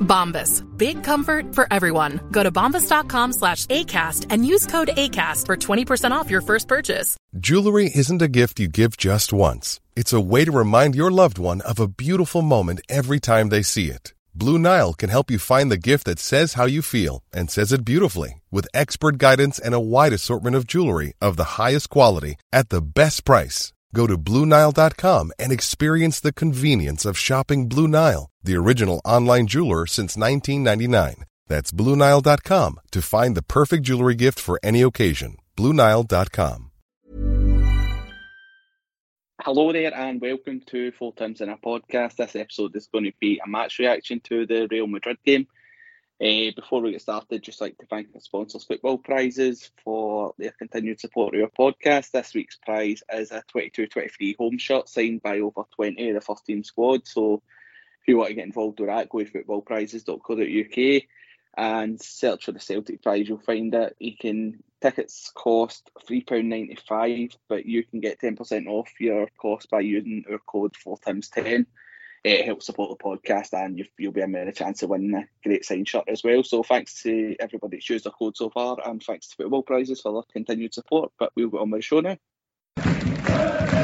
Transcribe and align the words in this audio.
Bombas. 0.00 0.64
Big 0.76 1.04
comfort 1.04 1.54
for 1.54 1.66
everyone. 1.70 2.20
Go 2.30 2.42
to 2.42 2.50
bombas.com 2.50 3.32
slash 3.32 3.66
ACAST 3.66 4.26
and 4.30 4.46
use 4.46 4.66
code 4.66 4.88
ACAST 4.88 5.46
for 5.46 5.56
20% 5.56 6.10
off 6.10 6.30
your 6.30 6.40
first 6.40 6.68
purchase. 6.68 7.16
Jewelry 7.38 7.90
isn't 7.94 8.22
a 8.22 8.28
gift 8.28 8.58
you 8.58 8.68
give 8.68 8.96
just 8.96 9.32
once. 9.32 9.80
It's 9.94 10.12
a 10.12 10.20
way 10.20 10.44
to 10.44 10.52
remind 10.52 10.94
your 10.94 11.10
loved 11.10 11.38
one 11.38 11.60
of 11.62 11.78
a 11.78 11.88
beautiful 11.88 12.42
moment 12.42 12.80
every 12.88 13.20
time 13.20 13.50
they 13.50 13.62
see 13.62 13.90
it. 13.90 14.12
Blue 14.34 14.58
Nile 14.58 14.92
can 14.92 15.08
help 15.08 15.30
you 15.30 15.38
find 15.38 15.70
the 15.70 15.78
gift 15.78 16.04
that 16.04 16.18
says 16.18 16.54
how 16.54 16.66
you 16.66 16.82
feel 16.82 17.22
and 17.32 17.50
says 17.50 17.72
it 17.72 17.86
beautifully 17.86 18.42
with 18.50 18.68
expert 18.74 19.16
guidance 19.16 19.58
and 19.58 19.72
a 19.72 19.80
wide 19.80 20.12
assortment 20.12 20.54
of 20.54 20.66
jewelry 20.66 21.14
of 21.22 21.38
the 21.38 21.56
highest 21.56 21.88
quality 21.88 22.34
at 22.52 22.68
the 22.68 22.82
best 22.82 23.24
price. 23.24 23.72
Go 23.94 24.06
to 24.06 24.18
BlueNile.com 24.18 25.32
and 25.38 25.52
experience 25.52 26.20
the 26.20 26.34
convenience 26.34 27.06
of 27.06 27.16
shopping 27.16 27.66
Blue 27.66 27.88
Nile, 27.88 28.28
the 28.46 28.56
original 28.56 29.00
online 29.04 29.46
jeweler 29.46 29.86
since 29.86 30.16
1999. 30.16 31.24
That's 31.48 31.70
BlueNile.com 31.70 32.80
to 32.92 33.02
find 33.02 33.34
the 33.36 33.42
perfect 33.42 33.82
jewelry 33.84 34.14
gift 34.14 34.40
for 34.40 34.58
any 34.62 34.82
occasion. 34.82 35.36
BlueNile.com. 35.56 36.70
Hello 39.42 39.70
there, 39.72 39.94
and 39.94 40.20
welcome 40.20 40.60
to 40.66 40.90
Four 40.92 41.14
Times 41.14 41.40
in 41.40 41.50
a 41.50 41.56
Podcast. 41.56 42.16
This 42.16 42.34
episode 42.34 42.74
is 42.74 42.88
going 42.88 43.04
to 43.04 43.12
be 43.20 43.40
a 43.44 43.48
match 43.48 43.78
reaction 43.78 44.18
to 44.24 44.44
the 44.46 44.66
Real 44.68 44.86
Madrid 44.88 45.18
game. 45.24 45.46
Uh, 46.20 46.50
before 46.56 46.80
we 46.80 46.92
get 46.92 47.02
started, 47.02 47.42
just 47.42 47.60
like 47.60 47.76
to 47.76 47.86
thank 47.86 48.12
the 48.12 48.20
sponsors, 48.20 48.64
Football 48.64 48.98
Prizes, 48.98 49.70
for 49.84 50.34
their 50.38 50.52
continued 50.52 50.98
support 50.98 51.34
of 51.34 51.42
our 51.42 51.50
podcast. 51.50 52.10
This 52.10 52.34
week's 52.34 52.56
prize 52.56 53.02
is 53.12 53.30
a 53.30 53.44
22-23 53.54 54.36
home 54.36 54.58
shirt 54.58 54.88
signed 54.88 55.22
by 55.22 55.40
over 55.40 55.62
20 55.76 56.08
of 56.08 56.14
the 56.14 56.20
first 56.22 56.46
team 56.46 56.64
squad. 56.64 57.06
So 57.06 57.42
if 58.06 58.12
you 58.12 58.18
want 58.18 58.28
to 58.28 58.34
get 58.34 58.46
involved 58.46 58.78
with 58.78 58.88
that, 58.88 59.08
go 59.08 59.18
to 59.18 59.30
footballprizes.co.uk 59.30 61.02
and 61.56 62.00
search 62.00 62.44
for 62.44 62.52
the 62.52 62.60
Celtic 62.60 63.02
prize. 63.02 63.28
You'll 63.28 63.38
find 63.38 63.74
it. 63.74 63.96
You 63.98 64.16
can 64.16 64.62
tickets 64.80 65.32
cost 65.34 65.90
£3.95, 66.08 67.36
but 67.48 67.66
you 67.66 67.82
can 67.82 67.98
get 67.98 68.20
10% 68.20 68.68
off 68.68 68.88
your 69.00 69.28
cost 69.36 69.70
by 69.70 69.80
using 69.80 70.24
our 70.30 70.38
code 70.38 70.76
4 70.76 70.98
times 70.98 71.30
10 71.30 71.66
It 72.22 72.44
helps 72.44 72.66
support 72.66 72.96
the 72.96 73.04
podcast 73.04 73.52
and 73.52 73.76
you, 73.76 73.86
you'll 73.98 74.12
be 74.12 74.20
a 74.20 74.28
better 74.28 74.52
chance 74.52 74.84
of 74.84 74.90
winning 74.90 75.14
a 75.14 75.26
great 75.42 75.64
signed 75.64 75.88
shirt 75.88 76.04
as 76.06 76.22
well. 76.22 76.44
So 76.44 76.62
thanks 76.62 77.02
to 77.02 77.34
everybody 77.40 77.78
that's 77.78 77.90
used 77.90 78.04
the 78.04 78.12
code 78.12 78.36
so 78.36 78.50
far 78.50 78.76
and 78.84 79.02
thanks 79.02 79.30
to 79.30 79.36
Football 79.36 79.64
Prizes 79.64 80.00
for 80.02 80.12
their 80.12 80.22
continued 80.32 80.74
support. 80.74 81.10
But 81.18 81.32
we'll 81.34 81.48
get 81.48 81.60
on 81.60 81.70
with 81.70 81.80
the 81.80 81.82
show 81.82 82.00
now. 82.00 83.75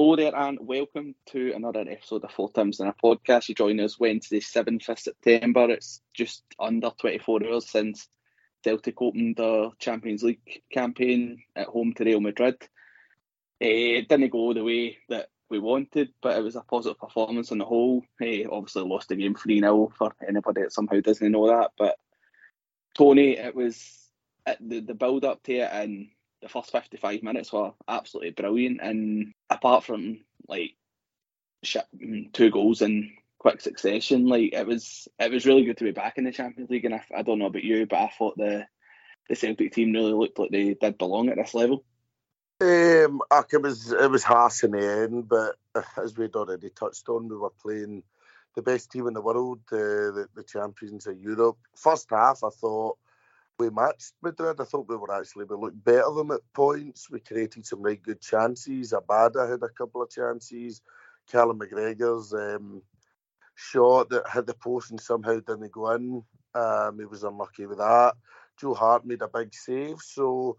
Hello 0.00 0.16
there 0.16 0.34
and 0.34 0.58
welcome 0.62 1.14
to 1.26 1.52
another 1.52 1.84
episode 1.86 2.24
of 2.24 2.32
Four 2.32 2.50
Times 2.52 2.80
in 2.80 2.86
a 2.86 2.94
Podcast. 2.94 3.50
You 3.50 3.54
join 3.54 3.78
us 3.80 4.00
Wednesday, 4.00 4.40
7th 4.40 4.88
of 4.88 4.98
September. 4.98 5.68
It's 5.68 6.00
just 6.14 6.42
under 6.58 6.88
24 6.98 7.44
hours 7.44 7.68
since 7.68 8.08
Celtic 8.64 9.02
opened 9.02 9.36
the 9.36 9.72
Champions 9.78 10.22
League 10.22 10.62
campaign 10.72 11.42
at 11.54 11.66
home 11.66 11.92
to 11.92 12.04
Real 12.04 12.20
Madrid. 12.20 12.54
Eh, 13.60 13.98
it 13.98 14.08
didn't 14.08 14.30
go 14.30 14.54
the 14.54 14.64
way 14.64 14.96
that 15.10 15.28
we 15.50 15.58
wanted, 15.58 16.08
but 16.22 16.34
it 16.34 16.42
was 16.42 16.56
a 16.56 16.62
positive 16.62 16.98
performance 16.98 17.52
on 17.52 17.58
the 17.58 17.66
whole. 17.66 18.02
Eh, 18.22 18.44
obviously 18.50 18.82
lost 18.84 19.10
the 19.10 19.16
game 19.16 19.34
3 19.34 19.60
0 19.60 19.92
for 19.98 20.14
anybody 20.26 20.62
that 20.62 20.72
somehow 20.72 20.98
doesn't 21.00 21.30
know 21.30 21.46
that. 21.48 21.72
But 21.76 21.96
Tony, 22.96 23.36
it 23.36 23.54
was 23.54 24.08
the, 24.60 24.80
the 24.80 24.94
build 24.94 25.26
up 25.26 25.42
to 25.42 25.56
it 25.56 25.70
and 25.70 26.08
the 26.42 26.48
first 26.48 26.72
55 26.72 27.22
minutes 27.22 27.52
were 27.52 27.72
absolutely 27.88 28.30
brilliant. 28.30 28.80
And 28.82 29.34
apart 29.48 29.84
from 29.84 30.20
like 30.48 30.72
sh- 31.62 31.76
two 32.32 32.50
goals 32.50 32.82
in 32.82 33.12
quick 33.38 33.60
succession, 33.60 34.26
like 34.26 34.52
it 34.52 34.66
was 34.66 35.08
it 35.18 35.30
was 35.30 35.46
really 35.46 35.64
good 35.64 35.78
to 35.78 35.84
be 35.84 35.92
back 35.92 36.18
in 36.18 36.24
the 36.24 36.32
Champions 36.32 36.70
League. 36.70 36.84
And 36.84 36.94
I, 36.94 37.04
I 37.16 37.22
don't 37.22 37.38
know 37.38 37.46
about 37.46 37.64
you, 37.64 37.86
but 37.86 37.98
I 37.98 38.12
thought 38.16 38.36
the 38.36 38.66
the 39.28 39.36
Celtic 39.36 39.72
team 39.72 39.92
really 39.92 40.12
looked 40.12 40.38
like 40.38 40.50
they 40.50 40.74
did 40.74 40.98
belong 40.98 41.28
at 41.28 41.36
this 41.36 41.54
level. 41.54 41.84
Um, 42.62 43.22
it 43.32 43.62
was 43.62 43.92
it 43.92 44.10
was 44.10 44.22
harsh 44.22 44.64
in 44.64 44.72
the 44.72 45.02
end, 45.02 45.28
but 45.28 45.56
as 45.96 46.16
we'd 46.16 46.36
already 46.36 46.70
touched 46.70 47.08
on, 47.08 47.28
we 47.28 47.36
were 47.36 47.52
playing 47.62 48.02
the 48.56 48.62
best 48.62 48.90
team 48.90 49.06
in 49.06 49.14
the 49.14 49.20
world, 49.20 49.60
uh, 49.72 49.76
the 49.76 50.28
the 50.34 50.42
champions 50.42 51.06
of 51.06 51.18
Europe. 51.18 51.58
First 51.76 52.08
half, 52.10 52.42
I 52.44 52.50
thought 52.50 52.98
we 53.60 53.70
matched 53.70 54.14
Madrid. 54.22 54.60
I 54.60 54.64
thought 54.64 54.88
we 54.88 54.96
were 54.96 55.14
actually 55.14 55.44
we 55.44 55.56
looked 55.56 55.84
better 55.84 56.10
than 56.16 56.32
at 56.32 56.40
points. 56.54 57.10
We 57.10 57.20
created 57.20 57.66
some 57.66 57.82
really 57.82 57.96
good 57.96 58.20
chances. 58.20 58.92
Abada 58.92 59.48
had 59.48 59.62
a 59.62 59.68
couple 59.68 60.02
of 60.02 60.10
chances. 60.10 60.80
Callum 61.30 61.58
McGregor's 61.58 62.32
um, 62.32 62.82
shot 63.54 64.08
that 64.08 64.26
had 64.26 64.46
the 64.46 64.54
post 64.54 64.90
and 64.90 65.00
somehow 65.00 65.34
didn't 65.34 65.70
go 65.72 65.90
in. 65.92 66.22
Um, 66.54 66.98
he 66.98 67.04
was 67.04 67.22
unlucky 67.22 67.66
with 67.66 67.78
that. 67.78 68.14
Joe 68.58 68.74
Hart 68.74 69.04
made 69.04 69.22
a 69.22 69.28
big 69.28 69.54
save. 69.54 70.00
So 70.00 70.56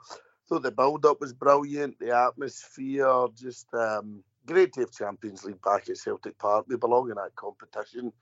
thought 0.47 0.61
the 0.61 0.71
build 0.71 1.05
up 1.05 1.19
was 1.19 1.33
brilliant. 1.33 1.97
The 1.99 2.15
atmosphere, 2.15 3.25
just 3.35 3.73
um, 3.73 4.23
great 4.45 4.73
to 4.73 4.81
have 4.81 4.91
Champions 4.91 5.43
League 5.43 5.61
back 5.63 5.89
at 5.89 5.97
Celtic 5.97 6.37
Park. 6.37 6.65
We 6.67 6.77
belong 6.77 7.09
in 7.09 7.15
that 7.15 7.35
competition. 7.35 8.13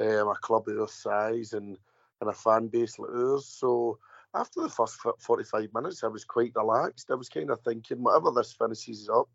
Um, 0.00 0.28
a 0.28 0.34
club 0.40 0.66
of 0.66 0.80
our 0.80 0.88
size 0.88 1.52
and, 1.52 1.78
and 2.20 2.30
a 2.30 2.32
fan 2.32 2.66
base 2.66 2.98
like 2.98 3.10
ours. 3.10 3.46
So 3.46 3.98
after 4.34 4.62
the 4.62 4.68
first 4.68 4.98
45 5.20 5.70
minutes, 5.74 6.02
I 6.02 6.08
was 6.08 6.24
quite 6.24 6.52
relaxed. 6.54 7.10
I 7.10 7.14
was 7.14 7.28
kind 7.28 7.50
of 7.50 7.60
thinking, 7.60 8.02
whatever 8.02 8.30
this 8.30 8.52
finishes 8.52 9.08
up, 9.08 9.28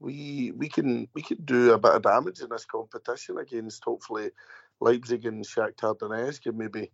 we 0.00 0.52
we 0.56 0.68
can 0.68 1.08
we 1.14 1.22
can 1.22 1.38
do 1.44 1.72
a 1.72 1.78
bit 1.78 1.92
of 1.92 2.02
damage 2.02 2.40
in 2.40 2.48
this 2.50 2.64
competition 2.64 3.38
against 3.38 3.84
hopefully 3.84 4.30
Leipzig 4.80 5.24
and 5.24 5.44
Shakhtar 5.44 5.96
Donetsk, 5.96 6.46
and 6.46 6.58
maybe 6.58 6.90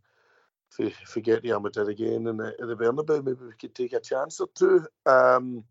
if 0.70 0.78
we, 0.78 0.86
if 0.86 1.16
we 1.16 1.22
get 1.22 1.42
Real 1.42 1.60
Madrid 1.60 1.88
again 1.88 2.26
in 2.26 2.36
the, 2.36 2.54
the 2.58 2.76
Bernabeu, 2.76 3.24
maybe 3.24 3.44
we 3.44 3.52
could 3.58 3.74
take 3.74 3.92
a 3.92 4.00
chance 4.00 4.40
or 4.40 4.48
two. 4.54 4.86
Um, 5.06 5.64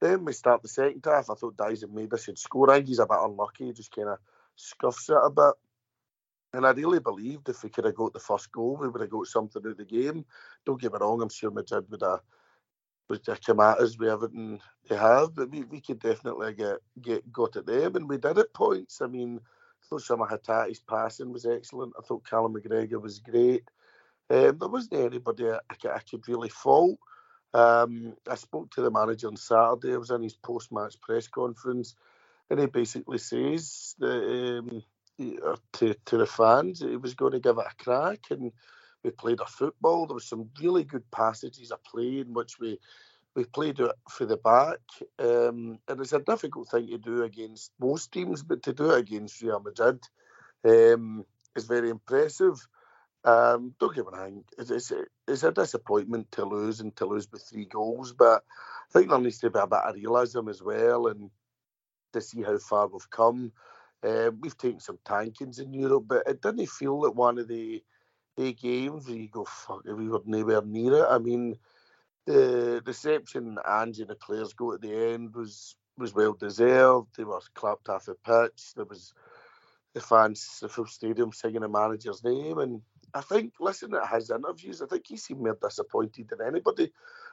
then 0.00 0.24
we 0.24 0.32
start 0.32 0.62
the 0.62 0.68
second 0.68 1.04
half. 1.04 1.30
I 1.30 1.34
thought 1.34 1.56
Daizen 1.56 1.92
maybe 1.92 2.18
should 2.18 2.38
score. 2.38 2.70
I 2.70 2.76
think 2.76 2.88
he's 2.88 2.98
a 2.98 3.06
bit 3.06 3.18
unlucky. 3.20 3.66
He 3.66 3.72
just 3.72 3.94
kind 3.94 4.08
of 4.08 4.18
scuffs 4.56 5.08
it 5.08 5.16
a 5.22 5.30
bit. 5.30 5.54
And 6.54 6.66
I 6.66 6.70
really 6.70 7.00
believed 7.00 7.48
if 7.48 7.62
we 7.62 7.70
could 7.70 7.84
have 7.86 7.94
got 7.94 8.12
the 8.12 8.20
first 8.20 8.52
goal, 8.52 8.76
we 8.80 8.88
would 8.88 9.00
have 9.00 9.10
got 9.10 9.26
something 9.26 9.62
out 9.64 9.70
of 9.72 9.78
the 9.78 9.84
game. 9.84 10.24
Don't 10.66 10.80
get 10.80 10.92
me 10.92 10.98
wrong, 11.00 11.22
I'm 11.22 11.30
sure 11.30 11.50
Madrid 11.50 11.86
would 11.90 12.02
have, 12.02 12.20
would 13.08 13.26
have 13.26 13.40
come 13.40 13.60
at 13.60 13.78
us 13.78 13.98
with 13.98 14.10
everything 14.10 14.60
they 14.88 14.96
have, 14.96 15.34
but 15.34 15.50
we, 15.50 15.62
we 15.64 15.80
could 15.80 16.00
definitely 16.00 16.52
get, 16.54 16.78
get 17.00 17.32
got 17.32 17.56
at 17.56 17.66
them, 17.66 17.96
and 17.96 18.08
we 18.08 18.18
did 18.18 18.38
at 18.38 18.52
points. 18.52 19.00
I 19.00 19.06
mean, 19.06 19.40
I 19.40 19.86
thought 19.88 20.10
of 20.10 20.28
Hatate's 20.28 20.80
passing 20.80 21.32
was 21.32 21.46
excellent. 21.46 21.94
I 21.98 22.02
thought 22.02 22.28
Callum 22.28 22.54
McGregor 22.54 23.00
was 23.00 23.18
great. 23.18 23.64
Um, 24.30 24.58
there 24.58 24.68
wasn't 24.68 25.00
anybody 25.00 25.50
I, 25.50 25.58
I 25.70 25.98
could 25.98 26.28
really 26.28 26.48
fault. 26.48 26.98
Um, 27.54 28.14
I 28.28 28.34
spoke 28.36 28.70
to 28.72 28.82
the 28.82 28.90
manager 28.90 29.28
on 29.28 29.36
Saturday. 29.36 29.94
I 29.94 29.98
was 29.98 30.10
in 30.10 30.22
his 30.22 30.36
post-match 30.36 31.00
press 31.00 31.28
conference, 31.28 31.96
and 32.48 32.60
he 32.60 32.66
basically 32.66 33.18
says 33.18 33.94
that 33.98 34.60
um, 34.60 34.82
to 35.74 35.94
to 36.06 36.16
the 36.16 36.26
fans 36.26 36.80
he 36.80 36.96
was 36.96 37.14
going 37.14 37.32
to 37.32 37.40
give 37.40 37.58
it 37.58 37.66
a 37.70 37.84
crack, 37.84 38.20
and 38.30 38.52
we 39.02 39.10
played 39.10 39.40
our 39.40 39.46
football. 39.46 40.06
There 40.06 40.14
was 40.14 40.28
some 40.28 40.50
really 40.60 40.84
good 40.84 41.08
passages 41.10 41.70
of 41.70 41.82
play 41.84 42.20
in 42.20 42.32
which 42.32 42.58
we 42.58 42.78
we 43.34 43.44
played 43.44 43.80
it 43.80 43.92
for 44.10 44.26
the 44.26 44.36
back, 44.36 44.80
um, 45.18 45.78
and 45.88 46.00
it's 46.00 46.12
a 46.12 46.20
difficult 46.20 46.68
thing 46.68 46.88
to 46.88 46.98
do 46.98 47.22
against 47.22 47.72
most 47.80 48.12
teams, 48.12 48.42
but 48.42 48.62
to 48.64 48.72
do 48.72 48.90
it 48.90 48.98
against 48.98 49.40
Real 49.40 49.60
Madrid 49.60 50.00
um, 50.64 51.24
is 51.56 51.64
very 51.64 51.88
impressive. 51.88 52.66
Um, 53.24 53.74
don't 53.78 53.94
get 53.94 54.04
me 54.04 54.18
wrong, 54.18 54.44
it's, 54.58 54.70
it's, 54.70 54.92
it's, 55.28 55.44
a 55.44 55.52
disappointment 55.52 56.32
to 56.32 56.44
lose 56.44 56.80
and 56.80 56.94
to 56.96 57.06
lose 57.06 57.28
with 57.30 57.42
three 57.48 57.66
goals, 57.66 58.12
but 58.12 58.42
I 58.90 58.92
think 58.92 59.08
there 59.08 59.20
needs 59.20 59.38
to 59.38 59.50
be 59.50 59.60
a 59.60 59.66
bit 59.66 59.78
of 59.78 59.94
realism 59.94 60.48
as 60.48 60.60
well 60.60 61.06
and 61.06 61.30
to 62.14 62.20
see 62.20 62.42
how 62.42 62.58
far 62.58 62.88
we've 62.88 63.08
come. 63.10 63.52
Uh, 64.02 64.30
we've 64.40 64.58
taken 64.58 64.80
some 64.80 64.98
tankings 65.04 65.60
in 65.60 65.72
Europe, 65.72 66.04
but 66.08 66.26
it 66.26 66.42
didn't 66.42 66.68
feel 66.68 67.00
like 67.00 67.14
one 67.14 67.38
of 67.38 67.48
the 67.48 67.82
the 68.36 68.52
games 68.54 69.06
where 69.06 69.16
you 69.16 69.28
go, 69.28 69.44
fuck, 69.44 69.84
we 69.84 70.08
were 70.08 70.22
nowhere 70.24 70.62
near 70.62 71.04
it. 71.04 71.06
I 71.08 71.18
mean, 71.18 71.56
the 72.24 72.82
reception 72.86 73.58
Ange 73.68 74.00
and 74.00 74.08
the 74.08 74.14
players 74.14 74.54
go 74.54 74.72
at 74.72 74.80
the 74.80 75.12
end 75.12 75.34
was 75.34 75.76
was 75.98 76.14
well 76.14 76.32
deserved. 76.32 77.08
They 77.16 77.24
were 77.24 77.40
clapped 77.54 77.88
off 77.88 78.06
the 78.06 78.14
pitch. 78.14 78.72
There 78.74 78.86
was 78.86 79.12
the 79.94 80.00
fans, 80.00 80.58
the 80.60 80.68
full 80.68 80.86
stadium 80.86 81.32
singing 81.32 81.60
the 81.60 81.68
manager's 81.68 82.24
name. 82.24 82.58
And 82.58 82.80
I 83.14 83.20
think, 83.20 83.52
listening 83.60 84.00
to 84.00 84.06
his 84.06 84.30
interviews, 84.30 84.80
I 84.80 84.86
think 84.86 85.06
he 85.06 85.16
seemed 85.16 85.40
more 85.40 85.58
disappointed 85.60 86.28
than 86.28 86.46
anybody. 86.46 86.92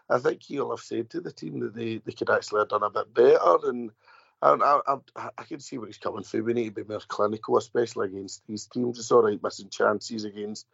I 0.10 0.20
think 0.20 0.44
he'll 0.44 0.72
have 0.72 0.82
said 0.82 1.10
to 1.12 1.22
the 1.22 1.32
team 1.32 1.60
that 1.62 1.74
they, 1.74 2.02
they 2.06 2.12
could 2.12 2.30
actually 2.30 2.60
have 2.60 2.70
done 2.70 2.84
a 2.84 2.90
bit 2.90 3.14
better. 3.14 3.70
And 3.70 3.92
I, 4.42 4.80
I, 4.88 5.30
I, 5.38 5.44
can 5.44 5.60
see 5.60 5.78
where 5.78 5.88
he's 5.88 5.98
coming 5.98 6.24
through. 6.24 6.46
We 6.46 6.54
need 6.54 6.76
to 6.76 6.84
be 6.84 6.90
more 6.90 7.02
clinical, 7.08 7.58
especially 7.58 8.08
against 8.08 8.48
these 8.48 8.68
teams. 8.68 8.98
It's 8.98 9.12
all 9.12 9.24
right 9.24 9.42
missing 9.44 9.70
chances 9.70 10.24
against 10.24 10.68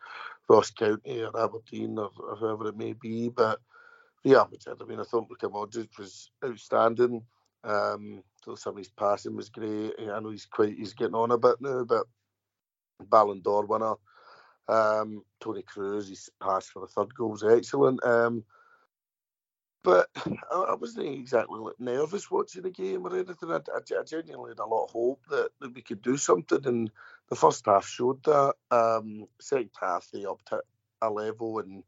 Ross 0.48 0.70
County 0.70 1.24
or 1.24 1.44
Aberdeen 1.44 1.98
or, 1.98 2.12
or 2.20 2.36
whoever 2.36 2.68
it 2.68 2.78
may 2.78 2.94
be, 2.94 3.30
but 3.30 3.60
yeah, 4.26 4.42
I 4.42 4.86
mean, 4.86 5.00
I 5.00 5.04
thought 5.04 5.30
Luka 5.30 5.48
Modric 5.48 6.00
was 6.00 6.32
outstanding. 6.44 7.22
Um, 7.64 8.24
so 8.44 8.56
some 8.56 8.74
of 8.74 8.80
his 8.80 8.90
passing 8.90 9.36
was 9.36 9.50
great. 9.50 9.94
I 10.00 10.20
know 10.20 10.32
he's 10.32 10.48
quite 10.48 10.76
he's 10.76 10.94
getting 10.94 11.16
on 11.16 11.32
a 11.32 11.38
bit 11.38 11.58
now, 11.62 11.84
but 11.84 12.08
Ballon 13.00 13.42
d'Or 13.42 13.66
winner. 13.68 13.94
Um, 14.68 15.24
Toni 15.40 15.62
Kroos, 15.62 16.10
his 16.10 16.30
pass 16.42 16.68
for 16.68 16.82
the 16.82 16.88
third 16.88 17.14
goal 17.14 17.32
was 17.32 17.44
excellent. 17.44 18.04
Um, 18.04 18.44
but 19.86 20.10
I, 20.52 20.56
I, 20.56 20.76
wasn't 20.76 21.08
exactly 21.08 21.60
like, 21.60 21.80
nervous 21.80 22.30
watching 22.30 22.64
the 22.64 22.72
game 22.72 23.06
or 23.06 23.14
anything. 23.14 23.52
I, 23.52 23.58
I, 23.58 24.00
I, 24.00 24.04
genuinely 24.04 24.52
had 24.52 24.60
a 24.60 24.66
lot 24.66 24.86
of 24.86 24.92
hope 24.92 25.22
that, 25.30 25.50
that 25.62 25.74
we 25.74 25.82
could 25.82 26.02
do 26.02 26.18
something, 26.18 26.66
and 26.66 26.92
the 27.30 27.36
first 27.36 27.66
half 27.66 27.88
showed 27.88 28.24
that. 28.24 28.56
Um, 28.72 29.28
second 29.40 29.70
half, 29.80 30.10
they 30.12 30.26
upped 30.26 30.52
it 30.52 30.62
a 31.02 31.10
level 31.10 31.60
and 31.60 31.84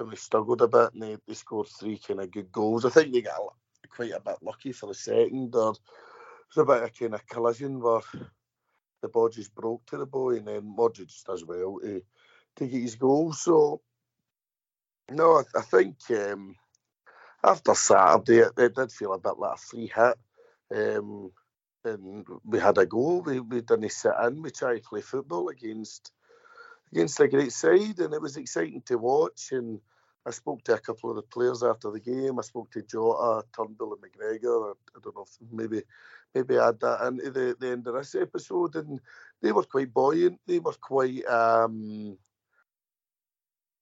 and 0.00 0.08
we 0.08 0.16
struggled 0.16 0.62
a 0.62 0.68
bit, 0.68 0.94
and 0.94 1.02
they, 1.02 1.16
they 1.28 1.34
scored 1.34 1.68
three 1.68 1.98
kind 1.98 2.20
of 2.20 2.30
good 2.30 2.50
goals. 2.50 2.84
I 2.84 2.90
think 2.90 3.12
they 3.12 3.20
got 3.20 3.54
quite 3.94 4.12
a 4.12 4.20
bit 4.20 4.36
lucky 4.42 4.72
for 4.72 4.86
the 4.86 4.94
second. 4.94 5.54
It 5.54 5.56
was 5.56 5.78
a 6.56 6.64
bit 6.64 6.82
of 6.82 6.98
kind 6.98 7.14
of 7.14 7.26
collision 7.26 7.80
where 7.80 8.00
the 9.02 9.08
ball 9.08 9.28
just 9.28 9.54
broke 9.54 9.84
to 9.86 9.98
the 9.98 10.06
boy, 10.06 10.36
and 10.36 10.48
then 10.48 10.74
Modric 10.76 11.12
does 11.24 11.44
well 11.44 11.78
to, 11.82 12.02
to 12.56 12.66
get 12.66 12.80
his 12.80 12.96
goal. 12.96 13.32
So, 13.32 13.82
no, 15.10 15.38
I, 15.38 15.58
I 15.58 15.62
think 15.62 15.96
um, 16.10 16.56
after 17.42 17.74
Saturday, 17.74 18.38
it, 18.38 18.52
it, 18.58 18.74
did 18.74 18.92
feel 18.92 19.12
a 19.12 19.18
bit 19.18 19.38
like 19.38 19.54
a 19.54 19.58
free 19.58 19.92
hit. 19.94 20.16
Um, 20.74 21.32
and 21.84 22.26
we 22.44 22.58
had 22.58 22.78
a 22.78 22.86
goal. 22.86 23.22
We, 23.22 23.40
we 23.40 23.60
didn't 23.62 23.90
sit 23.90 24.12
in. 24.24 24.42
We 24.42 24.50
tried 24.50 24.76
to 24.76 24.88
play 24.88 25.00
football 25.00 25.48
against 25.48 26.12
against 26.92 27.20
a 27.20 27.28
great 27.28 27.52
side, 27.52 27.98
and 28.00 28.12
it 28.12 28.20
was 28.20 28.36
exciting 28.36 28.82
to 28.86 28.98
watch. 28.98 29.52
And 29.52 29.80
I 30.26 30.30
spoke 30.30 30.62
to 30.64 30.74
a 30.74 30.78
couple 30.78 31.10
of 31.10 31.16
the 31.16 31.22
players 31.22 31.62
after 31.62 31.90
the 31.90 32.00
game. 32.00 32.38
I 32.38 32.42
spoke 32.42 32.70
to 32.72 32.82
Jota, 32.82 33.46
Turnbull, 33.56 33.94
and 33.94 34.02
McGregor. 34.02 34.74
I, 34.74 35.00
don't 35.02 35.16
know 35.16 35.22
if 35.22 35.36
maybe 35.50 35.82
maybe 36.34 36.58
add 36.58 36.80
that 36.80 37.06
into 37.06 37.30
the, 37.30 37.56
the 37.58 37.68
end 37.68 37.86
of 37.86 37.94
this 37.94 38.14
episode. 38.14 38.76
And 38.76 39.00
they 39.40 39.52
were 39.52 39.62
quite 39.62 39.94
buoyant. 39.94 40.40
They 40.46 40.58
were 40.58 40.74
quite 40.74 41.24
um, 41.26 42.18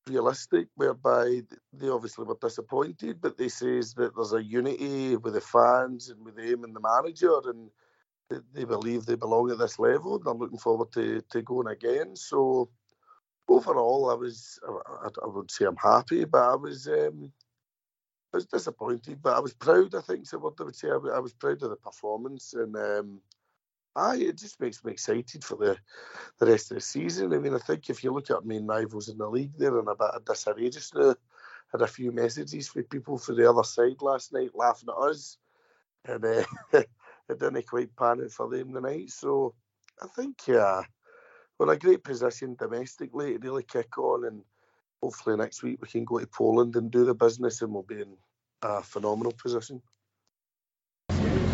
realistic, 0.09 0.69
whereby 0.75 1.43
they 1.73 1.89
obviously 1.89 2.25
were 2.25 2.39
disappointed, 2.41 3.21
but 3.21 3.37
they 3.37 3.49
says 3.49 3.95
that 3.95 4.15
there's 4.15 4.33
a 4.33 4.43
unity 4.43 5.17
with 5.17 5.35
the 5.35 5.41
fans 5.41 6.09
and 6.11 6.25
with 6.25 6.37
them 6.37 6.65
and 6.65 6.75
the 6.75 6.81
manager, 6.81 7.41
and 7.47 7.71
they, 8.53 8.65
believe 8.65 9.07
they 9.07 9.15
belong 9.15 9.51
at 9.51 9.59
this 9.59 9.79
level. 9.79 10.17
And 10.17 10.25
they're 10.25 10.35
looking 10.35 10.59
forward 10.59 10.93
to, 10.93 11.23
to 11.31 11.43
going 11.43 11.69
again. 11.69 12.17
So 12.17 12.71
overall, 13.49 14.11
I 14.11 14.15
was 14.15 14.59
I, 14.67 15.09
I 15.25 15.27
would 15.27 15.51
say 15.51 15.65
I'm 15.65 15.77
happy, 15.77 16.25
but 16.25 16.43
I 16.43 16.57
was 16.57 16.87
um, 16.89 17.33
I 18.33 18.37
was 18.37 18.47
disappointed, 18.47 19.21
but 19.23 19.37
I 19.37 19.41
was 19.41 19.55
proud. 19.55 19.95
I 19.95 20.01
think 20.03 20.27
so. 20.27 20.39
What 20.39 20.55
I 20.61 20.65
would 20.65 20.77
say, 20.77 20.89
I, 20.89 21.17
I 21.17 21.19
was 21.19 21.33
proud 21.33 21.63
of 21.63 21.71
the 21.71 21.77
performance, 21.77 22.55
and 22.55 22.77
um, 22.77 23.21
I 23.99 24.17
it 24.17 24.39
just 24.39 24.61
makes 24.61 24.85
me 24.85 24.93
excited 24.93 25.45
for 25.45 25.57
the 25.57 25.77
the 26.39 26.47
rest 26.47 26.71
of 26.71 26.77
the 26.77 26.81
season. 26.81 27.33
I 27.33 27.39
mean, 27.39 27.55
I 27.55 27.59
think 27.59 27.91
if 27.91 28.05
you 28.05 28.13
look 28.13 28.31
at 28.31 28.45
main 28.45 28.67
rivals 28.67 29.09
in 29.09 29.19
the 29.19 29.29
league, 29.29 29.53
they're 29.59 29.79
in 29.79 29.89
a 29.89 29.95
bit 29.95 30.11
of 30.15 30.25
disarray 30.25 30.71
just 30.71 30.95
now. 30.95 31.15
Had 31.73 31.83
a 31.83 31.87
few 31.87 32.13
messages 32.13 32.69
from 32.69 32.85
people 32.85 33.19
for 33.19 33.35
the 33.35 33.49
other 33.49 33.65
side 33.65 34.01
last 34.01 34.33
night 34.33 34.51
laughing 34.55 34.89
at 34.89 35.11
us, 35.11 35.37
and 36.05 36.25
uh, 36.25 36.45
it 36.73 36.89
didn't 37.29 37.67
quite 37.67 37.95
pan 37.95 38.23
out 38.23 38.31
for 38.31 38.49
them 38.49 38.73
tonight. 38.73 39.11
So 39.11 39.55
I 40.03 40.07
think, 40.07 40.47
yeah 40.47 40.83
we're 41.59 41.67
in 41.73 41.77
a 41.77 41.79
great 41.79 42.05
position 42.05 42.57
domestically 42.59 43.33
to 43.33 43.39
really 43.39 43.65
kick 43.65 43.99
on, 43.99 44.25
and 44.25 44.43
hopefully 45.03 45.37
next 45.37 45.63
week 45.63 45.79
we 45.81 45.89
can 45.89 46.05
go 46.05 46.19
to 46.19 46.27
Poland 46.27 46.77
and 46.77 46.91
do 46.91 47.05
the 47.05 47.15
business, 47.15 47.63
and 47.63 47.73
we'll 47.73 47.83
be 47.83 48.01
in 48.01 48.17
a 48.63 48.83
phenomenal 48.83 49.33
position. 49.33 49.83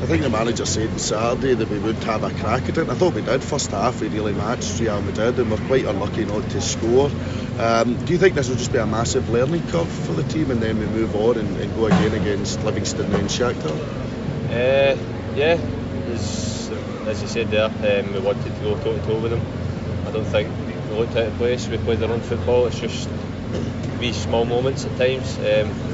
I 0.05 0.07
think 0.07 0.21
the 0.21 0.29
manager 0.29 0.67
said 0.67 0.91
on 0.91 0.99
Saturday 0.99 1.55
that 1.55 1.71
we 1.71 1.79
would 1.79 1.97
have 2.05 2.25
a 2.25 2.31
crack 2.31 2.69
at 2.69 2.77
it. 2.77 2.91
I 2.91 2.95
thought 2.95 3.15
we 3.15 3.23
did. 3.23 3.43
First 3.43 3.71
half, 3.71 4.03
we 4.03 4.09
really 4.09 4.35
matched 4.35 4.79
Real 4.79 5.01
Madrid, 5.01 5.39
and 5.39 5.51
we're 5.51 5.67
quite 5.67 5.87
unlucky 5.87 6.27
not 6.27 6.51
to 6.51 6.61
score. 6.61 7.11
Um, 7.59 8.05
do 8.05 8.13
you 8.13 8.19
think 8.19 8.35
this 8.35 8.51
will 8.51 8.57
just 8.57 8.71
be 8.71 8.77
a 8.77 8.87
massive 8.87 9.31
learning 9.31 9.67
curve 9.69 9.91
for 9.91 10.13
the 10.13 10.23
team, 10.25 10.51
and 10.51 10.61
then 10.61 10.79
we 10.79 10.85
move 10.85 11.17
on 11.17 11.39
and, 11.39 11.57
and 11.57 11.75
go 11.75 11.87
again 11.87 12.13
against 12.13 12.63
Livingston 12.65 13.15
and 13.15 13.31
Shakhtar? 13.31 13.71
Uh, 14.51 14.99
yeah, 15.37 15.59
as, 16.13 16.71
as 17.07 17.23
you 17.23 17.29
said 17.29 17.51
there, 17.51 17.65
um, 17.65 18.13
we 18.13 18.21
wanted 18.21 18.45
to 18.45 18.61
go 18.61 18.79
toe 18.81 18.99
to 18.99 19.07
toe 19.07 19.21
with 19.21 19.31
them 19.31 19.41
I 20.07 20.11
don't 20.11 20.27
think 20.27 20.51
we 20.91 20.99
looked 20.99 21.17
out 21.17 21.29
of 21.29 21.35
place. 21.37 21.67
We 21.67 21.79
played 21.79 22.03
our 22.03 22.11
own 22.11 22.21
football. 22.21 22.67
It's 22.67 22.79
just 22.79 23.09
these 24.01 24.17
small 24.17 24.45
moments 24.45 24.85
at 24.85 24.99
times. 24.99 25.39
Um, 25.39 25.94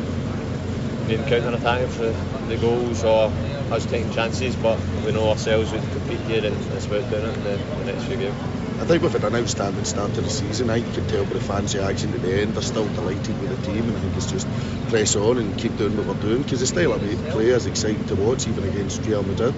being 1.11 1.27
counter 1.27 1.53
attacking 1.57 1.89
for 1.89 2.13
the 2.47 2.57
goals 2.57 3.03
or 3.03 3.33
us 3.73 3.85
taking 3.87 4.13
chances, 4.13 4.55
but 4.55 4.79
we 5.05 5.11
know 5.11 5.29
ourselves 5.31 5.73
we 5.73 5.79
can 5.79 5.91
compete 5.91 6.21
here 6.21 6.45
and 6.45 6.55
it's 6.55 6.87
about 6.87 7.11
doing 7.11 7.25
it 7.25 7.37
in 7.37 7.43
the, 7.43 7.57
the 7.57 7.85
next 7.85 8.05
few 8.05 8.17
games. 8.17 8.37
I 8.81 8.85
think 8.85 9.03
we've 9.03 9.13
had 9.13 9.25
an 9.25 9.35
outstanding 9.35 9.85
start 9.85 10.15
to 10.15 10.21
the 10.21 10.31
season. 10.31 10.71
I 10.71 10.83
can 10.83 11.09
tell 11.09 11.25
by 11.25 11.33
the 11.33 11.41
fans' 11.41 11.75
reaction 11.75 12.15
at 12.15 12.23
the 12.23 12.41
end. 12.41 12.55
They're 12.55 12.63
still 12.63 12.87
delighted 12.87 13.41
with 13.41 13.51
the 13.51 13.73
team, 13.73 13.89
and 13.89 13.97
I 13.97 14.01
think 14.01 14.17
it's 14.17 14.31
just 14.31 14.47
press 14.89 15.17
on 15.17 15.39
and 15.39 15.59
keep 15.59 15.77
doing 15.77 15.97
what 15.97 16.07
we're 16.07 16.23
doing 16.23 16.43
because 16.43 16.61
the 16.61 16.67
style 16.67 16.93
of 16.93 17.01
play 17.31 17.49
is 17.49 17.67
exciting 17.67 18.07
to 18.07 18.15
watch, 18.15 18.47
even 18.47 18.63
against 18.63 19.05
Real 19.05 19.25
Madrid. 19.25 19.55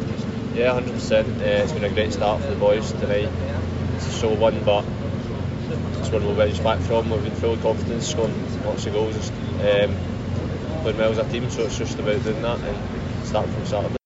Yeah, 0.55 0.81
100%. 0.81 1.13
Uh, 1.13 1.45
it's 1.45 1.73
been 1.73 1.85
a 1.85 1.91
great 1.91 2.15
start 2.15 2.41
for 2.41 2.49
the 2.49 2.57
boys 2.57 2.91
tonight 2.93 3.29
It's 3.97 4.07
a 4.07 4.11
so 4.11 4.33
one, 4.35 4.65
but 4.65 4.85
it's 6.01 6.11
one 6.11 6.25
we'll 6.25 6.35
bounce 6.35 6.59
back 6.61 6.81
from. 6.81 7.11
We've 7.11 7.23
been 7.23 7.35
full 7.35 7.53
of 7.53 7.63
confidence, 7.63 8.09
scoring 8.09 8.65
lots 8.65 8.87
of 8.87 8.95
goals, 8.95 9.31
um, 9.61 9.95
playing 10.83 10.99
well 10.99 11.13
as 11.13 11.19
a 11.19 11.31
team, 11.31 11.49
so 11.51 11.63
it's 11.63 11.79
just 11.79 11.99
about 11.99 12.23
doing 12.25 12.43
that 12.43 12.59
and 12.61 13.27
starting 13.27 13.53
from 13.55 13.67
Saturday. 13.67 13.97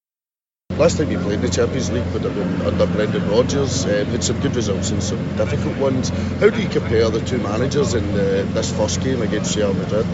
Last 0.79 0.99
time 0.99 1.09
we 1.09 1.17
played 1.17 1.37
in 1.37 1.41
the 1.41 1.49
Champions 1.49 1.91
League 1.91 2.07
would 2.13 2.23
have 2.23 2.35
been 2.35 2.61
under 2.67 2.87
Brendan 2.87 3.29
Rodgers. 3.31 3.87
Uh, 3.87 4.05
had 4.05 4.23
some 4.23 4.39
good 4.41 4.55
results 4.55 4.91
and 4.91 5.03
some 5.03 5.37
difficult 5.37 5.77
ones. 5.79 6.11
How 6.11 6.51
do 6.51 6.61
you 6.61 6.69
compare 6.69 7.09
the 7.09 7.21
two 7.21 7.39
managers 7.39 7.95
in 7.95 8.05
uh, 8.11 8.47
this 8.53 8.77
first 8.77 9.03
game 9.03 9.23
against 9.23 9.57
Real 9.57 9.73
Madrid? 9.73 10.05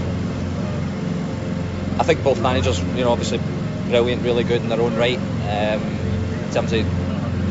I 1.99 2.05
think 2.05 2.23
both 2.23 2.41
managers, 2.41 2.79
you 2.81 3.03
know, 3.03 3.11
obviously 3.11 3.41
brilliant, 3.89 4.23
really 4.23 4.45
good 4.45 4.63
in 4.63 4.69
their 4.69 4.81
own 4.81 4.95
right. 4.95 5.19
Um, 5.19 5.83
in 5.83 6.53
terms 6.53 6.73
of 6.73 6.87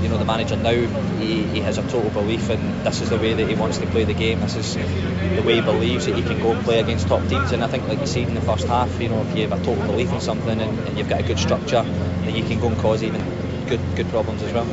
you 0.01 0.10
know 0.10 0.17
the 0.17 0.25
manager 0.25 0.58
now 0.58 0.72
he, 0.72 1.43
he 1.43 1.60
has 1.62 1.77
a 1.77 1.84
total 1.84 2.10
belief 2.10 2.50
in 2.50 2.84
this 2.84 3.01
is 3.01 3.10
the 3.10 3.17
way 3.17 3.34
that 3.34 3.48
he 3.48 3.55
wants 3.55 3.77
to 3.77 3.86
play 3.88 4.03
the 4.03 4.13
game. 4.13 4.39
This 4.39 4.55
is 4.55 4.74
the 4.75 5.43
way 5.43 5.55
he 5.55 5.62
believes 5.62 6.05
that 6.05 6.15
he 6.15 6.22
can 6.24 6.41
go 6.41 6.55
play 6.63 6.79
against 6.79 7.08
top 7.08 7.27
teams. 7.27 7.51
And 7.51 7.63
I 7.63 7.67
think 7.67 7.88
like 7.88 8.00
you 8.00 8.08
said 8.08 8.27
in 8.27 8.36
the 8.36 8.41
first 8.41 8.67
half 8.67 9.00
you 9.01 9.10
know 9.10 9.22
if 9.22 9.36
you 9.36 9.48
have 9.48 9.60
a 9.60 9.63
total 9.63 9.86
belief 9.86 10.12
in 10.12 10.20
something 10.22 10.60
and, 10.60 10.79
and 10.88 10.98
you've 10.98 11.10
got 11.10 11.20
a 11.22 11.24
good 11.24 11.39
structure 11.39 11.84
then 11.84 12.36
you 12.36 12.43
can 12.43 12.60
go 12.60 12.67
and 12.67 12.79
cause 12.79 13.03
even 13.03 13.22
good 13.67 13.81
good 13.96 14.08
problems 14.10 14.41
as 14.43 14.53
well. 14.53 14.67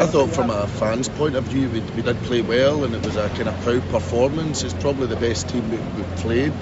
I 0.00 0.06
thought 0.06 0.30
from 0.30 0.48
a 0.48 0.66
fan's 0.66 1.08
point 1.08 1.36
of 1.36 1.44
view 1.44 1.68
we, 1.68 1.82
we 1.94 2.02
did 2.02 2.22
play 2.22 2.40
well 2.40 2.84
and 2.84 2.94
it 2.94 3.04
was 3.04 3.16
a 3.16 3.28
kind 3.28 3.48
of 3.48 3.60
proud 3.60 3.86
performance. 3.90 4.64
It's 4.64 4.74
probably 4.74 5.08
the 5.08 5.16
best 5.16 5.50
team 5.50 5.68
we, 5.70 5.78
we've 5.78 6.16
played. 6.16 6.52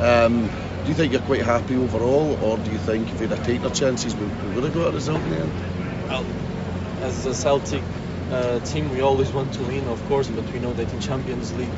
Um, 0.00 0.48
do 0.48 0.90
you 0.90 0.94
think 0.94 1.12
you're 1.12 1.20
quite 1.20 1.42
happy 1.42 1.76
overall 1.76 2.36
or 2.40 2.58
do 2.58 2.70
you 2.72 2.78
think 2.78 3.12
if 3.12 3.20
we'd 3.20 3.30
have 3.30 3.42
taken 3.42 3.64
our 3.64 3.70
chances 3.70 4.16
we, 4.16 4.26
we 4.26 4.50
would 4.50 4.64
have 4.64 4.72
got 4.74 4.88
a 4.88 4.92
result 4.92 5.22
in 5.22 5.30
the 5.30 5.38
end? 5.38 5.52
Well, 6.08 6.24
as 7.02 7.26
a 7.26 7.34
Celtic 7.34 7.82
uh, 8.30 8.60
team, 8.60 8.90
we 8.90 9.00
always 9.00 9.32
want 9.32 9.52
to 9.54 9.62
win, 9.62 9.84
of 9.88 10.04
course, 10.08 10.28
but 10.28 10.44
we 10.52 10.58
know 10.58 10.72
that 10.72 10.92
in 10.92 11.00
Champions 11.00 11.52
League 11.54 11.76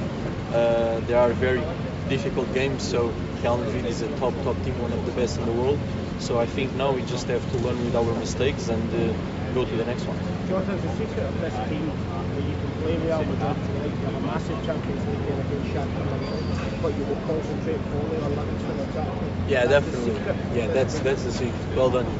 Uh, 0.51 0.99
they 1.07 1.15
are 1.15 1.33
very 1.33 1.63
difficult 2.09 2.53
games, 2.53 2.83
so 2.83 3.15
Madrid 3.43 3.87
is 3.87 4.03
a 4.03 4.09
top 4.19 4.35
top 4.43 4.57
team, 4.65 4.75
one 4.83 4.93
of 4.93 5.07
the 5.07 5.13
best 5.13 5.39
in 5.39 5.47
the 5.47 5.53
world. 5.53 5.79
So 6.19 6.41
I 6.41 6.47
think 6.47 6.75
now 6.75 6.91
we 6.91 7.03
just 7.03 7.29
have 7.29 7.45
to 7.53 7.57
learn 7.59 7.79
with 7.85 7.95
our 7.95 8.13
mistakes 8.19 8.69
and 8.69 8.83
uh, 8.91 9.15
go 9.55 9.65
to 9.65 9.77
the 9.77 9.85
next 9.85 10.05
one. 10.11 10.19
Jonathan, 10.49 10.77
the 10.83 10.91
secret 10.99 11.23
of 11.23 11.41
this 11.41 11.55
team 11.71 11.87
that 12.35 12.43
you 12.51 12.57
can 12.63 12.73
play 12.83 12.97
Real 12.99 13.23
Madrid 13.31 13.57
tonight, 13.63 13.95
you 13.95 14.07
have 14.11 14.19
a 14.19 14.27
massive 14.27 14.59
Champions 14.67 15.07
League 15.07 15.23
game 15.27 15.39
against 15.39 15.71
Shakhtar, 15.71 16.70
but 16.81 16.97
you 16.97 17.05
will 17.05 17.19
concentrate 17.19 17.85
fully 17.89 18.19
on 18.19 18.35
Livingston 18.35 18.81
attack. 18.81 19.11
Yeah, 19.47 19.67
definitely. 19.67 20.23
Yeah, 20.53 20.69
that's 20.69 21.01
that's 21.01 21.23
the 21.23 21.33
secret. 21.33 21.69
Well 21.75 21.91
done. 21.91 22.13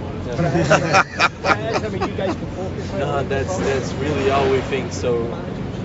But 1.43 1.59
it 1.59 1.75
is, 1.77 1.83
I 1.85 1.89
mean, 1.89 2.05
you 2.05 2.15
guys 2.15 2.37
can 2.37 2.51
focus. 2.51 2.93
No, 2.93 3.07
on 3.19 3.29
that's 3.29 3.59
that's 3.59 3.97
really 3.97 4.29
how 4.29 4.47
we 4.49 4.63
think. 4.63 4.93
So 4.93 5.39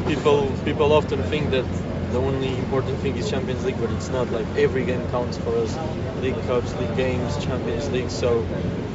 people 0.06 0.58
people 0.64 0.92
often 0.92 1.24
think 1.24 1.52
that 1.52 1.68
the 2.10 2.20
only 2.22 2.58
important 2.58 3.00
thing 3.00 3.16
is 3.16 3.28
Champions 3.28 3.64
League, 3.64 3.80
but 3.80 3.92
it's 3.92 4.10
not. 4.10 4.30
Like 4.32 4.52
every 4.56 4.84
game 4.84 5.06
counts 5.06 5.38
for 5.38 5.58
us. 5.58 5.80
League 6.18 6.42
Cups, 6.42 6.76
League 6.76 6.94
games, 6.94 7.38
Champions 7.38 7.90
League. 7.92 8.12
So 8.12 8.50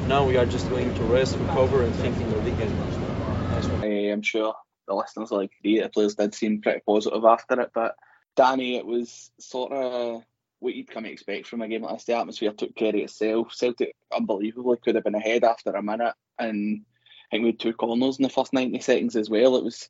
now 0.04 0.24
we 0.24 0.36
are 0.36 0.46
just 0.46 0.68
going 0.68 0.94
to 0.94 1.04
rest, 1.04 1.38
recover, 1.38 1.82
and 1.82 1.96
think 1.96 2.20
in 2.20 2.28
the 2.28 2.38
league 2.38 2.56
game. 2.58 2.78
Nice. 3.50 3.68
I'm 3.82 4.22
sure 4.22 4.54
the 4.86 4.94
listeners 4.94 5.30
will 5.30 5.40
agree. 5.40 5.80
The 5.80 5.88
players 5.88 6.14
did 6.14 6.34
seem 6.34 6.60
pretty 6.62 6.80
positive 6.86 7.24
after 7.24 7.60
it, 7.60 7.70
but 7.74 7.94
Danny, 8.36 8.76
it 8.76 8.86
was 8.86 9.30
sort 9.38 9.72
of 9.72 10.22
what 10.60 10.74
you'd 10.74 10.90
come 10.90 11.04
to 11.04 11.10
expect 11.10 11.46
from 11.46 11.62
a 11.62 11.68
game 11.68 11.82
like 11.82 11.94
this. 11.94 12.04
The 12.04 12.16
atmosphere 12.16 12.52
took 12.52 12.74
care 12.74 12.90
of 12.90 12.94
itself. 12.96 13.52
Celtic 13.54 13.94
unbelievably 14.12 14.78
could 14.84 14.94
have 14.94 15.04
been 15.04 15.14
ahead 15.14 15.44
after 15.44 15.70
a 15.70 15.82
minute, 15.82 16.14
and 16.38 16.82
I 17.30 17.36
think 17.36 17.42
we 17.42 17.50
had 17.50 17.60
two 17.60 17.72
corners 17.72 18.18
in 18.18 18.22
the 18.22 18.28
first 18.28 18.52
90 18.52 18.80
seconds 18.80 19.16
as 19.16 19.30
well. 19.30 19.56
It 19.56 19.64
was 19.64 19.88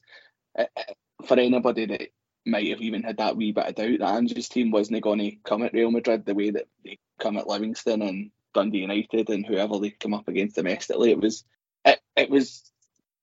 uh, 0.59 0.65
uh, 0.77 1.25
for 1.27 1.39
anybody 1.39 1.87
that 1.87 2.09
might 2.47 2.69
have 2.69 2.81
even 2.81 3.03
had 3.03 3.19
that 3.19 3.37
wee 3.37 3.53
bit 3.53 3.67
of 3.67 3.75
doubt 3.75 3.99
that 3.99 4.15
Andrew's 4.15 4.49
team 4.49 4.71
wasn't 4.71 5.03
going 5.03 5.19
to 5.19 5.37
come 5.45 5.63
at 5.63 5.73
Real 5.73 5.91
Madrid 5.91 6.25
the 6.25 6.35
way 6.35 6.51
that 6.51 6.67
they 6.85 6.99
come 7.19 7.37
at 7.37 7.47
Livingston 7.47 8.03
and 8.03 8.31
Dundee 8.55 8.79
United 8.79 9.29
and 9.29 9.45
whoever 9.47 9.79
they 9.79 9.91
come 9.91 10.15
up 10.15 10.29
against 10.29 10.57
domestically. 10.57 11.11
It 11.11 11.21
was 11.21 11.45
it, 11.85 12.01
it 12.17 12.31
was 12.31 12.70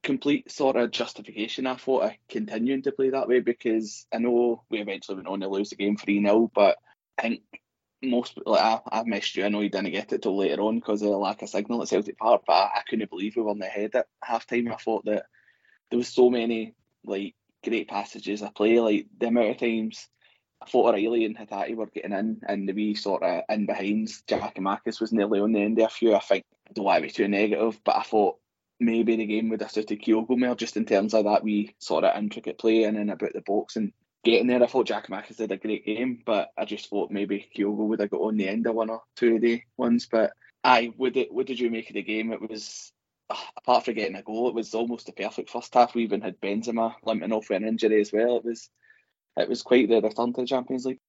complete 0.08 0.50
sort 0.50 0.78
of 0.78 0.90
justification 0.90 1.68
I 1.68 1.76
thought 1.76 2.06
of 2.06 2.12
continuing 2.30 2.82
to 2.84 2.94
play 2.94 3.10
that 3.10 3.28
way 3.28 3.42
because 3.42 4.08
I 4.14 4.20
know 4.20 4.64
we 4.70 4.80
eventually 4.80 5.18
went 5.18 5.28
on 5.28 5.42
to 5.42 5.50
lose 5.50 5.70
the 5.70 5.76
game 5.76 5.98
3 5.98 6.24
0, 6.24 6.50
but 6.56 6.78
I 7.18 7.22
think 7.24 7.42
most 8.02 8.40
like 8.46 8.62
I, 8.62 8.80
I 9.00 9.04
missed 9.04 9.36
you. 9.36 9.44
I 9.44 9.50
know 9.50 9.60
you 9.60 9.70
didn't 9.70 9.92
get 9.92 10.14
it 10.14 10.22
till 10.22 10.38
later 10.38 10.62
on 10.62 10.80
because 10.80 11.02
of 11.02 11.10
the 11.10 11.18
lack 11.18 11.42
of 11.42 11.50
signal 11.50 11.82
at 11.82 11.90
Celtic 11.90 12.18
Park, 12.18 12.44
but 12.48 12.54
I, 12.54 12.78
I 12.78 12.82
couldn't 12.88 13.10
believe 13.10 13.36
we 13.36 13.42
weren't 13.42 13.62
ahead 13.62 13.96
at 13.96 14.08
half 14.24 14.48
time. 14.48 14.72
I 14.72 14.78
thought 14.78 15.04
that 15.06 15.26
there 15.92 15.98
was 15.98 16.08
so 16.08 16.30
many 16.30 16.74
like 17.04 17.36
great 17.62 17.90
passages 17.90 18.42
of 18.42 18.56
play, 18.56 18.80
like 18.80 19.08
the 19.20 19.28
amount 19.28 19.50
of 19.50 19.58
times 19.58 20.08
I 20.62 20.68
thought 20.68 20.88
O'Riley 20.88 21.26
and 21.26 21.38
Hatate 21.38 21.76
were 21.76 21.88
getting 21.88 22.14
in 22.14 22.40
and 22.48 22.70
the 22.70 22.74
wee 22.74 22.96
sort 22.96 23.24
of 23.24 23.44
in 23.50 23.66
behind 23.66 24.08
Giakoumakis 24.30 25.02
was 25.02 25.12
nearly 25.12 25.42
on 25.42 25.52
the 25.52 25.60
end 25.60 25.80
of 25.80 25.88
a 25.88 25.90
few. 25.90 26.16
I 26.16 26.20
think 26.20 26.46
don't 26.74 26.86
want 26.86 27.02
to 27.02 27.08
be 27.08 27.12
too 27.12 27.28
negative, 27.28 27.82
but 27.84 27.98
I 27.98 28.04
thought 28.04 28.38
maybe 28.80 29.16
the 29.16 29.26
game 29.26 29.50
would 29.50 29.62
have 29.62 29.72
suited 29.72 30.02
Kyogo 30.02 30.38
more 30.38 30.56
just 30.56 30.78
in 30.78 30.86
terms 30.86 31.14
of 31.14 31.26
that 31.26 31.44
wee 31.44 31.76
sort 31.80 32.04
of 32.04 32.18
intricate 32.18 32.60
play 32.60 32.84
and 32.84 33.10
about 33.10 33.34
the 33.34 33.42
box 33.42 33.76
and 33.76 33.92
getting 34.24 34.48
there. 34.48 34.62
I 34.62 34.68
thought 34.68 34.88
Giakoumakis 34.88 35.38
did 35.38 35.52
a 35.52 35.58
great 35.58 35.86
game, 35.86 36.22
but 36.26 36.52
I 36.58 36.66
just 36.66 36.90
thought 36.90 37.12
maybe 37.12 37.50
Kyogo 37.56 37.88
would 37.88 38.00
have 38.00 38.10
got 38.10 38.22
on 38.22 38.38
the 38.38 38.48
end 38.48 38.68
of 38.68 38.76
one 38.76 38.90
or 38.90 39.04
two 39.16 39.36
of 39.36 39.42
the 39.42 39.62
ones. 39.78 40.08
But 40.12 40.34
I 40.64 40.92
would 40.98 41.18
it, 41.18 41.34
what 41.34 41.48
did 41.48 41.60
you 41.60 41.70
make 41.70 41.90
of 41.90 41.96
the 41.96 42.04
game? 42.04 42.32
It 42.32 42.48
was 42.48 42.92
apart 43.58 43.86
from 43.86 43.96
getting 43.96 44.16
a 44.16 44.24
goal, 44.24 44.50
it 44.50 44.56
was 44.56 44.74
almost 44.74 45.10
a 45.10 45.14
perfect 45.14 45.50
first 45.50 45.74
half. 45.74 45.96
We 45.96 46.04
even 46.04 46.22
had 46.22 46.40
Benzema 46.40 46.96
limping 47.04 47.32
off 47.32 47.50
with 47.50 47.58
an 47.58 47.68
injury 47.68 48.02
as 48.02 48.12
well. 48.14 48.38
It 48.38 48.46
was 48.46 48.70
it 49.38 49.50
was 49.50 49.62
quite 49.62 49.88
the 49.88 50.02
return 50.02 50.34
to 50.34 50.42
the 50.42 50.48
Champions 50.48 50.86
League. 50.86 51.00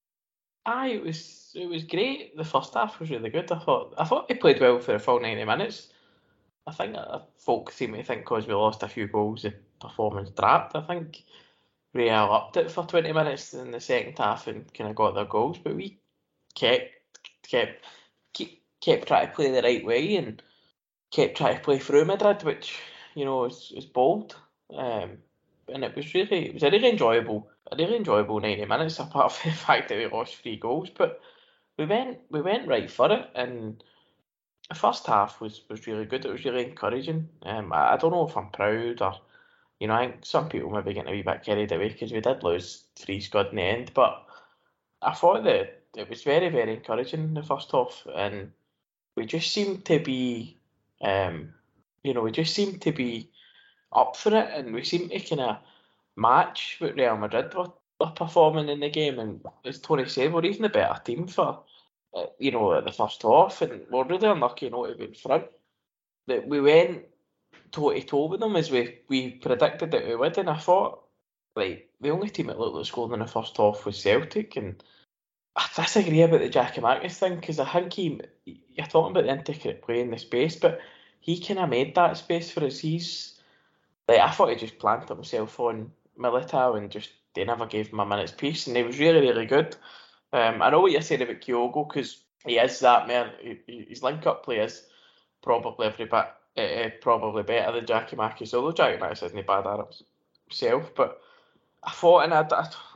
Aye, 0.66 0.88
it 0.88 1.02
was 1.02 1.52
it 1.54 1.66
was 1.66 1.84
great. 1.84 2.36
The 2.36 2.44
first 2.44 2.74
half 2.74 3.00
was 3.00 3.10
really 3.10 3.30
good. 3.30 3.50
I 3.50 3.58
thought 3.58 3.94
I 3.98 4.04
thought 4.04 4.26
he 4.28 4.34
played 4.34 4.60
well 4.60 4.80
for 4.80 4.92
the 4.92 4.98
full 4.98 5.20
ninety 5.20 5.44
minutes. 5.44 5.88
I 6.68 6.72
think 6.72 6.96
uh, 6.96 7.20
folk 7.38 7.72
seem 7.72 7.94
to 7.94 8.02
think 8.02 8.22
because 8.22 8.46
we 8.46 8.52
lost 8.52 8.82
a 8.82 8.88
few 8.88 9.08
goals, 9.08 9.42
the 9.42 9.54
performance 9.80 10.30
dropped. 10.30 10.76
I 10.76 10.82
think 10.82 11.24
Real 11.94 12.28
upped 12.30 12.58
it 12.58 12.70
for 12.70 12.84
twenty 12.84 13.12
minutes 13.12 13.54
in 13.54 13.70
the 13.70 13.80
second 13.80 14.18
half 14.18 14.46
and 14.46 14.72
kind 14.74 14.90
of 14.90 14.96
got 14.96 15.14
their 15.14 15.24
goals, 15.24 15.56
but 15.58 15.74
we 15.74 15.98
kept 16.54 16.92
kept 17.48 17.84
keep, 18.34 18.62
kept 18.82 19.08
trying 19.08 19.28
to 19.28 19.34
play 19.34 19.50
the 19.50 19.62
right 19.62 19.84
way 19.84 20.16
and 20.16 20.42
kept 21.10 21.38
trying 21.38 21.56
to 21.56 21.62
play 21.62 21.78
through 21.78 22.04
Madrid, 22.04 22.42
which 22.42 22.78
you 23.14 23.24
know 23.24 23.46
is, 23.46 23.72
is 23.74 23.86
bold. 23.86 24.36
Um, 24.76 25.18
and 25.72 25.84
it 25.84 25.96
was 25.96 26.12
really 26.12 26.48
it 26.48 26.54
was 26.54 26.62
a 26.62 26.70
really 26.70 26.90
enjoyable 26.90 27.48
a 27.72 27.76
really 27.76 27.96
enjoyable 27.96 28.40
ninety 28.40 28.66
minutes 28.66 28.98
apart 28.98 29.32
from 29.32 29.52
the 29.52 29.56
fact 29.56 29.88
that 29.88 29.96
we 29.96 30.06
lost 30.06 30.36
three 30.36 30.56
goals. 30.56 30.90
But 30.90 31.20
we 31.78 31.86
went 31.86 32.18
we 32.30 32.42
went 32.42 32.68
right 32.68 32.90
for 32.90 33.10
it 33.10 33.30
and 33.34 33.82
first 34.74 35.06
half 35.06 35.40
was, 35.40 35.62
was 35.68 35.86
really 35.86 36.04
good. 36.04 36.24
It 36.24 36.32
was 36.32 36.44
really 36.44 36.64
encouraging. 36.64 37.28
Um, 37.42 37.72
I, 37.72 37.94
I 37.94 37.96
don't 37.96 38.12
know 38.12 38.26
if 38.26 38.36
I'm 38.36 38.50
proud 38.50 39.00
or 39.02 39.14
you 39.80 39.86
know, 39.86 39.94
I 39.94 40.06
think 40.06 40.26
some 40.26 40.48
people 40.48 40.70
maybe 40.70 40.94
getting 40.94 41.08
a 41.08 41.12
wee 41.14 41.22
bit 41.22 41.44
carried 41.44 41.70
away 41.72 41.88
because 41.88 42.12
we 42.12 42.20
did 42.20 42.42
lose 42.42 42.84
three 42.96 43.20
squad 43.20 43.50
in 43.50 43.56
the 43.56 43.62
end, 43.62 43.92
but 43.94 44.26
I 45.02 45.14
thought 45.14 45.44
that 45.44 45.82
it 45.96 46.08
was 46.08 46.22
very, 46.22 46.48
very 46.48 46.74
encouraging 46.74 47.22
in 47.22 47.34
the 47.34 47.42
first 47.42 47.70
half, 47.70 48.06
and 48.14 48.50
we 49.14 49.24
just 49.24 49.52
seemed 49.52 49.84
to 49.86 50.00
be, 50.00 50.56
um, 51.00 51.52
you 52.02 52.12
know, 52.12 52.22
we 52.22 52.32
just 52.32 52.54
seemed 52.54 52.82
to 52.82 52.92
be 52.92 53.30
up 53.92 54.16
for 54.16 54.34
it, 54.34 54.50
and 54.52 54.74
we 54.74 54.82
seemed 54.82 55.10
to 55.12 55.20
kind 55.20 55.40
of 55.42 55.58
match 56.16 56.76
what 56.80 56.96
Real 56.96 57.16
Madrid 57.16 57.54
were, 57.54 57.70
were 58.00 58.10
performing 58.10 58.68
in 58.68 58.80
the 58.80 58.90
game, 58.90 59.20
and 59.20 59.40
as 59.64 59.78
Tony 59.78 60.08
said, 60.08 60.32
we're 60.32 60.44
even 60.44 60.62
the 60.62 60.68
better 60.68 61.00
team 61.04 61.28
for, 61.28 61.60
Uh, 62.14 62.26
you 62.38 62.50
know, 62.50 62.72
at 62.72 62.84
the 62.84 62.92
first 62.92 63.22
half, 63.22 63.60
and 63.60 63.82
we're 63.90 64.04
really 64.04 64.28
unlucky 64.28 64.70
not 64.70 64.86
to 64.88 64.94
be 64.94 65.04
in 65.04 65.14
front. 65.14 65.44
That 66.26 66.48
we 66.48 66.60
went 66.60 67.04
toe 67.70 67.92
to 67.92 68.02
toe 68.02 68.26
with 68.26 68.40
them 68.40 68.56
as 68.56 68.70
we, 68.70 69.00
we 69.08 69.30
predicted 69.32 69.90
that 69.90 70.06
we 70.06 70.16
would, 70.16 70.38
and 70.38 70.48
I 70.48 70.56
thought, 70.56 71.02
like, 71.54 71.90
the 72.00 72.10
only 72.10 72.30
team 72.30 72.46
that 72.46 72.58
looked 72.58 72.76
like 72.76 72.86
scored 72.86 73.12
in 73.12 73.18
the 73.18 73.26
first 73.26 73.56
half 73.56 73.84
was 73.84 74.00
Celtic, 74.00 74.56
and 74.56 74.82
I 75.54 75.66
disagree 75.76 76.22
about 76.22 76.40
the 76.40 76.48
Giakoumakis 76.48 77.18
thing 77.18 77.36
because 77.36 77.58
I 77.58 77.70
think 77.70 77.92
he, 77.92 78.20
you're 78.44 78.86
talking 78.86 79.10
about 79.10 79.24
the 79.24 79.32
intricate 79.32 79.82
play 79.82 80.00
in 80.00 80.10
the 80.10 80.18
space, 80.18 80.56
but 80.56 80.80
he 81.20 81.40
kind 81.40 81.58
of 81.58 81.68
made 81.68 81.94
that 81.96 82.16
space 82.16 82.50
for 82.50 82.64
us. 82.64 82.78
He's 82.78 83.38
like 84.06 84.20
I 84.20 84.30
thought 84.30 84.50
he 84.50 84.56
just 84.56 84.78
planted 84.78 85.08
himself 85.08 85.58
on 85.58 85.90
Militao 86.18 86.78
and 86.78 86.90
just 86.90 87.10
they 87.34 87.44
never 87.44 87.66
gave 87.66 87.88
him 87.88 88.00
a 88.00 88.06
minute's 88.06 88.32
peace, 88.32 88.66
and 88.66 88.76
he 88.76 88.82
was 88.82 88.98
really 88.98 89.20
really 89.20 89.46
good. 89.46 89.76
Um, 90.32 90.62
I 90.62 90.70
know 90.70 90.80
what 90.80 90.92
you're 90.92 91.02
saying 91.02 91.22
about 91.22 91.40
Kyogo 91.40 91.88
because 91.88 92.22
he 92.44 92.58
is 92.58 92.80
that 92.80 93.08
man. 93.08 93.30
He, 93.40 93.86
his 93.88 94.02
link 94.02 94.26
up 94.26 94.44
play 94.44 94.58
is 94.58 94.84
probably 95.42 95.86
every 95.86 96.06
bit 96.06 96.26
uh, 96.56 96.90
probably 97.00 97.42
better 97.42 97.72
than 97.72 97.86
Giakoumakis, 97.86 98.54
although 98.54 98.72
Giakoumakis 98.72 99.22
isn't 99.24 99.38
a 99.38 99.42
bad 99.42 99.66
at 99.66 100.02
himself. 100.48 100.92
But 100.94 101.20
I 101.82 101.92
thought 101.92 102.24
and 102.24 102.34
I, 102.34 102.40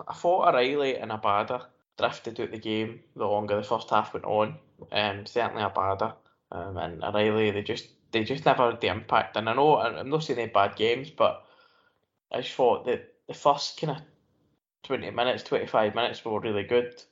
I 0.08 0.14
thought 0.14 0.48
O'Riley 0.48 0.96
and 0.96 1.10
Abada 1.10 1.66
drifted 1.98 2.40
out 2.40 2.50
the 2.50 2.58
game 2.58 3.00
the 3.14 3.26
longer 3.26 3.56
the 3.56 3.62
first 3.62 3.90
half 3.90 4.12
went 4.12 4.26
on. 4.26 4.56
Um, 4.90 5.26
certainly 5.26 5.62
Abada 5.62 6.14
um, 6.50 6.76
and 6.76 7.04
O'Riley, 7.04 7.50
they 7.50 7.62
just 7.62 7.88
they 8.10 8.24
just 8.24 8.44
never 8.44 8.70
had 8.70 8.80
the 8.80 8.88
impact. 8.88 9.36
And 9.36 9.48
I 9.48 9.54
know 9.54 9.78
I'm 9.78 10.10
not 10.10 10.24
saying 10.24 10.36
they 10.36 10.42
had 10.42 10.52
bad 10.52 10.76
games, 10.76 11.10
but 11.10 11.44
I 12.30 12.40
just 12.40 12.54
thought 12.54 12.84
that 12.86 13.14
the 13.26 13.34
first 13.34 13.80
kind 13.80 13.92
of 13.92 14.02
20 14.84 15.10
minutes, 15.10 15.44
25 15.44 15.94
minutes 15.94 16.24
were 16.24 16.40
really 16.40 16.64
good. 16.64 17.02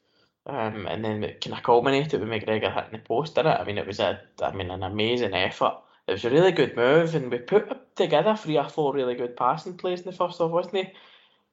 Um, 0.47 0.87
and 0.87 1.04
then 1.04 1.20
kind 1.20 1.56
of 1.56 1.62
culminated 1.62 2.18
with 2.18 2.28
McGregor 2.28 2.75
hitting 2.75 2.92
the 2.92 2.99
post 2.99 3.37
in 3.37 3.47
it. 3.47 3.61
I 3.61 3.64
mean, 3.64 3.78
it 3.78 3.87
was 3.87 4.00
a, 4.00 4.20
I 4.42 4.52
mean, 4.52 4.70
an 4.70 4.82
amazing 4.82 5.35
effort. 5.35 5.78
It 6.06 6.12
was 6.12 6.25
a 6.25 6.30
really 6.30 6.50
good 6.50 6.75
move, 6.75 7.14
and 7.14 7.30
we 7.30 7.38
put 7.38 7.94
together 7.97 8.35
three 8.35 8.59
or 8.59 8.68
four 8.68 8.94
really 8.94 9.14
good 9.14 9.37
passing 9.37 9.76
plays 9.76 10.00
in 10.00 10.06
the 10.06 10.12
first 10.12 10.38
half, 10.38 10.50
wasn't 10.50 10.76
it? 10.76 10.94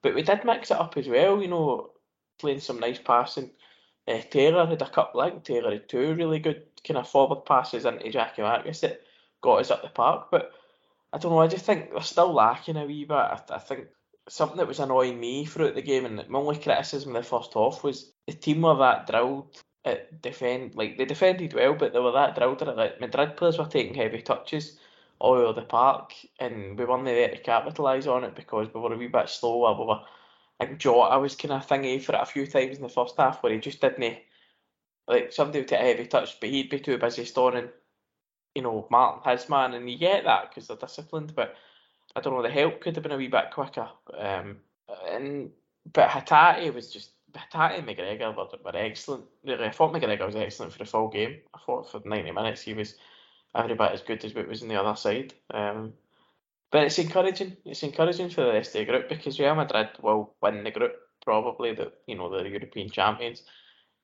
But 0.02 0.14
we 0.14 0.22
did 0.22 0.44
mix 0.44 0.70
it 0.70 0.78
up 0.78 0.96
as 0.96 1.06
well, 1.06 1.40
you 1.40 1.48
know, 1.48 1.90
playing 2.38 2.60
some 2.60 2.80
nice 2.80 2.98
passing. 2.98 3.50
Uh, 4.06 4.22
Taylor 4.30 4.66
had 4.66 4.80
a 4.80 4.88
couple, 4.88 5.20
I 5.20 5.30
Taylor 5.30 5.72
had 5.72 5.88
two 5.88 6.14
really 6.14 6.38
good 6.38 6.62
kind 6.86 6.96
of 6.98 7.08
forward 7.08 7.44
passes 7.44 7.84
into 7.84 8.06
Giakoumakis 8.06 8.80
that 8.80 9.02
got 9.42 9.60
us 9.60 9.70
up 9.70 9.82
the 9.82 9.88
park. 9.88 10.28
But 10.30 10.52
I 11.12 11.18
don't 11.18 11.32
know, 11.32 11.40
I 11.40 11.46
just 11.46 11.66
think 11.66 11.92
we're 11.92 12.00
still 12.00 12.32
lacking 12.32 12.76
a 12.76 12.86
wee 12.86 13.04
bit. 13.04 13.16
I, 13.16 13.40
I 13.50 13.58
think 13.58 13.88
something 14.28 14.58
that 14.58 14.68
was 14.68 14.80
annoying 14.80 15.18
me 15.18 15.44
throughout 15.44 15.74
the 15.74 15.82
game, 15.82 16.04
and 16.04 16.28
my 16.28 16.38
only 16.38 16.58
criticism 16.58 17.10
in 17.10 17.14
the 17.14 17.22
first 17.22 17.54
half 17.54 17.82
was 17.82 18.12
the 18.26 18.32
team 18.32 18.62
were 18.62 18.76
that 18.76 19.06
drilled 19.06 19.62
at 19.84 20.20
defend. 20.22 20.74
Like 20.74 20.98
they 20.98 21.04
defended 21.04 21.54
well, 21.54 21.74
but 21.74 21.92
they 21.92 21.98
were 21.98 22.12
that 22.12 22.34
drilled 22.34 22.62
at 22.62 22.68
it. 22.68 22.76
Like 22.76 23.00
Madrid 23.00 23.36
players 23.36 23.58
were 23.58 23.66
taking 23.66 23.94
heavy 23.94 24.22
touches 24.22 24.78
all 25.18 25.34
over 25.34 25.60
the 25.60 25.66
park, 25.66 26.12
and 26.38 26.78
we 26.78 26.84
weren't 26.84 27.04
there 27.04 27.28
to 27.28 27.38
capitalise 27.38 28.06
on 28.06 28.24
it 28.24 28.34
because 28.34 28.68
we 28.72 28.80
were 28.80 28.94
a 28.94 28.96
wee 28.96 29.08
bit 29.08 29.28
slower. 29.28 29.78
We 29.78 29.86
were, 29.86 30.00
I 30.60 30.66
Jota 30.74 31.18
was 31.18 31.34
kind 31.34 31.54
of 31.54 31.66
thingy 31.66 32.02
for 32.02 32.14
it 32.14 32.22
a 32.22 32.26
few 32.26 32.46
times 32.46 32.76
in 32.76 32.82
the 32.82 32.88
first 32.88 33.16
half 33.16 33.42
where 33.42 33.52
he 33.52 33.58
just 33.58 33.80
didn't. 33.80 34.18
Like 35.06 35.32
somebody 35.32 35.60
would 35.60 35.68
take 35.68 35.80
a 35.80 35.84
heavy 35.84 36.06
touch, 36.06 36.38
but 36.38 36.50
he'd 36.50 36.68
be 36.68 36.80
too 36.80 36.98
busy 36.98 37.24
storing, 37.24 37.70
you 38.54 38.62
know, 38.62 38.86
Martin 38.90 39.32
his 39.32 39.48
man, 39.48 39.74
and 39.74 39.90
you 39.90 39.96
get 39.96 40.24
that 40.24 40.50
because 40.50 40.68
they're 40.68 40.76
disciplined. 40.76 41.34
But 41.34 41.56
I 42.18 42.20
don't 42.20 42.34
know, 42.34 42.42
the 42.42 42.50
help 42.50 42.80
could 42.80 42.96
have 42.96 43.02
been 43.02 43.12
a 43.12 43.16
wee 43.16 43.28
bit 43.28 43.52
quicker. 43.52 43.88
Um, 44.16 44.56
and 45.10 45.50
but 45.92 46.10
Hatate 46.10 46.74
was 46.74 46.92
just 46.92 47.12
Hatate 47.32 47.78
and 47.78 47.86
McGregor 47.86 48.34
were, 48.36 48.48
were 48.64 48.76
excellent. 48.76 49.24
Really, 49.44 49.64
I 49.64 49.70
thought 49.70 49.92
McGregor 49.92 50.26
was 50.26 50.36
excellent 50.36 50.72
for 50.72 50.78
the 50.78 50.84
full 50.84 51.08
game. 51.08 51.36
I 51.54 51.58
thought 51.64 51.90
for 51.90 52.00
90 52.04 52.32
minutes 52.32 52.62
he 52.62 52.74
was 52.74 52.96
every 53.54 53.74
bit 53.74 53.92
as 53.92 54.02
good 54.02 54.24
as 54.24 54.34
what 54.34 54.48
was 54.48 54.62
on 54.62 54.68
the 54.68 54.80
other 54.80 54.96
side. 54.96 55.34
Um, 55.52 55.92
but 56.70 56.84
it's 56.84 56.98
encouraging. 56.98 57.56
It's 57.64 57.82
encouraging 57.82 58.30
for 58.30 58.42
the 58.42 58.52
rest 58.52 58.74
of 58.74 58.80
the 58.80 58.92
group 58.92 59.08
because 59.08 59.38
Real 59.38 59.54
Madrid 59.54 59.88
will 60.02 60.34
win 60.42 60.64
the 60.64 60.70
group 60.70 60.96
probably. 61.24 61.74
The 61.74 61.92
you 62.06 62.16
know 62.16 62.30
the 62.30 62.48
European 62.48 62.90
champions, 62.90 63.42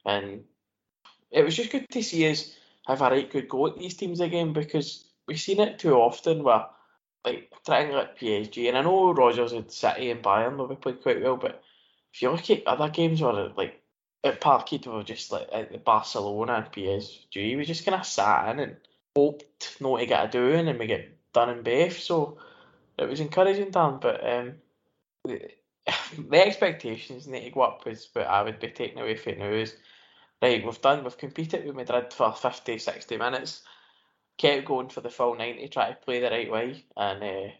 and 0.06 0.44
it 1.30 1.44
was 1.44 1.56
just 1.56 1.72
good 1.72 1.88
to 1.90 2.02
see 2.02 2.30
us 2.30 2.54
have 2.86 3.02
a 3.02 3.10
right 3.10 3.30
good 3.30 3.48
go 3.48 3.66
at 3.66 3.78
these 3.78 3.96
teams 3.96 4.20
again 4.20 4.52
because 4.52 5.04
we've 5.26 5.40
seen 5.40 5.60
it 5.60 5.78
too 5.78 5.94
often 5.94 6.42
where 6.42 6.66
like 7.24 7.50
trying 7.64 7.92
like 7.92 8.18
PSG 8.18 8.68
and 8.68 8.76
I 8.76 8.82
know 8.82 9.12
Rodgers 9.12 9.52
had 9.52 9.72
City 9.72 10.10
and 10.10 10.22
Bayern 10.22 10.68
we 10.68 10.74
played 10.76 11.02
quite 11.02 11.22
well, 11.22 11.36
but 11.36 11.62
if 12.12 12.22
you 12.22 12.30
look 12.30 12.48
at 12.50 12.66
other 12.66 12.88
games 12.88 13.20
where 13.20 13.50
like 13.56 13.80
at 14.22 14.40
Parkhead 14.40 14.86
we 14.86 14.92
were 14.92 15.02
just 15.02 15.32
like 15.32 15.48
at 15.52 15.84
Barcelona 15.84 16.54
and 16.54 16.72
PSG, 16.72 17.56
we 17.56 17.64
just 17.64 17.84
kind 17.84 17.98
of 18.00 18.06
sat 18.06 18.50
in 18.50 18.60
and 18.60 18.76
hoped 19.16 19.76
not 19.80 19.98
to 19.98 20.06
get 20.06 20.24
a 20.24 20.28
doing 20.28 20.68
and 20.68 20.78
we 20.78 20.86
get 20.86 21.10
done 21.32 21.50
in 21.50 21.62
both. 21.62 21.98
So 21.98 22.38
it 22.98 23.08
was 23.08 23.20
encouraging, 23.20 23.70
Dan. 23.70 23.98
But 24.00 24.26
um, 24.26 24.54
the, 25.24 25.50
the 26.18 26.46
expectations 26.46 27.26
need 27.26 27.44
to 27.44 27.50
go 27.50 27.62
up 27.62 27.86
is 27.86 28.08
what 28.12 28.26
I 28.26 28.42
would 28.42 28.60
be 28.60 28.68
taking 28.68 29.00
away 29.00 29.16
from 29.16 29.34
it 29.34 29.38
now 29.38 29.50
is 29.50 29.76
right, 30.42 30.64
we've 30.64 30.80
done, 30.80 31.04
we've 31.04 31.18
competed 31.18 31.66
with 31.66 31.76
Madrid 31.76 32.12
for 32.12 32.32
50, 32.32 32.78
60 32.78 33.16
minutes, 33.16 33.62
kept 34.38 34.66
going 34.66 34.88
for 34.88 35.00
the 35.00 35.10
full 35.10 35.36
90, 35.36 35.68
try 35.68 35.90
to 35.90 35.96
play 35.96 36.20
the 36.20 36.30
right 36.30 36.50
way, 36.50 36.84
and 36.96 37.22
uh, 37.22 37.52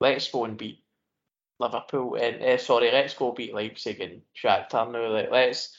let's 0.00 0.30
go 0.30 0.44
and 0.44 0.56
beat 0.56 0.82
Liverpool. 1.58 2.16
And 2.16 2.42
uh, 2.42 2.58
sorry, 2.58 2.90
let's 2.92 3.14
go 3.14 3.32
beat 3.32 3.54
Leipzig 3.54 4.00
and 4.00 4.22
Shakhtar 4.34 4.90
now. 4.90 5.08
Like, 5.08 5.30
let's 5.30 5.76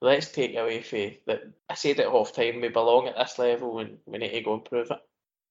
let's 0.00 0.30
take 0.30 0.56
away 0.56 0.82
for 0.82 1.10
that. 1.26 1.42
I 1.68 1.74
said 1.74 1.98
it 1.98 2.08
half 2.08 2.32
time. 2.32 2.60
We 2.60 2.68
belong 2.68 3.08
at 3.08 3.16
this 3.16 3.38
level, 3.38 3.78
and 3.78 3.98
we 4.06 4.18
need 4.18 4.32
to 4.32 4.40
go 4.42 4.54
and 4.54 4.64
prove 4.64 4.90
it. 4.90 5.00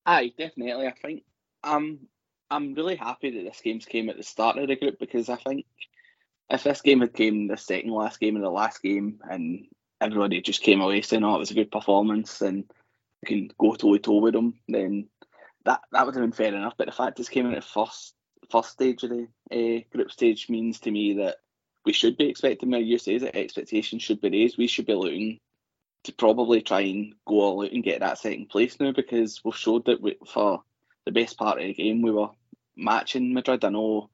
Aye, 0.06 0.34
definitely. 0.38 0.88
I 0.88 0.92
think 0.92 1.24
um, 1.64 2.00
I'm 2.52 2.74
really 2.74 2.96
happy 2.96 3.32
that 3.32 3.44
this 3.44 3.62
game's 3.62 3.86
came 3.86 4.10
at 4.10 4.18
the 4.18 4.24
start 4.24 4.58
of 4.58 4.68
the 4.68 4.76
group 4.76 5.00
because 5.00 5.30
I 5.30 5.38
think 5.38 5.66
if 6.50 6.64
this 6.64 6.82
game 6.82 7.02
had 7.02 7.14
came 7.14 7.48
the 7.48 7.58
second 7.58 7.92
last 7.92 8.20
game 8.20 8.36
and 8.36 8.44
the 8.44 8.50
last 8.50 8.82
game, 8.82 9.20
and 9.30 9.66
everybody 10.02 10.42
just 10.42 10.62
came 10.62 10.82
away 10.82 11.02
saying, 11.02 11.24
"Oh, 11.24 11.36
it 11.36 11.40
was 11.40 11.52
a 11.52 11.56
good 11.56 11.72
performance," 11.72 12.42
and 12.42 12.66
can 13.24 13.50
go 13.60 13.76
toe 13.76 13.94
to 13.94 14.00
toe 14.00 14.20
with 14.20 14.34
them, 14.34 14.56
then 14.68 15.10
that 15.66 15.82
that 15.92 16.06
would 16.06 16.16
have 16.16 16.24
been 16.24 16.32
fair 16.32 16.54
enough. 16.54 16.74
But 16.78 16.88
the 16.88 16.94
fact 16.94 17.18
this 17.18 17.30
came 17.30 17.46
in 17.46 17.56
at 17.56 17.64
first 17.64 18.16
first 18.52 18.72
stage 18.72 19.04
of 19.04 19.10
the 19.10 19.28
uh, 19.52 19.82
group 19.96 20.12
stage 20.12 20.50
means 20.50 20.80
to 20.82 20.92
me 20.92 21.14
that 21.14 21.38
we 21.86 21.94
should 21.94 22.18
be 22.18 22.30
expecting. 22.30 22.70
more 22.70 22.80
you 22.80 22.98
say 22.98 23.18
that 23.18 23.36
expectations 23.36 24.04
should 24.04 24.22
be 24.22 24.30
raised, 24.30 24.58
we 24.58 24.68
should 24.68 24.86
be 24.86 24.94
looking 24.94 25.40
to 26.04 26.14
probably 26.14 26.62
try 26.62 26.82
and 26.82 27.14
go 27.26 27.42
all 27.42 27.64
out 27.64 27.72
and 27.72 27.84
get 27.84 28.02
that 28.02 28.18
second 28.18 28.50
place 28.50 28.80
now 28.80 28.92
because 28.92 29.42
we've 29.44 29.56
showed 29.56 29.86
that 29.86 30.02
we, 30.02 30.18
for 30.28 30.62
the 31.06 31.12
best 31.12 31.38
part 31.38 31.60
of 31.60 31.64
the 31.64 31.74
game 31.74 32.02
we 32.02 32.12
were 32.12 32.30
matching 32.76 33.34
Madrid. 33.34 33.64
I 33.64 33.70
know 33.70 34.10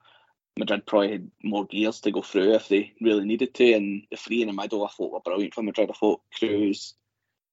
Madrid 0.58 0.86
probably 0.86 1.12
had 1.12 1.32
more 1.44 1.66
gears 1.66 2.02
to 2.02 2.12
go 2.12 2.22
through 2.22 2.54
if 2.54 2.68
they 2.68 2.94
really 3.02 3.26
needed 3.26 3.54
to, 3.56 3.74
and 3.74 4.04
the 4.12 4.18
three 4.18 4.42
in 4.42 4.48
the 4.48 4.54
middle 4.54 4.86
I 4.86 4.90
thought 4.90 5.12
were 5.12 5.20
brilliant 5.22 5.54
for 5.54 5.64
Madrid. 5.64 5.90
I 5.90 5.94
thought 5.94 6.22
Kroos, 6.40 6.94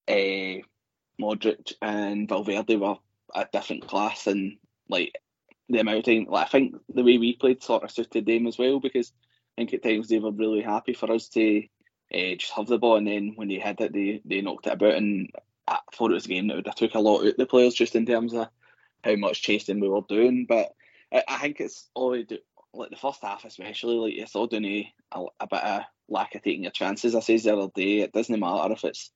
uh, 0.09 0.63
Modric, 1.21 1.73
and 1.83 2.29
Valverde 2.29 2.77
were 2.77 2.97
a 3.35 3.47
different 3.53 3.87
class, 3.87 4.27
and 4.27 4.57
like 4.89 5.15
the 5.69 5.81
amount 5.81 5.99
of 5.99 6.05
time, 6.05 6.27
like 6.29 6.47
I 6.47 6.51
think 6.51 6.77
the 6.89 7.03
way 7.03 7.19
we 7.19 7.37
played 7.37 7.63
sort 7.63 7.85
of 7.85 7.91
suited 7.91 8.27
them 8.27 8.47
as 8.47 8.59
well 8.59 8.81
because 8.81 9.13
I 9.57 9.63
think 9.63 9.75
at 9.75 9.83
times 9.83 10.09
they 10.09 10.19
were 10.19 10.31
really 10.31 10.63
happy 10.63 10.93
for 10.93 11.11
us 11.11 11.29
to 11.31 11.63
uh, 12.15 12.35
just 12.39 12.53
have 12.53 12.67
the 12.67 12.79
ball, 12.79 12.97
and 12.97 13.07
then 13.07 13.33
when 13.37 13.49
they 13.49 13.59
had 13.59 13.81
it, 13.81 13.93
they 13.93 14.21
they 14.25 14.41
knocked 14.41 14.67
it 14.67 14.75
about, 14.75 14.95
and 14.95 15.31
I 15.67 15.79
thought 15.93 16.11
it 16.11 16.15
was 16.15 16.27
a 16.27 16.29
game 16.29 16.49
that 16.49 16.57
would 16.57 16.67
have 16.67 16.77
took 16.77 16.95
a 16.95 17.01
lot 17.01 17.21
out 17.21 17.29
of 17.29 17.37
the 17.37 17.47
players 17.47 17.75
just 17.75 17.97
in 17.97 18.07
terms 18.07 18.33
of 18.35 18.49
how 19.03 19.17
much 19.17 19.43
chasing 19.43 19.81
we 19.81 19.89
were 19.89 20.03
doing, 20.09 20.47
but 20.49 20.73
I, 21.13 21.23
I 21.29 21.39
think 21.39 21.61
it's 21.61 21.89
all 21.95 22.17
like 22.75 22.91
the 22.91 22.97
first 22.97 23.23
half 23.23 23.45
especially, 23.45 23.97
like 23.97 24.15
it's 24.15 24.37
all 24.37 24.47
down 24.47 24.63
to 24.63 24.85
a, 25.13 25.25
a, 25.41 25.47
bit 25.47 25.63
of 25.63 25.83
lack 26.09 26.35
of 26.35 26.43
taking 26.43 26.65
your 26.65 26.73
chances. 26.73 27.15
I 27.15 27.21
said 27.21 27.41
the 27.41 27.57
other 27.57 27.73
day, 27.75 28.01
it 28.01 28.13
doesn't 28.13 28.39
matter 28.39 28.73
if 28.73 28.85
it's 28.85 29.11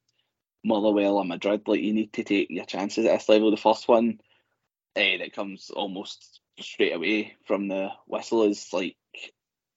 Motherwell 0.65 1.19
or 1.19 1.25
Madrid, 1.25 1.63
like 1.67 1.81
you 1.81 1.93
need 1.93 2.13
to 2.15 2.25
take 2.25 2.51
your 2.51 2.67
chances 2.67 3.07
at 3.07 3.19
this 3.19 3.29
level. 3.29 3.51
The 3.51 3.57
first 3.57 3.89
one 3.89 4.21
uh, 4.97 5.19
that 5.19 5.33
comes 5.33 5.71
almost 5.71 6.41
straight 6.59 6.95
away 6.95 7.37
from 7.47 7.69
the 7.69 7.91
whistle 8.07 8.45
is 8.45 8.69
like 8.73 8.97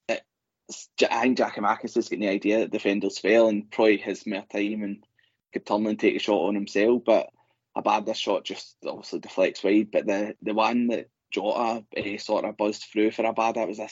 it's, 0.10 0.90
I 1.10 1.22
think 1.22 1.38
Giakoumakis 1.38 1.98
is 1.98 2.10
getting 2.10 2.26
the 2.26 2.34
idea 2.34 2.60
that 2.60 2.72
defenders 2.72 3.20
fail 3.20 3.48
and 3.48 3.70
probably 3.70 3.98
has 3.98 4.26
more 4.26 4.46
time 4.52 4.84
and 4.84 5.04
could 5.52 5.66
turn 5.66 5.86
and 5.88 6.00
take 6.00 6.16
a 6.16 6.20
shot 6.20 6.48
on 6.48 6.56
himself, 6.56 7.04
but 7.06 7.30
Abada's 7.78 8.18
shot 8.18 8.44
just 8.44 8.76
obviously 8.86 9.20
deflects 9.20 9.64
wide. 9.64 9.90
But 9.92 10.06
the 10.06 10.36
the 10.42 10.54
one 10.54 10.88
that 10.88 11.10
Jota 11.32 11.84
uh, 11.98 12.18
sort 12.18 12.46
of 12.46 12.58
buzzed 12.58 12.86
through 12.92 13.12
for 13.12 13.24
Abada. 13.24 13.56
that 13.56 13.68
was 13.68 13.80
a, 13.80 13.90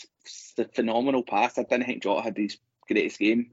a 0.62 0.67
phenomenal 0.69 1.23
pass. 1.23 1.58
I 1.58 1.63
didn't 1.63 1.86
think 1.86 2.04
Jota 2.04 2.21
had 2.21 2.38
his 2.38 2.58
greatest 2.88 3.19
game 3.19 3.51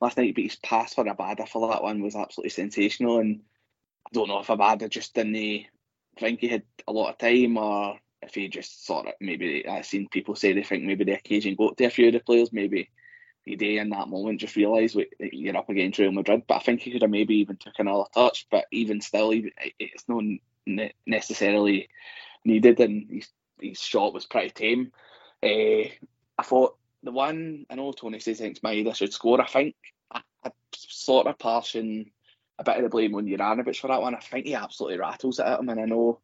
last 0.00 0.16
night, 0.16 0.34
but 0.34 0.44
his 0.44 0.56
pass 0.56 0.94
for 0.94 1.04
Abada 1.04 1.48
for 1.48 1.68
that 1.68 1.82
one 1.82 2.02
was 2.02 2.16
absolutely 2.16 2.50
sensational. 2.50 3.18
And 3.18 3.40
I 4.06 4.10
don't 4.12 4.28
know 4.28 4.40
if 4.40 4.46
Abada 4.48 4.88
just 4.88 5.14
didn't 5.14 5.66
think 6.18 6.40
he 6.40 6.48
had 6.48 6.62
a 6.86 6.92
lot 6.92 7.10
of 7.10 7.18
time 7.18 7.56
or 7.56 7.98
if 8.22 8.34
he 8.34 8.48
just 8.48 8.86
sort 8.86 9.06
of 9.06 9.14
maybe 9.20 9.66
I've 9.68 9.86
seen 9.86 10.08
people 10.08 10.34
say 10.34 10.52
they 10.52 10.62
think 10.62 10.84
maybe 10.84 11.04
the 11.04 11.12
occasion 11.12 11.54
got 11.54 11.76
to 11.76 11.84
a 11.84 11.90
few 11.90 12.08
of 12.08 12.12
the 12.14 12.20
players, 12.20 12.52
maybe 12.52 12.90
he 13.46 13.54
did 13.54 13.78
in 13.78 13.90
that 13.90 14.08
moment 14.08 14.40
just 14.40 14.56
realised 14.56 14.98
you're 15.20 15.56
up 15.56 15.70
against 15.70 15.98
Real 16.00 16.10
Madrid. 16.10 16.42
But 16.48 16.56
I 16.56 16.58
think 16.58 16.80
he 16.80 16.90
could 16.90 17.02
have 17.02 17.10
maybe 17.10 17.36
even 17.36 17.56
took 17.56 17.74
another 17.78 18.04
touch. 18.12 18.46
But 18.50 18.66
even 18.72 19.00
still, 19.00 19.32
it's 19.78 20.08
not 20.08 20.24
necessarily 21.06 21.88
needed, 22.44 22.80
and 22.80 23.08
his, 23.08 23.28
his 23.60 23.78
shot 23.80 24.12
was 24.12 24.26
pretty 24.26 24.50
tame. 24.50 24.90
Uh, 25.42 25.88
I 26.38 26.42
thought 26.42 26.76
the 27.06 27.12
one 27.12 27.66
I 27.70 27.74
know 27.76 27.92
Tony 27.92 28.18
says 28.18 28.38
thinks 28.38 28.60
Maeda 28.60 28.94
should 28.94 29.12
score. 29.12 29.40
I 29.40 29.46
think 29.46 29.74
I, 30.10 30.20
I 30.44 30.50
sort 30.74 31.26
of 31.26 31.38
passing 31.38 32.10
a 32.58 32.64
bit 32.64 32.76
of 32.76 32.82
the 32.82 32.88
blame 32.88 33.14
on 33.14 33.26
Juranovic 33.26 33.76
for 33.78 33.88
that 33.88 34.00
one. 34.00 34.14
I 34.14 34.20
think 34.20 34.46
he 34.46 34.54
absolutely 34.54 34.98
rattles 34.98 35.38
it 35.38 35.46
at 35.46 35.60
him, 35.60 35.68
and 35.68 35.80
I 35.80 35.84
know 35.84 36.20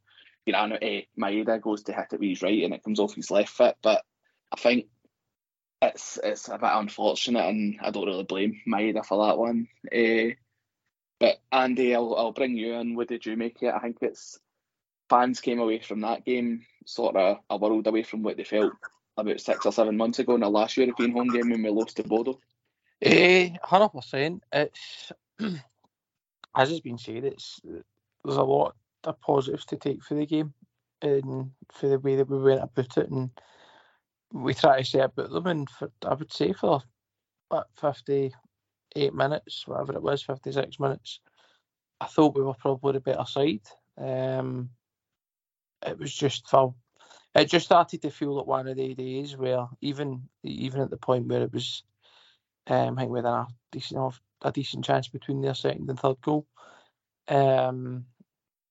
Juranovic, 0.47 1.05
uh, 1.05 1.21
Maeda 1.21 1.61
goes 1.61 1.85
to 1.85 1.93
hit 1.93 2.13
it 2.13 2.21
with 2.21 2.29
his 2.29 2.43
right, 2.43 2.65
and 2.65 2.75
it 2.75 2.83
comes 2.83 3.01
off 3.01 3.15
his 3.15 3.31
left 3.31 3.51
foot. 3.51 3.77
But 3.83 4.03
I 4.51 4.57
think 4.57 4.87
it's 5.81 6.19
it's 6.23 6.49
a 6.49 6.59
bit 6.59 6.71
unfortunate, 6.73 7.47
and 7.49 7.79
I 7.81 7.91
don't 7.91 8.07
really 8.07 8.25
blame 8.25 8.61
Maeda 8.67 9.05
for 9.05 9.27
that 9.27 9.39
one. 9.39 9.69
Uh, 9.87 10.35
but 11.21 11.39
Andy, 11.53 11.95
I'll, 11.95 12.17
I'll 12.17 12.33
bring 12.33 12.57
you 12.57 12.75
in. 12.75 12.97
What 12.97 13.09
did 13.09 13.25
you 13.25 13.37
make 13.37 13.63
it? 13.63 13.73
I 13.73 13.79
think 13.79 13.99
it's 14.01 14.41
fans 15.09 15.41
came 15.41 15.61
away 15.61 15.79
from 15.79 16.01
that 16.01 16.25
game 16.25 16.65
sort 16.87 17.15
of 17.15 17.39
a 17.49 17.57
world 17.57 17.87
away 17.87 18.03
from 18.03 18.23
what 18.23 18.37
they 18.37 18.45
felt 18.45 18.73
about 19.17 19.41
six 19.41 19.67
or 19.67 19.73
seven 19.73 19.97
months 19.97 20.19
ago 20.19 20.35
in 20.35 20.41
the 20.41 20.49
last 20.49 20.77
European 20.77 21.13
home 21.13 21.29
game 21.29 21.51
when 21.51 21.63
we 21.63 21.71
lost 21.71 21.97
to 21.97 22.03
Bodo. 22.03 22.39
Eh, 23.03 23.51
hundred 23.63 23.91
percent. 23.91 24.43
It's 24.53 25.13
as 25.41 26.71
has 26.71 26.81
been 26.81 26.99
said. 26.99 27.25
It's 27.25 27.61
there's 27.65 28.37
a 28.37 28.43
lot 28.43 28.75
of 29.05 29.21
positives 29.21 29.67
to 29.67 29.77
take 29.77 30.03
for 30.03 30.15
the 30.15 30.27
game 30.27 30.55
and 31.03 31.51
for 31.73 31.89
the 31.89 31.99
way 31.99 32.17
that 32.17 32.29
we 32.29 32.39
went 32.39 32.63
about 32.63 32.97
it, 32.97 33.11
and 33.11 33.31
we 34.33 34.55
try 34.55 34.79
to 34.79 34.85
say 34.85 35.01
about 35.01 35.31
them. 35.31 35.47
And 35.47 35.69
for 35.71 35.91
I 36.07 36.15
would 36.15 36.33
say 36.33 36.53
for 36.53 36.83
what, 37.49 37.67
fifty 37.79 38.33
eight 38.95 39.15
minutes, 39.15 39.67
whatever 39.67 39.95
it 39.95 40.03
was, 40.03 40.23
fifty 40.23 40.53
six 40.53 40.79
minutes, 40.79 41.21
I 42.01 42.07
thought 42.07 42.37
we 42.37 42.43
were 42.43 42.55
probably 42.55 42.93
the 42.93 43.01
better 43.01 43.25
side. 43.27 43.67
Um, 43.99 44.71
it 45.85 45.99
was 45.99 46.15
just 46.15 46.49
for 46.49 46.75
it 47.35 47.47
just 47.47 47.67
started 47.67 48.03
to 48.03 48.11
feel 48.11 48.35
like 48.37 48.47
one 48.47 48.69
of 48.69 48.77
the 48.77 48.95
days 48.95 49.37
where 49.37 49.67
even 49.81 50.29
even 50.43 50.81
at 50.81 50.91
the 50.91 50.97
point 50.97 51.27
where 51.27 51.43
it 51.43 51.53
was 51.53 51.83
um, 52.67 52.99
I 52.99 53.03
think 53.03 53.13
within 53.13 53.33
a 53.33 53.47
decent 53.71 54.15
a 54.43 54.53
decent 54.53 54.85
chance 54.85 55.09
between 55.09 55.41
their 55.41 55.55
second 55.55 55.89
and 55.89 55.99
third 55.99 56.21
goal. 56.21 56.47
Um, 57.29 58.07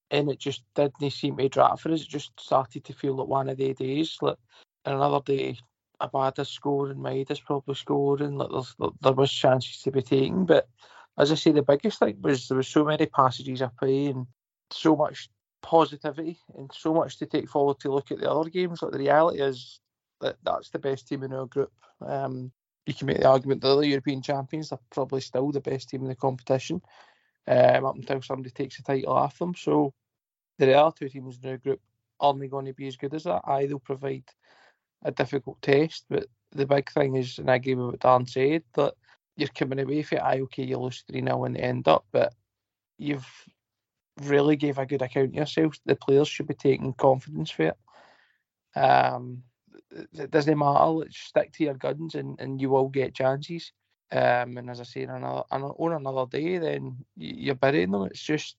and 0.09 0.29
it 0.29 0.39
just 0.39 0.63
didn't 0.75 1.11
seem 1.11 1.37
to 1.37 1.49
drop 1.49 1.79
for 1.79 1.91
us. 1.91 2.01
It 2.01 2.09
just 2.09 2.31
started 2.39 2.83
to 2.85 2.93
feel 2.93 3.15
like 3.15 3.27
one 3.27 3.49
of 3.49 3.57
the 3.57 3.73
days. 3.73 4.17
Like 4.21 4.37
another 4.85 5.21
day, 5.25 5.57
Abada 6.01 6.45
scoring, 6.45 6.97
Maeda's 6.97 7.39
probably 7.39 7.75
scoring. 7.75 8.35
Like 8.35 8.49
there 9.01 9.13
was 9.13 9.31
chances 9.31 9.81
to 9.83 9.91
be 9.91 10.01
taken, 10.01 10.45
but 10.45 10.67
as 11.17 11.31
I 11.31 11.35
say, 11.35 11.51
the 11.51 11.61
biggest 11.61 11.99
thing 11.99 12.17
was 12.21 12.47
there 12.47 12.57
was 12.57 12.67
so 12.67 12.83
many 12.83 13.05
passages 13.05 13.61
of 13.61 13.75
play 13.77 14.07
and 14.07 14.27
so 14.71 14.95
much 14.95 15.29
positivity 15.61 16.39
and 16.57 16.71
so 16.73 16.93
much 16.93 17.17
to 17.17 17.25
take 17.25 17.49
forward 17.49 17.79
to 17.79 17.91
look 17.91 18.11
at 18.11 18.19
the 18.19 18.31
other 18.31 18.49
games. 18.49 18.81
Like 18.81 18.91
the 18.91 18.99
reality 18.99 19.41
is 19.41 19.79
that 20.21 20.37
that's 20.43 20.69
the 20.69 20.79
best 20.79 21.07
team 21.07 21.23
in 21.23 21.33
our 21.33 21.45
group. 21.45 21.71
Um, 22.05 22.51
you 22.85 22.93
can 22.93 23.07
make 23.07 23.19
the 23.19 23.27
argument 23.27 23.61
that 23.61 23.67
the 23.67 23.73
other 23.73 23.85
European 23.85 24.21
champions 24.21 24.71
are 24.71 24.79
probably 24.89 25.21
still 25.21 25.51
the 25.51 25.61
best 25.61 25.89
team 25.89 26.01
in 26.01 26.07
the 26.07 26.15
competition 26.15 26.81
um, 27.47 27.85
up 27.85 27.95
until 27.95 28.21
somebody 28.21 28.49
takes 28.49 28.77
the 28.77 28.83
title 28.83 29.13
off 29.13 29.39
them. 29.39 29.53
So 29.55 29.93
there 30.57 30.77
are 30.77 30.91
two 30.91 31.09
teams 31.09 31.39
in 31.41 31.49
our 31.49 31.57
group 31.57 31.79
only 32.19 32.47
going 32.47 32.65
to 32.65 32.73
be 32.73 32.87
as 32.87 32.97
good 32.97 33.13
as 33.13 33.23
that. 33.23 33.41
I 33.45 33.65
they'll 33.65 33.79
provide 33.79 34.23
a 35.03 35.11
difficult 35.11 35.61
test, 35.61 36.05
but 36.09 36.27
the 36.51 36.65
big 36.65 36.91
thing 36.91 37.15
is, 37.15 37.39
and 37.39 37.49
I 37.49 37.55
agree 37.55 37.75
with 37.75 37.85
what 37.87 37.99
Dan 37.99 38.27
said, 38.27 38.63
that 38.75 38.93
you're 39.37 39.49
coming 39.49 39.79
away 39.79 40.03
from 40.03 40.19
it, 40.19 40.23
aye, 40.23 40.39
okay, 40.41 40.63
you 40.63 40.77
lose 40.77 41.03
3 41.09 41.21
0 41.21 41.45
in 41.45 41.53
the 41.53 41.61
end 41.61 41.87
up, 41.87 42.05
but 42.11 42.33
you've 42.97 43.27
really 44.27 44.55
gave 44.55 44.77
a 44.77 44.85
good 44.85 45.01
account 45.01 45.29
of 45.29 45.33
yourself. 45.35 45.75
The 45.85 45.95
players 45.95 46.27
should 46.27 46.47
be 46.47 46.53
taking 46.53 46.93
confidence 46.93 47.51
for 47.51 47.63
it. 47.63 47.77
Um, 48.75 49.43
it 50.13 50.31
doesn't 50.31 50.57
matter. 50.57 51.05
Stick 51.11 51.51
to 51.53 51.63
your 51.63 51.73
guns, 51.73 52.15
and, 52.15 52.39
and 52.39 52.61
you 52.61 52.69
will 52.69 52.89
get 52.89 53.13
chances. 53.13 53.71
Um, 54.11 54.57
and 54.57 54.69
as 54.69 54.79
I 54.79 54.83
say, 54.83 55.05
on 55.05 55.17
another 55.17 55.43
on 55.51 55.93
another 55.93 56.25
day, 56.29 56.57
then 56.57 56.97
you're 57.15 57.55
burying 57.55 57.91
them. 57.91 58.03
It's 58.03 58.21
just 58.21 58.57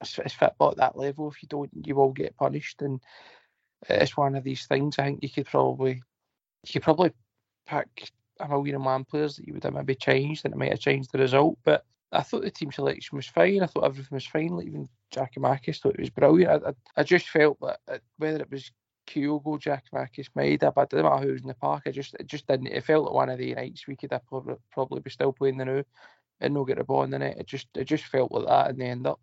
it's, 0.00 0.18
it's 0.18 0.34
football 0.34 0.72
at 0.72 0.76
that 0.78 0.96
level. 0.96 1.30
If 1.30 1.42
you 1.42 1.48
don't, 1.48 1.70
you 1.84 1.94
will 1.94 2.12
get 2.12 2.36
punished, 2.36 2.82
and 2.82 3.00
it's 3.88 4.16
one 4.16 4.34
of 4.34 4.44
these 4.44 4.66
things. 4.66 4.98
I 4.98 5.04
think 5.04 5.22
you 5.22 5.30
could 5.30 5.46
probably 5.46 6.02
you 6.64 6.72
could 6.72 6.82
probably 6.82 7.12
pick 7.66 8.10
a 8.38 8.48
million 8.48 8.76
and 8.76 8.84
one 8.84 9.04
players 9.04 9.36
that 9.36 9.46
you 9.46 9.54
would 9.54 9.64
have 9.64 9.74
maybe 9.74 9.94
changed, 9.94 10.44
and 10.44 10.52
it 10.52 10.58
might 10.58 10.70
have 10.70 10.80
changed 10.80 11.10
the 11.12 11.18
result. 11.18 11.58
But 11.64 11.84
I 12.12 12.22
thought 12.22 12.42
the 12.42 12.50
team 12.50 12.72
selection 12.72 13.16
was 13.16 13.26
fine. 13.26 13.62
I 13.62 13.66
thought 13.66 13.84
everything 13.84 14.14
was 14.14 14.26
fine. 14.26 14.48
Like 14.48 14.66
even 14.66 14.88
Giakoumakis 15.14 15.80
thought 15.80 15.94
it 15.94 16.00
was 16.00 16.10
brilliant. 16.10 16.64
I, 16.64 16.68
I, 16.68 16.72
I 16.98 17.02
just 17.02 17.28
felt 17.28 17.58
that 17.60 17.80
uh, 17.88 17.98
whether 18.18 18.40
it 18.40 18.50
was 18.50 18.70
Kyogo, 19.06 19.60
Giakoumakis, 19.60 20.30
Maeda, 20.36 20.72
but 20.74 20.82
it 20.82 20.90
didn't 20.90 21.04
matter 21.06 21.26
who 21.26 21.32
was 21.32 21.42
in 21.42 21.48
the 21.48 21.54
park. 21.54 21.84
I 21.86 21.90
just 21.90 22.14
it 22.14 22.26
just 22.26 22.46
didn't. 22.46 22.68
It 22.68 22.84
felt 22.84 23.04
like 23.04 23.14
one 23.14 23.28
of 23.30 23.38
the 23.38 23.54
nights 23.54 23.86
we 23.86 23.96
could 23.96 24.12
have 24.12 24.26
probably, 24.26 24.56
probably 24.72 25.00
be 25.00 25.10
still 25.10 25.32
playing 25.32 25.58
the 25.58 25.64
new 25.64 25.84
and 26.40 26.54
no 26.54 26.64
get 26.64 26.78
the 26.78 26.84
ball 26.84 27.02
in 27.02 27.10
the 27.10 27.18
net. 27.18 27.38
It 27.38 27.46
just 27.46 27.68
it 27.74 27.84
just 27.84 28.04
felt 28.04 28.32
like 28.32 28.46
that 28.46 28.70
in 28.70 28.78
the 28.78 28.84
end 28.84 29.06
up. 29.06 29.20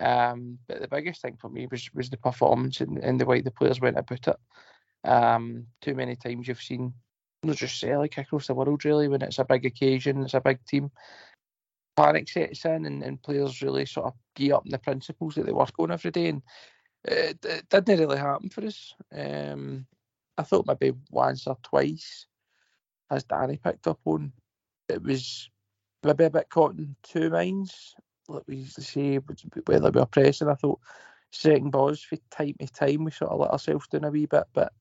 Um, 0.00 0.58
but 0.66 0.80
the 0.80 0.88
biggest 0.88 1.22
thing 1.22 1.36
for 1.40 1.48
me 1.48 1.68
was 1.70 1.88
was 1.94 2.10
the 2.10 2.16
performance 2.16 2.80
and, 2.80 2.98
and 2.98 3.20
the 3.20 3.26
way 3.26 3.40
the 3.40 3.50
players 3.50 3.80
went 3.80 3.98
about 3.98 4.28
it. 4.28 4.36
Um, 5.08 5.66
too 5.80 5.94
many 5.94 6.16
times 6.16 6.48
you've 6.48 6.62
seen 6.62 6.94
not 7.42 7.56
just 7.56 7.78
say 7.78 7.96
like 7.96 8.16
across 8.16 8.46
the 8.46 8.54
world 8.54 8.84
really 8.84 9.06
when 9.06 9.22
it's 9.22 9.38
a 9.38 9.44
big 9.44 9.66
occasion, 9.66 10.22
it's 10.22 10.34
a 10.34 10.40
big 10.40 10.64
team. 10.64 10.90
Panic 11.96 12.28
sets 12.28 12.64
in 12.64 12.86
and, 12.86 13.02
and 13.02 13.22
players 13.22 13.62
really 13.62 13.86
sort 13.86 14.06
of 14.06 14.14
gear 14.34 14.54
up 14.54 14.64
in 14.64 14.72
the 14.72 14.78
principles 14.78 15.34
that 15.34 15.46
they 15.46 15.52
work 15.52 15.72
on 15.78 15.92
every 15.92 16.10
day 16.10 16.28
and 16.28 16.42
it, 17.04 17.38
it 17.44 17.68
didn't 17.68 18.00
really 18.00 18.18
happen 18.18 18.48
for 18.48 18.64
us. 18.64 18.94
Um, 19.14 19.86
I 20.36 20.42
thought 20.42 20.66
maybe 20.66 20.96
once 21.10 21.46
or 21.46 21.56
twice, 21.62 22.26
as 23.10 23.24
Danny 23.24 23.58
picked 23.58 23.86
up 23.86 24.00
on, 24.04 24.32
it 24.88 25.02
was 25.02 25.48
maybe 26.02 26.24
a 26.24 26.30
bit 26.30 26.48
caught 26.50 26.76
in 26.76 26.96
two 27.02 27.30
minds 27.30 27.94
like 28.28 28.42
we 28.46 28.56
used 28.56 28.76
to 28.76 28.82
say, 28.82 29.18
whether 29.66 29.90
we 29.90 30.00
were 30.00 30.06
pressing, 30.06 30.48
I 30.48 30.54
thought 30.54 30.80
second 31.30 31.70
balls 31.70 32.02
for 32.02 32.16
time 32.30 32.54
to 32.60 32.66
time 32.68 33.04
we 33.04 33.10
sort 33.10 33.30
of 33.30 33.40
let 33.40 33.50
ourselves 33.50 33.88
down 33.88 34.04
a 34.04 34.10
wee 34.10 34.26
bit. 34.26 34.44
But 34.52 34.72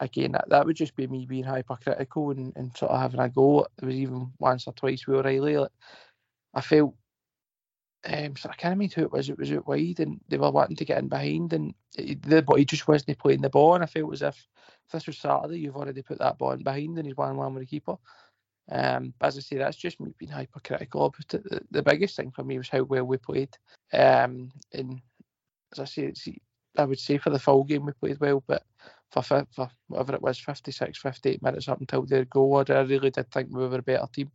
again, 0.00 0.32
that, 0.32 0.48
that 0.50 0.66
would 0.66 0.76
just 0.76 0.94
be 0.94 1.06
me 1.06 1.26
being 1.26 1.44
hypercritical 1.44 2.30
and, 2.30 2.52
and 2.56 2.76
sort 2.76 2.92
of 2.92 3.00
having 3.00 3.20
a 3.20 3.28
go. 3.28 3.66
There 3.78 3.86
was 3.86 3.96
even 3.96 4.32
once 4.38 4.66
or 4.66 4.72
twice 4.74 5.06
with 5.06 5.18
O'Riley. 5.18 5.58
Like, 5.58 5.70
I 6.58 6.60
felt 6.60 6.94
um, 8.04 8.36
so 8.36 8.48
I 8.48 8.54
can't 8.54 8.72
remember 8.72 8.94
who 8.94 9.02
it 9.02 9.12
was. 9.12 9.28
It 9.28 9.38
was 9.38 9.52
out 9.52 9.66
wide, 9.66 10.00
and 10.00 10.20
they 10.28 10.38
were 10.38 10.50
wanting 10.50 10.76
to 10.76 10.84
get 10.84 10.98
in 10.98 11.08
behind, 11.08 11.52
and 11.52 11.74
the 11.96 12.42
but 12.42 12.58
he 12.58 12.64
just 12.64 12.88
wasn't 12.88 13.18
playing 13.18 13.42
the 13.42 13.50
ball. 13.50 13.74
And 13.74 13.84
I 13.84 13.86
felt 13.86 14.12
as 14.12 14.22
if 14.22 14.46
if 14.86 14.92
this 14.92 15.06
was 15.06 15.18
Saturday, 15.18 15.60
you've 15.60 15.76
already 15.76 16.02
put 16.02 16.18
that 16.18 16.38
ball 16.38 16.52
in 16.52 16.62
behind, 16.62 16.98
and 16.98 17.06
he's 17.06 17.16
one 17.16 17.36
one 17.36 17.54
with 17.54 17.62
the 17.62 17.66
keeper. 17.66 17.96
Um, 18.70 19.14
as 19.20 19.38
I 19.38 19.40
say, 19.40 19.56
that's 19.56 19.76
just 19.76 20.00
me 20.00 20.12
being 20.18 20.32
hypercritical 20.32 21.14
it. 21.18 21.28
The, 21.28 21.60
the, 21.70 21.82
biggest 21.82 22.16
thing 22.16 22.32
for 22.32 22.44
me 22.44 22.58
was 22.58 22.68
how 22.68 22.82
well 22.82 23.04
we 23.04 23.16
played. 23.16 23.56
Um, 23.92 24.50
and 24.74 25.00
as 25.72 25.78
I 25.78 25.84
say, 25.84 26.12
I 26.76 26.84
would 26.84 26.98
say 26.98 27.16
for 27.16 27.30
the 27.30 27.38
full 27.38 27.64
game 27.64 27.86
we 27.86 27.92
played 27.92 28.20
well, 28.20 28.44
but 28.46 28.62
for, 29.10 29.22
for 29.22 29.70
whatever 29.86 30.14
it 30.16 30.22
was, 30.22 30.38
56, 30.38 30.98
58 30.98 31.42
minutes 31.42 31.68
up 31.68 31.80
until 31.80 32.04
their 32.04 32.26
goal, 32.26 32.62
I 32.68 32.80
really 32.80 33.10
did 33.10 33.30
think 33.30 33.48
we 33.50 33.66
were 33.66 33.78
a 33.78 33.82
better 33.82 34.06
team. 34.12 34.30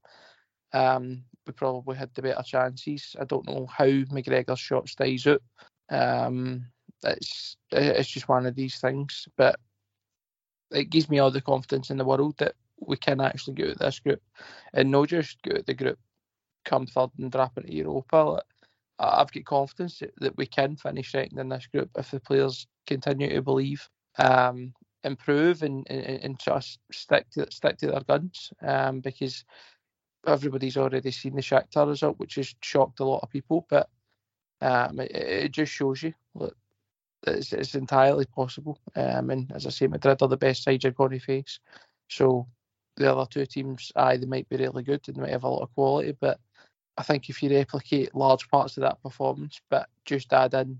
Um, 0.74 1.26
we 1.46 1.54
probably 1.54 1.96
had 1.96 2.14
the 2.14 2.22
better 2.22 2.44
chances. 2.44 3.16
I 3.20 3.26
don't 3.26 3.48
know 3.48 3.68
how 3.68 3.86
McGregor's 3.86 4.60
shot 4.60 4.88
stays 4.88 5.28
out. 5.28 5.42
Um, 5.90 6.68
it's 7.04 7.58
it's 7.72 8.10
just 8.10 8.30
one 8.30 8.46
of 8.46 8.56
these 8.56 8.80
things, 8.80 9.28
but 9.38 9.60
it 10.72 10.90
gives 10.90 11.10
me 11.10 11.20
all 11.20 11.32
the 11.32 11.42
confidence 11.42 11.90
in 11.90 11.98
the 11.98 12.06
world 12.06 12.36
that 12.38 12.56
we 12.80 12.98
can 12.98 13.22
actually 13.22 13.54
get 13.54 13.70
out 13.70 13.80
this 13.80 14.00
group 14.00 14.22
and 14.74 14.92
not 14.92 15.10
just 15.10 15.42
get 15.44 15.58
out 15.58 15.66
the 15.66 15.74
group, 15.74 16.00
come 16.66 16.86
third 16.86 17.10
and 17.20 17.32
drop 17.32 17.58
into 17.58 17.74
Europa. 17.74 18.42
I've 19.00 19.32
got 19.32 19.46
confidence 19.46 20.02
that 20.18 20.38
we 20.38 20.46
can 20.46 20.76
finish 20.76 21.12
second 21.12 21.40
in 21.40 21.50
this 21.50 21.68
group 21.68 21.90
if 21.98 22.12
the 22.12 22.20
players 22.20 22.68
continue 22.88 23.30
to 23.30 23.42
believe, 23.42 23.88
um, 24.18 24.74
improve, 25.04 25.64
and, 25.64 25.86
and, 25.90 26.24
and 26.24 26.40
just 26.40 26.80
stick 26.92 27.30
to 27.32 27.52
stick 27.52 27.78
to 27.80 27.88
their 27.88 28.02
guns. 28.02 28.52
Um, 28.62 29.02
because 29.02 29.44
everybody's 30.26 30.78
already 30.78 31.12
seen 31.12 31.36
the 31.36 31.42
Shakhtar 31.42 31.88
result, 31.88 32.20
which 32.20 32.36
has 32.36 32.54
shocked 32.62 33.00
a 33.00 33.06
lot 33.06 33.22
of 33.24 33.30
people. 33.30 33.66
But 33.70 33.90
um, 34.62 35.00
it, 35.00 35.12
it, 35.12 35.52
just 35.52 35.72
shows 35.72 36.04
you 36.04 36.14
that 36.36 36.54
it's, 37.28 37.54
it's 37.54 37.76
entirely 37.76 38.26
possible. 38.26 38.80
Um, 38.96 39.30
and 39.30 39.52
as 39.54 39.66
I 39.66 39.70
say, 39.70 39.88
Madrid 39.88 40.22
are 40.22 40.28
the 40.28 40.38
best 40.38 40.64
side 40.64 40.84
you're 40.84 40.94
going 40.94 41.12
to 41.12 41.20
face. 41.20 41.60
So 42.10 42.48
the 42.96 43.12
other 43.12 43.28
two 43.30 43.46
teams, 43.46 43.92
aye, 43.96 44.18
they 44.18 44.26
might 44.26 44.48
be 44.50 44.58
really 44.58 44.84
good 44.84 45.02
and 45.08 45.18
they 45.18 45.22
might 45.22 45.32
have 45.32 45.44
a 45.44 45.50
lot 45.50 45.64
of 45.64 45.74
quality, 45.74 46.16
but 46.20 46.40
I 46.98 47.04
think 47.04 47.30
if 47.30 47.42
you 47.42 47.50
replicate 47.50 48.14
large 48.14 48.48
parts 48.50 48.78
of 48.78 48.82
that 48.82 49.02
performance, 49.02 49.60
but 49.70 49.90
just 50.06 50.32
add 50.32 50.54
in 50.54 50.80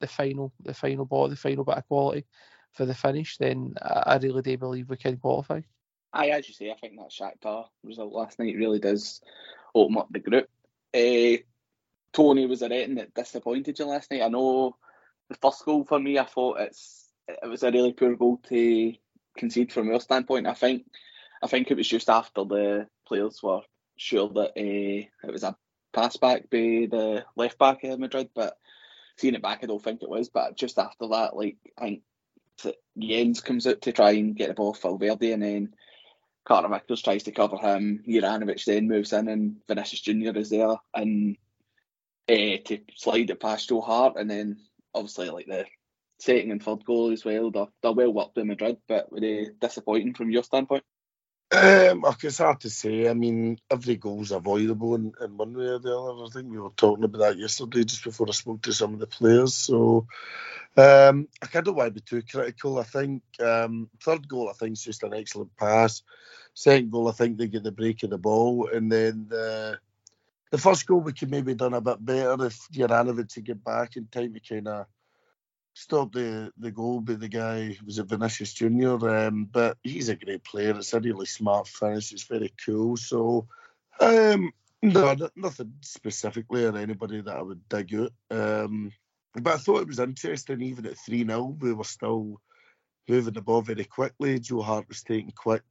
the 0.00 0.06
final, 0.06 0.52
the 0.64 0.74
final 0.74 1.04
ball, 1.04 1.28
the 1.28 1.36
final 1.36 1.64
bit 1.64 1.76
of 1.76 1.86
quality 1.86 2.24
for 2.72 2.84
the 2.84 2.94
finish, 2.94 3.38
then 3.38 3.74
I 3.80 4.18
really 4.20 4.42
do 4.42 4.58
believe 4.58 4.90
we 4.90 4.96
can 4.96 5.16
qualify. 5.16 5.60
Aye, 6.14 6.28
as 6.28 6.46
you 6.48 6.54
say, 6.54 6.70
I 6.70 6.76
think 6.76 6.94
that 6.96 7.10
Shakhtar 7.10 7.66
result 7.82 8.12
last 8.12 8.38
night 8.38 8.56
really 8.56 8.78
does 8.78 9.20
open 9.74 9.98
up 9.98 10.08
the 10.10 10.20
group. 10.20 10.48
Uh, 10.94 11.42
Tony 12.12 12.46
was 12.46 12.62
a 12.62 12.68
rating 12.68 12.94
that 12.94 13.14
disappointed 13.14 13.78
you 13.78 13.86
last 13.86 14.10
night. 14.12 14.22
I 14.22 14.28
know 14.28 14.76
the 15.28 15.34
first 15.34 15.64
goal 15.64 15.84
for 15.84 15.98
me, 15.98 16.18
I 16.18 16.24
thought 16.24 16.60
it's 16.60 17.08
it 17.26 17.48
was 17.48 17.64
a 17.64 17.72
really 17.72 17.92
poor 17.92 18.14
goal 18.14 18.40
to 18.48 18.92
concede 19.36 19.72
from 19.72 19.88
your 19.88 20.00
standpoint. 20.00 20.46
I 20.46 20.54
think 20.54 20.86
I 21.42 21.48
think 21.48 21.70
it 21.70 21.76
was 21.76 21.88
just 21.88 22.08
after 22.08 22.44
the 22.44 22.86
players 23.08 23.42
were 23.42 23.62
sure 23.96 24.28
that 24.28 24.50
uh, 24.56 25.26
it 25.26 25.32
was 25.32 25.42
a 25.42 25.56
pass 25.92 26.16
back 26.16 26.42
by 26.50 26.86
the 26.90 27.24
left 27.34 27.58
back 27.58 27.82
of 27.82 27.98
Madrid, 27.98 28.30
but 28.34 28.56
seeing 29.16 29.34
it 29.34 29.42
back, 29.42 29.60
I 29.62 29.66
don't 29.66 29.82
think 29.82 30.02
it 30.02 30.08
was. 30.08 30.28
But 30.28 30.56
just 30.56 30.78
after 30.78 31.08
that, 31.08 31.34
like 31.34 31.56
I 31.76 31.82
think 31.82 32.02
Jenz 32.96 33.42
comes 33.42 33.66
out 33.66 33.82
to 33.82 33.92
try 33.92 34.12
and 34.12 34.36
get 34.36 34.48
the 34.48 34.54
ball 34.54 34.74
for 34.74 34.96
Valverde, 34.96 35.32
and 35.32 35.42
then 35.42 35.74
Carter 36.44 36.68
Vickers 36.68 37.02
tries 37.02 37.22
to 37.24 37.32
cover 37.32 37.56
him. 37.56 38.02
Juranovic 38.06 38.64
then 38.64 38.88
moves 38.88 39.12
in, 39.12 39.28
and 39.28 39.56
Vinicius 39.66 40.00
Junior 40.00 40.36
is 40.36 40.50
there, 40.50 40.76
and 40.94 41.36
uh, 42.28 42.58
to 42.64 42.80
slide 42.96 43.30
it 43.30 43.40
past 43.40 43.68
Joe 43.68 43.80
Hart, 43.80 44.16
and 44.16 44.30
then 44.30 44.58
obviously 44.94 45.30
like 45.30 45.46
the 45.46 45.64
second 46.18 46.50
and 46.50 46.62
third 46.62 46.84
goal 46.84 47.12
as 47.12 47.24
well. 47.24 47.50
They're, 47.50 47.66
they're 47.82 47.92
well 47.92 48.12
worked 48.12 48.38
in 48.38 48.46
Madrid, 48.46 48.78
but 48.88 49.10
were 49.10 49.20
they 49.20 49.48
disappointing 49.60 50.14
from 50.14 50.30
your 50.30 50.42
standpoint? 50.42 50.84
Um, 51.50 52.04
it's 52.22 52.38
hard 52.38 52.60
to 52.60 52.70
say. 52.70 53.08
I 53.08 53.14
mean, 53.14 53.58
every 53.70 53.96
goal's 53.96 54.32
avoidable 54.32 54.96
in, 54.96 55.12
in 55.20 55.36
one 55.36 55.56
way 55.56 55.66
or 55.66 55.78
the 55.78 55.96
other. 55.96 56.24
I 56.24 56.28
think 56.32 56.50
we 56.50 56.58
were 56.58 56.70
talking 56.76 57.04
about 57.04 57.18
that 57.18 57.38
yesterday, 57.38 57.84
just 57.84 58.02
before 58.02 58.26
I 58.28 58.32
spoke 58.32 58.62
to 58.62 58.72
some 58.72 58.94
of 58.94 59.00
the 59.00 59.06
players. 59.06 59.54
So 59.54 60.06
um, 60.76 61.28
I 61.42 61.60
don't 61.60 61.76
want 61.76 61.88
to 61.88 61.92
be 61.92 62.00
too 62.00 62.22
critical. 62.22 62.78
I 62.78 62.84
think 62.84 63.22
um, 63.40 63.88
third 64.02 64.28
goal, 64.28 64.48
I 64.48 64.52
think, 64.54 64.72
is 64.72 64.84
just 64.84 65.02
an 65.02 65.14
excellent 65.14 65.54
pass. 65.56 66.02
Second 66.54 66.90
goal, 66.90 67.08
I 67.08 67.12
think 67.12 67.36
they 67.36 67.48
get 67.48 67.62
the 67.62 67.72
break 67.72 68.02
of 68.02 68.10
the 68.10 68.18
ball, 68.18 68.68
and 68.72 68.90
then 68.90 69.26
the 69.28 69.78
the 70.50 70.58
first 70.58 70.86
goal 70.86 71.00
we 71.00 71.12
could 71.12 71.30
maybe 71.30 71.54
done 71.54 71.74
a 71.74 71.80
bit 71.80 72.04
better 72.04 72.46
if 72.46 72.68
Juranovic 72.72 73.32
to 73.34 73.40
get 73.40 73.64
back 73.64 73.96
in 73.96 74.06
time 74.06 74.34
to 74.34 74.40
kind 74.40 74.68
of 74.68 74.86
stop 75.74 76.12
the, 76.12 76.52
the 76.58 76.70
goal 76.70 77.00
by 77.00 77.14
the 77.14 77.28
guy 77.28 77.76
was 77.84 77.98
it 77.98 78.06
Vinicius 78.06 78.52
Junior, 78.54 79.08
um, 79.08 79.48
but 79.50 79.76
he's 79.82 80.08
a 80.08 80.16
great 80.16 80.44
player. 80.44 80.76
It's 80.76 80.92
a 80.94 81.00
really 81.00 81.26
smart 81.26 81.66
finish. 81.66 82.12
It's 82.12 82.24
very 82.24 82.54
cool. 82.64 82.96
So 82.96 83.48
um, 84.00 84.52
no, 84.82 85.16
nothing 85.34 85.74
specifically 85.80 86.64
or 86.64 86.76
anybody 86.76 87.20
that 87.20 87.36
I 87.36 87.42
would 87.42 87.68
dig 87.68 87.94
out. 87.94 88.12
Um, 88.30 88.92
but 89.34 89.54
I 89.54 89.56
thought 89.58 89.82
it 89.82 89.88
was 89.88 90.00
interesting. 90.00 90.62
Even 90.62 90.86
at 90.86 90.98
three 90.98 91.24
0 91.24 91.56
we 91.60 91.72
were 91.72 91.84
still 91.84 92.40
moving 93.08 93.34
the 93.34 93.42
ball 93.42 93.62
very 93.62 93.84
quickly. 93.84 94.38
Joe 94.38 94.62
Hart 94.62 94.88
was 94.88 95.02
taking 95.02 95.32
quick 95.32 95.64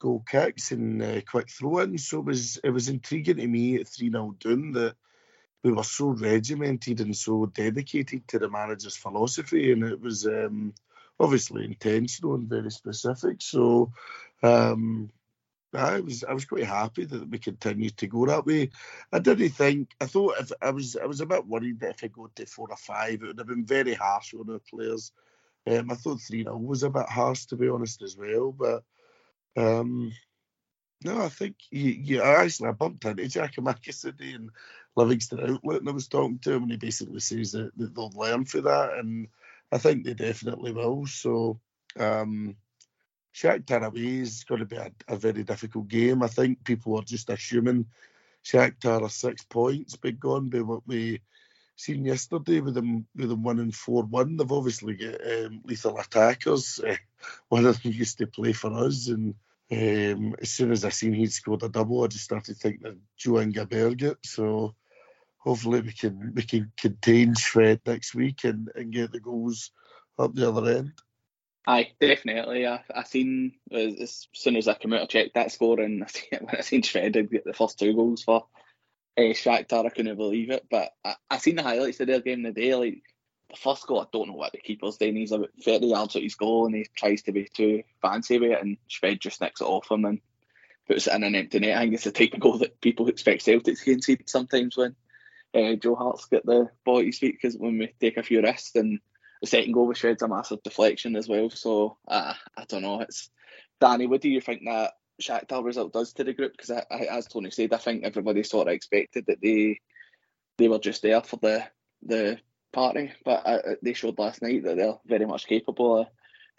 goal 0.00 0.22
kicks 0.28 0.72
and 0.72 1.02
uh, 1.02 1.20
quick 1.22 1.50
throw 1.50 1.80
ins. 1.80 2.08
So 2.08 2.20
it 2.20 2.24
was 2.24 2.58
it 2.62 2.70
was 2.70 2.88
intriguing 2.88 3.36
to 3.36 3.46
me 3.46 3.76
at 3.76 3.88
three 3.88 4.10
0 4.10 4.36
down 4.38 4.72
that 4.72 4.96
we 5.62 5.72
were 5.72 5.84
so 5.84 6.08
regimented 6.08 7.00
and 7.00 7.16
so 7.16 7.46
dedicated 7.46 8.28
to 8.28 8.38
the 8.38 8.50
manager's 8.50 8.96
philosophy, 8.96 9.72
and 9.72 9.82
it 9.82 10.00
was 10.00 10.26
um, 10.26 10.74
obviously 11.18 11.64
intentional 11.64 12.34
and 12.34 12.48
very 12.48 12.70
specific. 12.70 13.40
So 13.40 13.92
um, 14.42 15.10
I 15.74 16.00
was 16.00 16.24
I 16.24 16.32
was 16.32 16.44
quite 16.44 16.64
happy 16.64 17.04
that 17.06 17.28
we 17.28 17.38
continued 17.38 17.96
to 17.98 18.06
go 18.06 18.26
that 18.26 18.46
way. 18.46 18.70
I 19.12 19.18
didn't 19.18 19.50
think 19.50 19.94
I 20.00 20.06
thought 20.06 20.36
if 20.40 20.52
I 20.62 20.70
was 20.70 20.96
I 20.96 21.06
was 21.06 21.20
a 21.20 21.26
bit 21.26 21.46
worried 21.46 21.80
that 21.80 21.96
if 21.96 22.04
I 22.04 22.08
go 22.08 22.30
to 22.34 22.46
four 22.46 22.68
or 22.70 22.76
five, 22.76 23.14
it 23.14 23.26
would 23.26 23.38
have 23.38 23.46
been 23.48 23.66
very 23.66 23.94
harsh 23.94 24.34
on 24.34 24.50
our 24.50 24.60
players. 24.60 25.12
Um, 25.66 25.90
I 25.90 25.94
thought 25.94 26.20
three 26.20 26.44
0 26.44 26.56
was 26.58 26.82
a 26.82 26.90
bit 26.90 27.08
harsh 27.08 27.46
to 27.46 27.56
be 27.56 27.68
honest 27.68 28.02
as 28.02 28.16
well, 28.16 28.52
but 28.52 28.84
um, 29.56 30.12
No, 31.04 31.20
I 31.22 31.28
think 31.28 31.56
you, 31.70 31.90
you 31.90 32.22
actually 32.22 32.68
I 32.70 32.72
bumped 32.72 33.04
into 33.04 33.22
Giakoumakis 33.22 34.00
today 34.02 34.32
in 34.32 34.50
Livingston 34.96 35.40
Outlet, 35.40 35.80
and 35.80 35.88
I 35.88 35.92
was 35.92 36.08
talking 36.08 36.38
to 36.40 36.52
him, 36.54 36.62
and 36.64 36.72
he 36.72 36.78
basically 36.78 37.20
says 37.20 37.52
that, 37.52 37.72
that 37.76 37.94
they'll 37.94 38.12
learn 38.14 38.44
for 38.46 38.62
that, 38.62 38.94
and 38.94 39.28
I 39.70 39.78
think 39.78 40.04
they 40.04 40.14
definitely 40.14 40.72
will. 40.72 41.06
So, 41.06 41.60
um, 41.98 42.56
Shakhtar 43.34 43.84
away 43.84 44.20
is 44.20 44.44
going 44.44 44.60
to 44.60 44.66
be 44.66 44.76
a, 44.76 44.92
a, 45.08 45.16
very 45.16 45.42
difficult 45.42 45.88
game. 45.88 46.22
I 46.22 46.28
think 46.28 46.62
people 46.64 46.96
are 46.98 47.02
just 47.02 47.30
assuming 47.30 47.86
Shakhtar 48.44 49.02
are 49.02 49.08
six 49.08 49.42
points 49.44 49.96
big 49.96 50.20
gone 50.20 50.50
by 50.50 50.60
what 50.60 50.86
we 50.86 51.20
seen 51.76 52.04
yesterday 52.04 52.60
with 52.60 52.74
them 52.74 53.06
with 53.16 53.28
them 53.28 53.42
winning 53.42 53.72
four 53.72 54.04
one. 54.04 54.36
They've 54.36 54.52
obviously 54.52 54.94
got 54.94 55.20
um, 55.26 55.62
lethal 55.64 55.98
attackers. 55.98 56.78
Uh, 56.78 56.96
one 57.48 57.66
of 57.66 57.82
them 57.82 57.92
used 57.92 58.18
to 58.18 58.28
play 58.28 58.52
for 58.52 58.72
us, 58.72 59.08
and 59.08 59.34
um, 59.72 60.36
as 60.40 60.50
soon 60.50 60.70
as 60.70 60.84
I 60.84 60.90
seen 60.90 61.14
he'd 61.14 61.32
scored 61.32 61.64
a 61.64 61.68
double, 61.68 62.04
I 62.04 62.06
just 62.06 62.24
started 62.24 62.56
thinking 62.56 62.86
of 62.86 62.98
Jo 63.16 63.40
Inge 63.40 64.16
So 64.24 64.76
hopefully 65.38 65.80
we 65.80 65.92
can 65.92 66.32
we 66.36 66.42
can 66.42 66.70
contain 66.76 67.34
Shved 67.34 67.80
next 67.86 68.14
week 68.14 68.44
and, 68.44 68.70
and 68.76 68.92
get 68.92 69.10
the 69.10 69.20
goals 69.20 69.72
up 70.18 70.34
the 70.34 70.48
other 70.48 70.70
end. 70.70 70.92
Aye, 71.66 71.92
definitely. 71.98 72.66
I 72.66 72.82
I 72.94 73.04
seen 73.04 73.52
as 73.72 74.28
soon 74.32 74.56
as 74.56 74.68
I 74.68 74.74
came 74.74 74.92
out, 74.92 75.02
I 75.02 75.06
checked 75.06 75.34
that 75.34 75.50
score, 75.50 75.80
and 75.80 76.06
when 76.30 76.56
I 76.56 76.60
seen 76.60 76.82
Shved 76.82 77.30
get 77.30 77.44
the 77.44 77.54
first 77.54 77.78
two 77.78 77.94
goals 77.94 78.22
for 78.22 78.46
uh, 79.16 79.20
Shakhtar, 79.20 79.86
I 79.86 79.88
couldn't 79.88 80.16
believe 80.16 80.50
it. 80.50 80.66
But 80.70 80.92
I, 81.04 81.14
I 81.30 81.38
seen 81.38 81.56
the 81.56 81.62
highlights 81.62 82.00
of 82.00 82.08
their 82.08 82.20
game 82.20 82.42
the 82.42 82.52
day. 82.52 82.74
Like 82.74 83.02
the 83.48 83.56
first 83.56 83.86
goal, 83.86 84.00
I 84.00 84.06
don't 84.12 84.28
know 84.28 84.34
what 84.34 84.52
the 84.52 84.58
keeper's 84.58 84.98
doing. 84.98 85.16
He's 85.16 85.32
about 85.32 85.50
30 85.62 85.86
yards 85.86 86.16
out 86.16 86.22
his 86.22 86.34
goal, 86.34 86.66
and 86.66 86.74
he 86.74 86.86
tries 86.94 87.22
to 87.22 87.32
be 87.32 87.44
too 87.44 87.82
fancy 88.02 88.38
with 88.38 88.52
it, 88.52 88.60
and 88.60 88.76
Shved 88.90 89.20
just 89.20 89.40
nicks 89.40 89.62
it 89.62 89.64
off 89.64 89.90
him 89.90 90.04
and 90.04 90.20
puts 90.86 91.06
it 91.06 91.14
in 91.14 91.24
an 91.24 91.34
empty 91.34 91.60
net. 91.60 91.78
I 91.78 91.80
think 91.80 91.94
it's 91.94 92.04
the 92.04 92.12
type 92.12 92.34
of 92.34 92.40
goal 92.40 92.58
that 92.58 92.80
people 92.82 93.08
expect 93.08 93.40
Celtic 93.40 93.78
to 93.78 93.84
concede 93.84 94.28
sometimes 94.28 94.76
when 94.76 94.94
uh, 95.54 95.74
Joe 95.76 95.94
Hart's 95.94 96.26
got 96.26 96.44
the 96.44 96.68
ball 96.84 96.98
at 96.98 97.06
his 97.06 97.18
feet 97.18 97.38
because 97.40 97.56
when 97.56 97.78
we 97.78 97.94
take 98.00 98.18
a 98.18 98.22
few 98.22 98.42
risks 98.42 98.74
and 98.74 99.00
the 99.44 99.50
second 99.50 99.72
goal 99.72 99.86
was 99.86 99.98
Shved's 99.98 100.22
a 100.22 100.28
massive 100.28 100.62
deflection 100.62 101.16
as 101.16 101.28
well. 101.28 101.50
So 101.50 101.98
uh, 102.08 102.32
I 102.56 102.64
don't 102.66 102.80
know. 102.80 103.00
It's 103.00 103.28
Danny. 103.78 104.06
What 104.06 104.22
do 104.22 104.30
you 104.30 104.40
think 104.40 104.62
that 104.64 104.94
Shakhtar 105.22 105.62
result 105.62 105.92
does 105.92 106.14
to 106.14 106.24
the 106.24 106.32
group? 106.32 106.52
Because 106.52 106.82
as 106.90 107.26
Tony 107.26 107.50
said, 107.50 107.74
I 107.74 107.76
think 107.76 108.04
everybody 108.04 108.42
sort 108.42 108.68
of 108.68 108.74
expected 108.74 109.26
that 109.26 109.42
they 109.42 109.80
they 110.56 110.68
were 110.68 110.78
just 110.78 111.02
there 111.02 111.20
for 111.20 111.36
the 111.36 111.62
the 112.02 112.38
party, 112.72 113.12
but 113.22 113.46
uh, 113.46 113.58
they 113.82 113.92
showed 113.92 114.18
last 114.18 114.40
night 114.40 114.64
that 114.64 114.76
they're 114.76 114.98
very 115.04 115.26
much 115.26 115.46
capable 115.46 116.00
of 116.00 116.06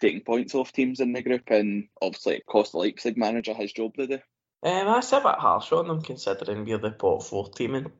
taking 0.00 0.20
points 0.20 0.54
off 0.54 0.72
teams 0.72 1.00
in 1.00 1.12
the 1.12 1.22
group, 1.22 1.50
and 1.50 1.88
obviously 2.00 2.36
it 2.36 2.46
cost 2.46 2.72
the 2.72 2.78
Leipzig 2.78 3.16
manager 3.16 3.52
his 3.52 3.72
job 3.72 3.94
to 3.96 4.06
do. 4.06 4.18
Um, 4.62 4.88
I 4.88 4.98
a 4.98 5.20
bit 5.20 5.40
harsh 5.40 5.72
on 5.72 5.88
them 5.88 6.02
considering 6.02 6.64
we're 6.64 6.78
the 6.78 6.92
pot 6.92 7.24
four 7.24 7.48
team 7.50 7.74
and 7.74 7.90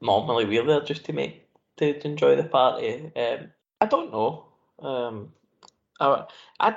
normally 0.00 0.44
we're 0.44 0.66
there 0.66 0.80
just 0.82 1.04
to 1.04 1.12
make 1.12 1.48
to, 1.76 1.98
to 1.98 2.08
enjoy 2.08 2.36
the 2.36 2.44
party. 2.44 3.12
Um, 3.16 3.50
I 3.84 3.86
don't 3.86 4.12
know. 4.12 4.46
Um, 4.78 5.34
I, 6.00 6.24
I 6.58 6.76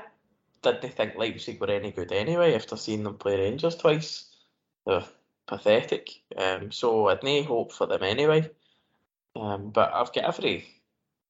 didn't 0.62 0.93
think 0.93 1.15
Leipzig 1.15 1.62
were 1.62 1.72
any 1.72 1.91
good 1.91 2.12
anyway 2.12 2.54
after 2.54 2.76
seeing 2.76 3.04
them 3.04 3.17
play 3.17 3.39
Rangers 3.39 3.78
twice. 3.78 4.26
They're 4.86 5.06
pathetic. 5.48 6.10
Um, 6.36 6.70
so 6.74 7.08
I'd 7.08 7.24
no 7.24 7.43
hope 7.43 7.72
for 7.72 7.88
them 7.88 8.04
anyway. 8.04 8.50
Um, 9.38 9.70
but 9.70 9.93
I've 9.93 10.12
got 10.12 10.26
every. 10.26 10.67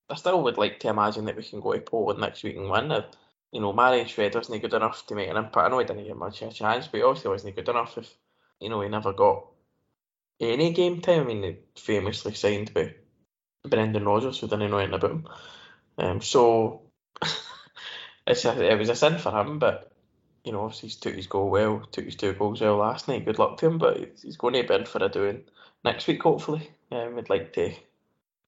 I 0.10 0.16
still 0.16 0.42
would 0.42 0.58
like 0.58 0.80
to 0.80 0.88
imagine 0.88 1.26
that 1.26 1.36
we 1.36 1.44
can 1.44 1.60
go 1.60 1.74
to 1.74 1.82
Poland 1.82 2.22
next 2.22 2.42
week 2.42 2.58
and 2.58 2.72
win. 2.72 3.04
you 3.52 3.62
know, 3.62 3.72
Marian 3.72 4.08
Shved 4.08 4.34
wasn't 4.34 4.64
good 4.64 4.74
enough 4.74 5.06
to 5.06 5.14
make 5.14 5.30
an 5.30 5.38
impact. 5.38 5.58
I 5.58 5.70
know 5.70 5.78
he 5.78 5.86
didn't 5.86 6.06
get 6.06 6.18
much 6.18 6.42
of 6.42 6.50
a 6.50 6.54
chance, 6.54 6.88
but 6.88 6.98
he 6.98 7.04
obviously 7.04 7.30
wasn't 7.30 7.56
good 7.56 7.70
enough 7.70 8.00
if, 8.00 8.12
you 8.60 8.70
know, 8.70 8.82
he 8.82 8.90
never 8.90 9.14
got 9.14 9.46
any 10.40 10.74
game 10.74 11.02
time. 11.02 11.22
I 11.22 11.24
mean, 11.26 11.44
he 11.44 11.58
famously 11.80 12.34
signed 12.34 12.74
by 12.74 12.96
Brendan 13.64 14.06
Rodgers, 14.06 14.40
who 14.40 14.48
didn't 14.48 14.72
know 14.72 14.80
anything 14.80 14.96
about 14.96 15.12
him. 15.12 15.28
Um, 15.98 16.22
so 16.22 16.82
it's 18.28 18.46
a, 18.46 18.72
it 18.72 18.78
was 18.78 18.90
a 18.90 18.96
sin 18.96 19.18
for 19.18 19.32
him, 19.32 19.60
but 19.60 19.92
you 20.44 20.54
know, 20.54 20.62
obviously 20.62 20.88
he's 20.88 20.96
took 20.96 21.16
his 21.16 21.28
goal 21.28 21.50
well, 21.50 21.82
took 21.92 22.06
his 22.06 22.16
two 22.16 22.34
goals 22.34 22.62
well 22.62 22.78
last 22.78 23.08
night. 23.08 23.26
Good 23.26 23.40
luck 23.40 23.58
to 23.58 23.68
him, 23.68 23.78
but 23.78 23.98
he's 24.22 24.38
going 24.38 24.54
to 24.54 24.64
be 24.64 24.74
in 24.74 24.86
for 24.86 25.04
a 25.04 25.10
doing 25.10 25.44
next 25.84 26.08
week, 26.08 26.24
hopefully. 26.24 26.72
Um, 26.92 27.16
we'd 27.16 27.30
like 27.30 27.54
to 27.54 27.74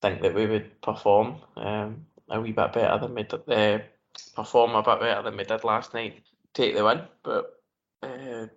think 0.02 0.22
that 0.22 0.34
we 0.34 0.48
would 0.48 0.82
perform 0.82 1.38
um, 1.58 2.06
a 2.30 2.40
wee 2.40 2.54
bit 2.54 2.74
better 2.74 2.98
than 3.00 3.16
we 3.16 3.24
did, 3.24 3.50
uh, 3.50 3.80
perform 4.36 4.76
a 4.76 4.84
bit 4.84 5.00
better 5.02 5.24
than 5.24 5.36
we 5.36 5.44
did 5.44 5.64
last 5.64 5.94
night, 5.94 6.22
take 6.54 6.76
the 6.76 6.86
win. 6.86 7.02
But 7.22 7.62
uh, 8.02 8.48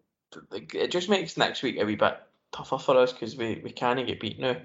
it 0.52 0.90
just 0.90 1.08
makes 1.08 1.36
next 1.36 1.62
week 1.62 1.80
a 1.80 1.84
wee 1.84 1.96
bit 1.96 2.18
tougher 2.52 2.78
for 2.78 2.96
us 2.98 3.12
because 3.12 3.36
we, 3.36 3.60
we 3.64 3.72
can't 3.72 4.06
get 4.06 4.20
beat 4.20 4.38
now. 4.38 4.56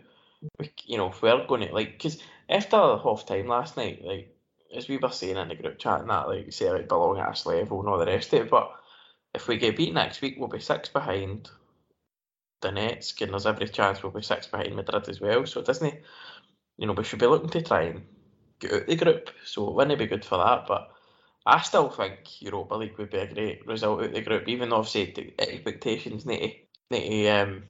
We, 0.59 0.71
you 0.85 0.97
know, 0.97 1.09
if 1.09 1.21
we're 1.21 1.47
going 1.47 1.67
to 1.67 1.73
like, 1.73 1.93
because 1.93 2.19
after 2.49 2.77
half 2.97 3.25
time 3.25 3.47
last 3.47 3.77
night, 3.77 4.03
like 4.03 4.35
as 4.75 4.87
we 4.87 4.97
were 4.97 5.11
saying 5.11 5.37
in 5.37 5.47
the 5.47 5.55
group 5.55 5.79
chat 5.79 6.01
and 6.01 6.09
that, 6.09 6.27
like 6.27 6.51
say 6.51 6.69
like 6.71 6.87
belong 6.87 7.19
at 7.19 7.29
us 7.29 7.45
level 7.45 7.79
and 7.79 7.89
all 7.89 7.97
the 7.97 8.05
rest 8.05 8.33
of 8.33 8.45
it, 8.45 8.49
but 8.49 8.71
if 9.33 9.47
we 9.47 9.57
get 9.57 9.77
beat 9.77 9.93
next 9.93 10.21
week, 10.21 10.35
we'll 10.37 10.47
be 10.47 10.59
six 10.59 10.89
behind 10.89 11.49
Nets, 12.63 13.13
and 13.21 13.31
there's 13.31 13.45
every 13.45 13.67
chance 13.67 14.01
we'll 14.01 14.11
be 14.11 14.21
six 14.21 14.47
behind 14.47 14.75
Madrid 14.75 15.07
as 15.07 15.21
well. 15.21 15.45
So 15.45 15.61
doesn't? 15.61 15.95
You 16.77 16.87
know, 16.87 16.93
we 16.93 17.03
should 17.03 17.19
be 17.19 17.27
looking 17.27 17.49
to 17.49 17.61
try 17.61 17.83
and 17.83 18.05
get 18.59 18.73
out 18.73 18.87
the 18.87 18.95
group. 18.95 19.29
So 19.45 19.67
it 19.69 19.75
wouldn't 19.75 19.99
be 19.99 20.07
good 20.07 20.25
for 20.25 20.37
that, 20.37 20.65
but. 20.67 20.91
I 21.49 21.61
still 21.61 21.89
think 21.89 22.41
Europa 22.41 22.75
League 22.75 22.97
would 22.97 23.09
be 23.09 23.19
a 23.19 23.33
great 23.33 23.65
result 23.65 24.01
out 24.01 24.07
of 24.07 24.13
the 24.13 24.19
group, 24.19 24.49
even 24.49 24.67
though 24.67 24.79
obviously 24.79 25.13
the 25.15 25.33
expectations 25.39 26.25
need 26.25 26.67
to, 26.91 26.97
need 26.99 27.23
to 27.23 27.63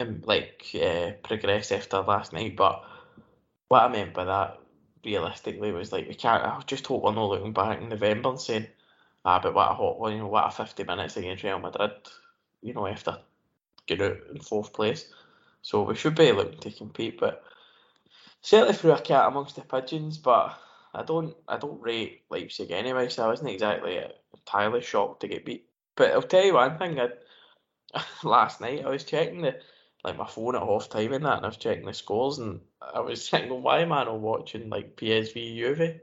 um, 0.00 0.22
like 0.22 0.64
uh, 0.80 1.10
progress 1.24 1.72
after 1.72 2.00
last 2.02 2.32
night. 2.32 2.54
But 2.54 2.80
what 3.68 3.82
I 3.82 3.88
meant 3.88 4.14
by 4.14 4.24
that 4.24 4.58
realistically 5.04 5.72
was 5.72 5.92
like 5.92 6.08
we 6.08 6.14
can't. 6.14 6.44
I 6.44 6.60
just 6.66 6.86
hope 6.86 7.02
we're 7.02 7.14
not 7.14 7.28
looking 7.28 7.52
back 7.52 7.80
in 7.80 7.88
November 7.88 8.30
and 8.30 8.40
saying, 8.40 8.66
ah, 9.24 9.38
but 9.40 9.54
what 9.54 9.70
a 9.70 9.74
hot 9.74 9.98
one, 10.00 10.12
you 10.12 10.18
know, 10.18 10.28
what 10.28 10.46
a 10.46 10.50
50 10.50 10.84
minutes 10.84 11.16
against 11.16 11.44
Real 11.44 11.58
Madrid, 11.58 11.92
you 12.62 12.74
know, 12.74 12.86
after 12.86 13.18
getting 13.86 14.06
out 14.06 14.16
in 14.32 14.40
fourth 14.40 14.72
place. 14.72 15.12
So 15.62 15.82
we 15.82 15.94
should 15.94 16.14
be 16.14 16.32
looking 16.32 16.60
to 16.60 16.70
compete, 16.70 17.20
but 17.20 17.44
certainly 18.42 18.74
through 18.74 18.92
a 18.92 19.00
cat 19.00 19.28
amongst 19.28 19.56
the 19.56 19.62
pigeons. 19.62 20.18
But 20.18 20.58
I 20.94 21.02
don't, 21.02 21.36
I 21.46 21.58
don't 21.58 21.80
rate 21.80 22.22
Leipzig 22.30 22.70
anyway, 22.70 23.08
so 23.08 23.24
I 23.24 23.28
wasn't 23.28 23.50
exactly 23.50 24.00
entirely 24.34 24.80
shocked 24.80 25.20
to 25.20 25.28
get 25.28 25.44
beat. 25.44 25.66
But 25.94 26.12
I'll 26.12 26.22
tell 26.22 26.44
you 26.44 26.54
one 26.54 26.78
thing. 26.78 26.98
I, 27.00 27.10
last 28.22 28.60
night 28.60 28.84
I 28.84 28.88
was 28.88 29.04
checking 29.04 29.42
the 29.42 29.58
like 30.04 30.16
my 30.16 30.26
phone 30.26 30.54
at 30.54 30.62
half 30.62 30.88
time 30.88 31.12
and 31.12 31.24
that, 31.24 31.38
and 31.38 31.46
I 31.46 31.48
was 31.48 31.56
checking 31.56 31.86
the 31.86 31.92
scores, 31.92 32.38
and 32.38 32.60
I 32.98 33.02
was 33.02 33.28
thinking, 33.30 33.62
why 33.62 33.80
am 33.80 33.92
I 33.92 34.04
not 34.04 34.20
watching 34.20 34.68
like 34.68 34.96
PSG 34.96 35.56
Juve 35.56 36.00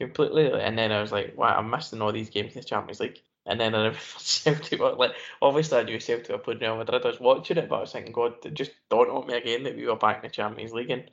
completely? 0.00 0.50
And 0.52 0.78
then 0.78 0.92
I 0.92 1.00
was 1.00 1.12
like, 1.12 1.36
wow, 1.36 1.56
I'm 1.56 1.70
missing 1.70 2.00
all 2.02 2.12
these 2.12 2.30
games 2.30 2.54
in 2.54 2.62
the 2.62 2.66
Champions 2.66 3.00
League. 3.00 3.20
And 3.46 3.60
then 3.60 3.74
I 3.74 3.78
remember 3.78 3.98
Celtic, 4.18 4.80
like 4.80 5.12
obviously 5.42 5.78
I 5.78 5.82
knew 5.82 6.00
Celtic 6.00 6.30
were 6.30 6.38
playing 6.38 6.60
Real 6.60 6.76
Madrid. 6.76 7.04
I 7.04 7.08
was 7.08 7.20
watching 7.20 7.58
it, 7.58 7.68
but 7.68 7.76
I 7.76 7.80
was 7.80 7.92
thinking, 7.92 8.12
God, 8.12 8.34
it 8.44 8.54
just 8.54 8.72
dawned 8.90 9.10
on 9.10 9.26
me 9.26 9.34
again 9.34 9.64
that 9.64 9.76
we 9.76 9.86
were 9.86 9.96
back 9.96 10.16
in 10.16 10.22
the 10.22 10.28
Champions 10.28 10.72
League, 10.72 10.90
and 10.90 11.10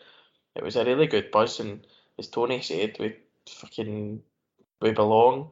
it 0.56 0.64
was 0.64 0.76
a 0.76 0.86
really 0.86 1.08
good 1.08 1.32
buzz. 1.32 1.60
And 1.60 1.86
as 2.18 2.28
Tony 2.28 2.62
said, 2.62 2.98
we 3.00 3.16
fucking 3.50 4.22
we 4.82 4.92
belong. 4.92 5.52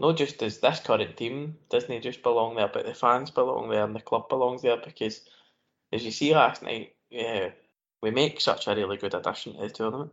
Not 0.00 0.16
just 0.16 0.42
as 0.42 0.58
this 0.58 0.80
current 0.80 1.16
team 1.16 1.56
doesn't 1.70 2.02
just 2.02 2.22
belong 2.22 2.54
there, 2.54 2.70
but 2.72 2.86
the 2.86 2.94
fans 2.94 3.30
belong 3.30 3.68
there 3.68 3.84
and 3.84 3.96
the 3.96 4.00
club 4.00 4.28
belongs 4.28 4.62
there 4.62 4.76
because 4.76 5.22
as 5.92 6.04
you 6.04 6.12
see 6.12 6.34
last 6.34 6.62
night, 6.62 6.94
yeah, 7.10 7.50
we 8.02 8.10
make 8.10 8.40
such 8.40 8.66
a 8.66 8.74
really 8.74 8.96
good 8.96 9.14
addition 9.14 9.54
to 9.54 9.62
the 9.62 9.70
tournament. 9.70 10.12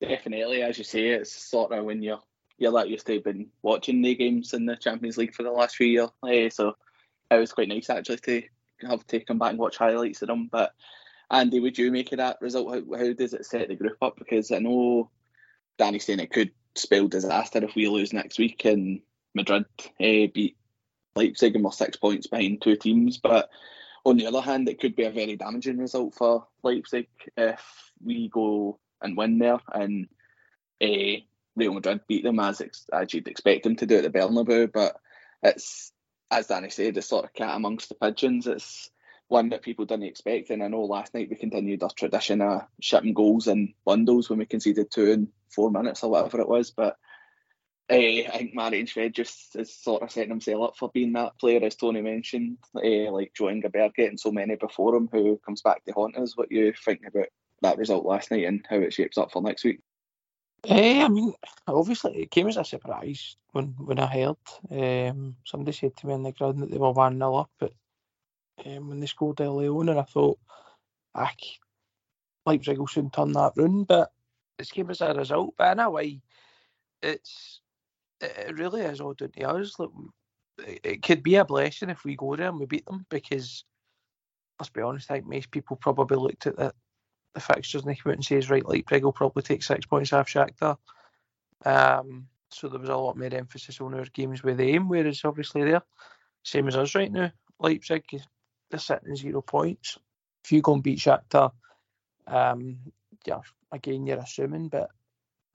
Definitely, 0.00 0.62
as 0.62 0.78
you 0.78 0.84
say, 0.84 1.08
it's 1.08 1.30
sort 1.30 1.72
of 1.72 1.84
when 1.84 2.02
you're 2.02 2.20
you're 2.58 2.70
like 2.70 2.88
used 2.88 3.06
to 3.06 3.20
been 3.20 3.48
watching 3.62 4.02
the 4.02 4.14
games 4.14 4.52
in 4.52 4.66
the 4.66 4.76
Champions 4.76 5.16
League 5.16 5.34
for 5.34 5.42
the 5.42 5.50
last 5.50 5.76
few 5.76 5.86
years. 5.86 6.10
Yeah, 6.24 6.48
so 6.50 6.76
it 7.30 7.36
was 7.36 7.52
quite 7.52 7.68
nice 7.68 7.88
actually 7.88 8.18
to 8.18 8.42
have 8.86 9.06
to 9.06 9.20
come 9.20 9.38
back 9.38 9.50
and 9.50 9.58
watch 9.58 9.78
highlights 9.78 10.22
of 10.22 10.28
them. 10.28 10.48
But 10.50 10.74
Andy, 11.30 11.60
would 11.60 11.78
you 11.78 11.90
make 11.90 12.12
of 12.12 12.18
that 12.18 12.38
result? 12.40 12.68
How, 12.68 12.98
how 12.98 13.12
does 13.12 13.32
it 13.32 13.46
set 13.46 13.68
the 13.68 13.76
group 13.76 13.96
up? 14.02 14.16
Because 14.18 14.52
I 14.52 14.58
know 14.58 15.10
Danny's 15.78 16.04
saying 16.04 16.20
it 16.20 16.32
could 16.32 16.50
spell 16.74 17.08
disaster 17.08 17.64
if 17.64 17.74
we 17.74 17.88
lose 17.88 18.12
next 18.12 18.38
week 18.38 18.64
and 18.64 19.00
Madrid 19.34 19.64
eh, 19.98 20.26
beat 20.32 20.56
Leipzig 21.16 21.54
and 21.54 21.64
we're 21.64 21.72
six 21.72 21.96
points 21.96 22.26
behind 22.26 22.60
two 22.60 22.76
teams. 22.76 23.18
But 23.18 23.48
on 24.04 24.16
the 24.16 24.26
other 24.26 24.40
hand, 24.40 24.68
it 24.68 24.80
could 24.80 24.96
be 24.96 25.04
a 25.04 25.10
very 25.10 25.36
damaging 25.36 25.78
result 25.78 26.14
for 26.14 26.46
Leipzig 26.62 27.08
if 27.36 27.62
we 28.02 28.28
go 28.28 28.78
and 29.02 29.16
win 29.16 29.38
there 29.38 29.58
and 29.72 30.08
uh, 30.82 31.20
Real 31.56 31.74
Madrid 31.74 32.00
beat 32.08 32.24
them 32.24 32.40
as 32.40 32.62
as 32.92 33.14
you'd 33.14 33.28
expect 33.28 33.64
them 33.64 33.76
to 33.76 33.86
do 33.86 33.98
at 33.98 34.02
the 34.02 34.10
Bernabeu. 34.10 34.72
But 34.72 34.96
it's 35.42 35.92
as 36.30 36.46
Danny 36.46 36.70
said, 36.70 36.96
it's 36.96 37.08
sort 37.08 37.24
of 37.24 37.34
cat 37.34 37.56
amongst 37.56 37.88
the 37.88 37.94
pigeons. 37.96 38.46
It's 38.46 38.90
one 39.28 39.50
that 39.50 39.62
people 39.62 39.84
didn't 39.84 40.06
expect, 40.06 40.50
and 40.50 40.62
I 40.62 40.68
know 40.68 40.82
last 40.82 41.14
night 41.14 41.28
we 41.28 41.36
continued 41.36 41.82
our 41.82 41.90
tradition 41.90 42.40
of 42.40 42.62
shipping 42.80 43.14
goals 43.14 43.46
in 43.46 43.74
bundles 43.84 44.30
when 44.30 44.38
we 44.38 44.46
conceded 44.46 44.90
two 44.90 45.10
in 45.10 45.28
four 45.54 45.70
minutes 45.70 46.02
or 46.02 46.10
whatever 46.10 46.40
it 46.40 46.48
was. 46.48 46.70
But 46.70 46.96
I 47.90 48.38
think 48.38 48.54
Marian 48.54 48.86
Shved 48.86 49.14
just 49.14 49.56
is 49.56 49.74
sort 49.74 50.02
of 50.02 50.10
setting 50.10 50.30
himself 50.30 50.70
up 50.70 50.76
for 50.76 50.90
being 50.90 51.12
that 51.14 51.38
player, 51.38 51.64
as 51.64 51.76
Tony 51.76 52.00
mentioned, 52.00 52.58
uh, 52.76 53.10
like 53.10 53.32
Jo 53.36 53.50
Inge 53.50 53.64
Berget 53.64 53.94
getting 53.94 54.18
so 54.18 54.30
many 54.30 54.54
before 54.54 54.94
him 54.94 55.08
who 55.10 55.40
comes 55.44 55.62
back 55.62 55.84
to 55.84 55.92
haunt 55.92 56.16
us. 56.16 56.36
What 56.36 56.52
you 56.52 56.72
think 56.72 57.00
about 57.06 57.26
that 57.62 57.78
result 57.78 58.06
last 58.06 58.30
night 58.30 58.44
and 58.44 58.64
how 58.68 58.76
it 58.76 58.92
shapes 58.92 59.18
up 59.18 59.32
for 59.32 59.42
next 59.42 59.64
week? 59.64 59.80
Uh, 60.68 61.04
I 61.04 61.08
mean, 61.08 61.32
obviously 61.66 62.22
it 62.22 62.30
came 62.30 62.46
as 62.46 62.58
a 62.58 62.64
surprise 62.64 63.36
when, 63.52 63.74
when 63.78 63.98
I 63.98 64.06
heard. 64.06 64.36
Um, 64.70 65.36
somebody 65.44 65.72
said 65.72 65.96
to 65.96 66.06
me 66.06 66.14
in 66.14 66.22
the 66.22 66.32
ground 66.32 66.62
that 66.62 66.70
they 66.70 66.78
were 66.78 66.92
1 66.92 67.18
0 67.18 67.34
up, 67.34 67.50
but 67.58 67.72
um, 68.66 68.88
when 68.88 69.00
they 69.00 69.06
scored 69.06 69.40
early 69.40 69.68
on, 69.68 69.88
and 69.88 69.98
I 69.98 70.02
thought, 70.02 70.38
ah, 71.14 71.32
Leipzig 72.46 72.78
will 72.78 72.86
soon 72.86 73.10
turn 73.10 73.32
that 73.32 73.52
round, 73.56 73.86
but 73.86 74.12
it 74.58 74.70
came 74.70 74.90
as 74.90 75.00
a 75.00 75.14
result. 75.14 75.54
But 75.56 75.72
in 75.72 75.80
a 75.80 75.90
way, 75.90 76.20
it's 77.02 77.60
it 78.20 78.58
really 78.58 78.82
is 78.82 79.00
all 79.00 79.14
down 79.14 79.30
to 79.30 79.48
us. 79.48 79.78
Look, 79.78 79.92
it 80.66 81.02
could 81.02 81.22
be 81.22 81.36
a 81.36 81.44
blessing 81.44 81.90
if 81.90 82.04
we 82.04 82.16
go 82.16 82.36
there 82.36 82.48
and 82.48 82.58
we 82.58 82.66
beat 82.66 82.86
them 82.86 83.06
because 83.08 83.64
let's 84.58 84.70
be 84.70 84.82
honest, 84.82 85.10
I 85.10 85.14
think 85.14 85.26
most 85.26 85.50
people 85.50 85.76
probably 85.76 86.18
looked 86.18 86.46
at 86.46 86.56
the, 86.56 86.74
the 87.34 87.40
fixtures 87.40 87.82
and 87.82 87.90
they 87.90 87.94
come 87.94 88.10
out 88.10 88.16
and 88.16 88.24
says, 88.24 88.50
right, 88.50 88.66
Leipzig 88.66 89.02
will 89.02 89.12
probably 89.12 89.42
take 89.42 89.62
six 89.62 89.86
points 89.86 90.12
off 90.12 90.28
Shakhtar. 90.28 90.76
Um, 91.64 92.28
so 92.50 92.68
there 92.68 92.80
was 92.80 92.90
a 92.90 92.96
lot 92.96 93.16
more 93.16 93.32
emphasis 93.32 93.80
on 93.80 93.94
our 93.94 94.04
games 94.12 94.42
with 94.42 94.58
them, 94.58 94.88
whereas 94.88 95.22
obviously 95.24 95.64
they're 95.64 95.82
same 96.42 96.68
as 96.68 96.76
us 96.76 96.94
right 96.94 97.12
now. 97.12 97.30
Leipzig, 97.58 98.04
they're 98.70 98.80
sitting 98.80 99.14
zero 99.14 99.40
points. 99.40 99.98
If 100.44 100.52
you 100.52 100.62
go 100.62 100.74
and 100.74 100.82
beat 100.82 100.98
Shakhtar, 100.98 101.52
um, 102.26 102.78
yeah, 103.26 103.40
again, 103.72 104.06
you're 104.06 104.18
assuming, 104.18 104.68
but 104.68 104.90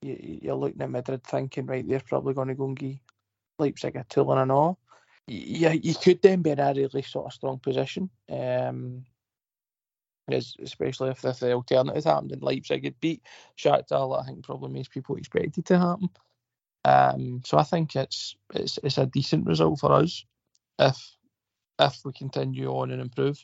you, 0.05 0.51
are 0.51 0.55
looking 0.55 0.81
at 0.81 0.89
Madrid 0.89 1.23
thinking, 1.23 1.65
right, 1.65 1.87
they're 1.87 1.99
probably 1.99 2.33
going 2.33 2.49
to 2.49 2.55
go 2.55 2.65
and 2.65 2.77
give 2.77 2.97
Leipzig 3.59 3.95
a 3.95 4.05
tool 4.09 4.33
and 4.33 4.51
all. 4.51 4.79
Yeah, 5.27 5.71
you 5.71 5.95
could 5.95 6.21
then 6.21 6.41
be 6.41 6.51
in 6.51 6.59
a 6.59 6.73
really 6.73 7.01
sort 7.01 7.27
of 7.27 7.33
strong 7.33 7.59
position. 7.59 8.09
Um, 8.29 9.05
especially 10.27 11.11
if, 11.11 11.23
if 11.23 11.39
the 11.39 11.53
alternative 11.53 12.03
happened 12.03 12.31
and 12.31 12.41
Leipzig 12.41 12.83
had 12.83 12.99
beat 12.99 13.21
Shakhtar, 13.57 14.21
I 14.21 14.25
think 14.25 14.43
probably 14.43 14.71
most 14.71 14.91
people 14.91 15.15
expected 15.15 15.65
to 15.65 15.77
happen. 15.77 16.09
Um, 16.83 17.41
so 17.43 17.57
I 17.57 17.63
think 17.63 17.95
it's 17.95 18.35
it's 18.53 18.77
it's 18.83 18.99
a 18.99 19.07
decent 19.07 19.47
result 19.47 19.79
for 19.79 19.91
us 19.91 20.23
if 20.77 21.15
if 21.79 22.01
we 22.05 22.13
continue 22.13 22.69
on 22.69 22.91
and 22.91 23.01
improve. 23.01 23.43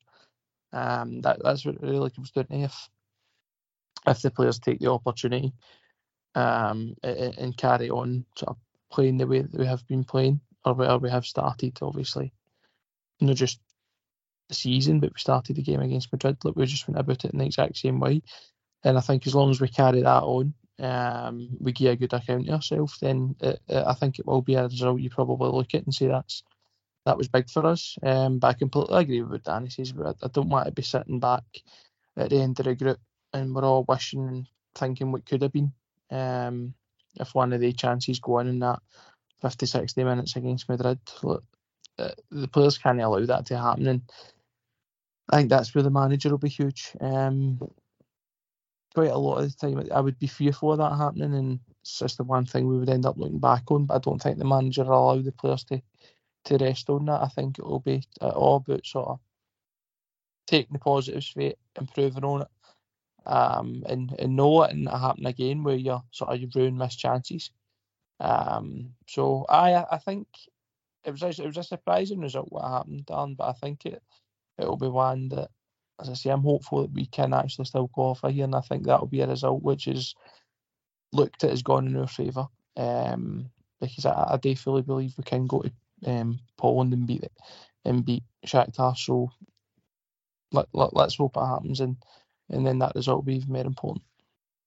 Um, 0.73 1.21
that 1.21 1.39
that's 1.43 1.65
what 1.65 1.75
it 1.75 1.81
really 1.81 2.11
comes 2.11 2.31
down 2.31 2.45
to. 2.45 2.55
If 2.55 2.89
if 4.07 4.21
the 4.21 4.31
players 4.31 4.59
take 4.59 4.79
the 4.79 4.91
opportunity 4.91 5.53
um, 6.35 6.95
and, 7.03 7.57
carry 7.57 7.89
on 7.89 8.25
sort 8.37 8.49
of 8.49 8.57
playing 8.91 9.17
the 9.17 9.27
way 9.27 9.41
that 9.41 9.53
we 9.53 9.65
have 9.65 9.85
been 9.87 10.03
playing, 10.03 10.41
or 10.65 10.73
where 10.73 10.97
we 10.97 11.09
have 11.09 11.25
started, 11.25 11.77
obviously, 11.81 12.33
not 13.19 13.35
just 13.35 13.59
the 14.49 14.55
season, 14.55 14.99
but 14.99 15.11
we 15.11 15.19
started 15.19 15.55
the 15.55 15.61
game 15.61 15.81
against 15.81 16.11
Madrid. 16.11 16.37
Look, 16.43 16.55
we 16.55 16.65
just 16.65 16.87
went 16.87 16.99
about 16.99 17.25
it 17.25 17.31
in 17.31 17.39
the 17.39 17.45
exact 17.45 17.77
same 17.77 17.99
way, 17.99 18.21
and 18.83 18.97
I 18.97 19.01
think 19.01 19.27
as 19.27 19.35
long 19.35 19.51
as 19.51 19.61
we 19.61 19.67
carry 19.67 20.01
that 20.01 20.23
on, 20.23 20.53
um, 20.79 21.49
we 21.59 21.71
give 21.71 21.93
a 21.93 21.95
good 21.95 22.13
account 22.13 22.47
of 22.47 22.55
ourselves, 22.55 22.97
then 22.99 23.35
it, 23.41 23.61
it, 23.67 23.83
I 23.85 23.93
think 23.93 24.19
it 24.19 24.25
will 24.25 24.41
be 24.41 24.55
a 24.55 24.63
result 24.63 25.01
you 25.01 25.09
probably 25.09 25.49
look 25.49 25.73
at 25.73 25.83
and 25.83 25.93
say 25.93 26.07
that's 26.07 26.43
that 27.05 27.17
was 27.17 27.27
big 27.27 27.49
for 27.49 27.65
us. 27.65 27.97
Um, 28.03 28.39
but 28.39 28.47
I 28.47 28.53
completely 28.53 29.01
agree 29.01 29.21
with 29.21 29.31
what 29.31 29.43
Danny 29.43 29.69
says. 29.69 29.91
But 29.91 30.17
I, 30.21 30.25
I 30.25 30.29
don't 30.29 30.49
want 30.49 30.67
to 30.67 30.71
be 30.71 30.83
sitting 30.83 31.19
back 31.19 31.43
at 32.17 32.29
the 32.29 32.41
end 32.41 32.59
of 32.59 32.65
the 32.65 32.75
group 32.75 32.99
and 33.33 33.55
we're 33.55 33.63
all 33.63 33.85
wishing 33.87 34.27
and 34.27 34.47
thinking 34.75 35.11
what 35.11 35.25
could 35.25 35.41
have 35.41 35.51
been. 35.51 35.73
Um, 36.11 36.73
if 37.19 37.33
one 37.33 37.53
of 37.53 37.61
the 37.61 37.73
chances 37.73 38.19
go 38.19 38.39
in 38.39 38.47
in 38.47 38.59
that 38.59 38.79
50, 39.41 39.65
60 39.65 40.03
minutes 40.03 40.35
against 40.35 40.69
Madrid, 40.69 40.99
look, 41.23 41.43
uh, 41.97 42.11
the 42.29 42.47
players 42.47 42.77
can't 42.77 43.01
allow 43.01 43.25
that 43.25 43.45
to 43.47 43.57
happen. 43.57 43.87
And 43.87 44.01
I 45.29 45.37
think 45.37 45.49
that's 45.49 45.73
where 45.73 45.83
the 45.83 45.89
manager 45.89 46.29
will 46.29 46.37
be 46.37 46.49
huge. 46.49 46.91
Um, 46.99 47.59
quite 48.93 49.11
a 49.11 49.17
lot 49.17 49.39
of 49.39 49.51
the 49.51 49.57
time, 49.57 49.87
I 49.93 50.01
would 50.01 50.19
be 50.19 50.27
fearful 50.27 50.73
of 50.73 50.79
that 50.79 50.97
happening, 50.97 51.33
and 51.33 51.59
it's 51.81 51.99
just 51.99 52.17
the 52.17 52.23
one 52.23 52.45
thing 52.45 52.67
we 52.67 52.77
would 52.77 52.89
end 52.89 53.05
up 53.05 53.17
looking 53.17 53.39
back 53.39 53.71
on. 53.71 53.85
But 53.85 53.95
I 53.95 53.99
don't 53.99 54.21
think 54.21 54.37
the 54.37 54.45
manager 54.45 54.83
will 54.83 55.11
allow 55.11 55.21
the 55.21 55.31
players 55.31 55.63
to, 55.65 55.81
to 56.45 56.57
rest 56.57 56.89
on 56.89 57.05
that. 57.05 57.21
I 57.21 57.27
think 57.27 57.59
it 57.59 57.65
will 57.65 57.79
be 57.79 58.03
all 58.21 58.57
about 58.57 58.85
sort 58.85 59.07
of 59.07 59.19
taking 60.47 60.73
the 60.73 60.79
positives 60.79 61.33
improving 61.79 62.23
on 62.23 62.41
it, 62.41 62.47
um, 63.25 63.83
and, 63.87 64.15
and 64.19 64.35
know 64.35 64.51
letting 64.51 64.87
it 64.87 64.91
happen 64.91 65.25
again 65.25 65.63
where 65.63 65.75
you're 65.75 66.03
sort 66.11 66.33
of 66.33 66.39
you 66.41 66.49
ruin 66.55 66.77
missed 66.77 66.99
chances. 66.99 67.51
Um, 68.19 68.93
so 69.07 69.45
I 69.49 69.83
I 69.91 69.97
think 69.97 70.27
it 71.03 71.11
was 71.11 71.39
it 71.39 71.45
was 71.45 71.57
a 71.57 71.63
surprising 71.63 72.19
result 72.19 72.51
what 72.51 72.63
happened, 72.69 73.05
Dan, 73.05 73.35
but 73.35 73.49
I 73.49 73.53
think 73.53 73.85
it 73.85 74.01
it'll 74.57 74.77
be 74.77 74.87
one 74.87 75.29
that, 75.29 75.49
as 75.99 76.09
I 76.09 76.13
say, 76.13 76.29
I'm 76.29 76.41
hopeful 76.41 76.81
that 76.81 76.93
we 76.93 77.05
can 77.05 77.33
actually 77.33 77.65
still 77.65 77.87
qualify 77.87 78.31
here, 78.31 78.45
and 78.45 78.55
I 78.55 78.61
think 78.61 78.85
that'll 78.85 79.07
be 79.07 79.21
a 79.21 79.27
result 79.27 79.63
which 79.63 79.87
is 79.87 80.15
looked 81.13 81.43
at 81.43 81.51
as 81.51 81.63
gone 81.63 81.87
in 81.87 81.97
our 81.97 82.07
favour. 82.07 82.47
Um, 82.77 83.49
because 83.79 84.05
I, 84.05 84.33
I 84.33 84.37
do 84.37 84.55
fully 84.55 84.83
believe 84.83 85.15
we 85.17 85.23
can 85.23 85.47
go 85.47 85.63
to 85.63 85.71
um, 86.09 86.39
Poland 86.57 86.93
and 86.93 87.07
beat 87.07 87.23
it 87.23 87.33
and 87.83 88.05
beat 88.05 88.23
Shakhtar. 88.45 88.95
So 88.95 89.31
let, 90.51 90.67
let, 90.73 90.95
let's 90.95 91.15
hope 91.15 91.35
it 91.35 91.45
happens 91.45 91.79
and 91.79 91.97
and 92.51 92.65
then 92.65 92.79
that 92.79 92.93
result 92.95 93.17
will 93.17 93.23
be 93.23 93.35
even 93.35 93.53
more 93.53 93.65
important. 93.65 94.03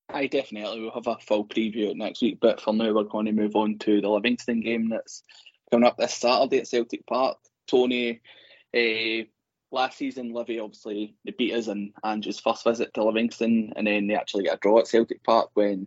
I 0.08 0.26
definitely 0.26 0.80
will 0.80 0.90
have 0.92 1.06
a 1.06 1.16
full 1.18 1.44
preview 1.44 1.94
next 1.94 2.22
week, 2.22 2.38
but 2.40 2.60
for 2.60 2.72
now 2.74 2.92
we're 2.92 3.04
going 3.04 3.26
to 3.26 3.32
move 3.32 3.56
on 3.56 3.78
to 3.78 4.00
the 4.00 4.08
Livingston 4.08 4.60
game 4.60 4.88
that's 4.88 5.22
coming 5.70 5.86
up 5.86 5.96
this 5.96 6.14
Saturday 6.14 6.58
at 6.58 6.68
Celtic 6.68 7.06
Park. 7.06 7.38
Tony, 7.66 8.20
uh, 8.76 9.24
last 9.72 9.98
season 9.98 10.32
Livy 10.32 10.60
obviously 10.60 11.16
they 11.24 11.32
beat 11.32 11.54
us 11.54 11.68
in 11.68 11.92
Andrew's 12.04 12.38
first 12.38 12.64
visit 12.64 12.92
to 12.94 13.04
Livingston, 13.04 13.72
and 13.76 13.86
then 13.86 14.06
they 14.06 14.14
actually 14.14 14.44
get 14.44 14.54
a 14.54 14.58
draw 14.58 14.80
at 14.80 14.88
Celtic 14.88 15.24
Park 15.24 15.50
when, 15.54 15.86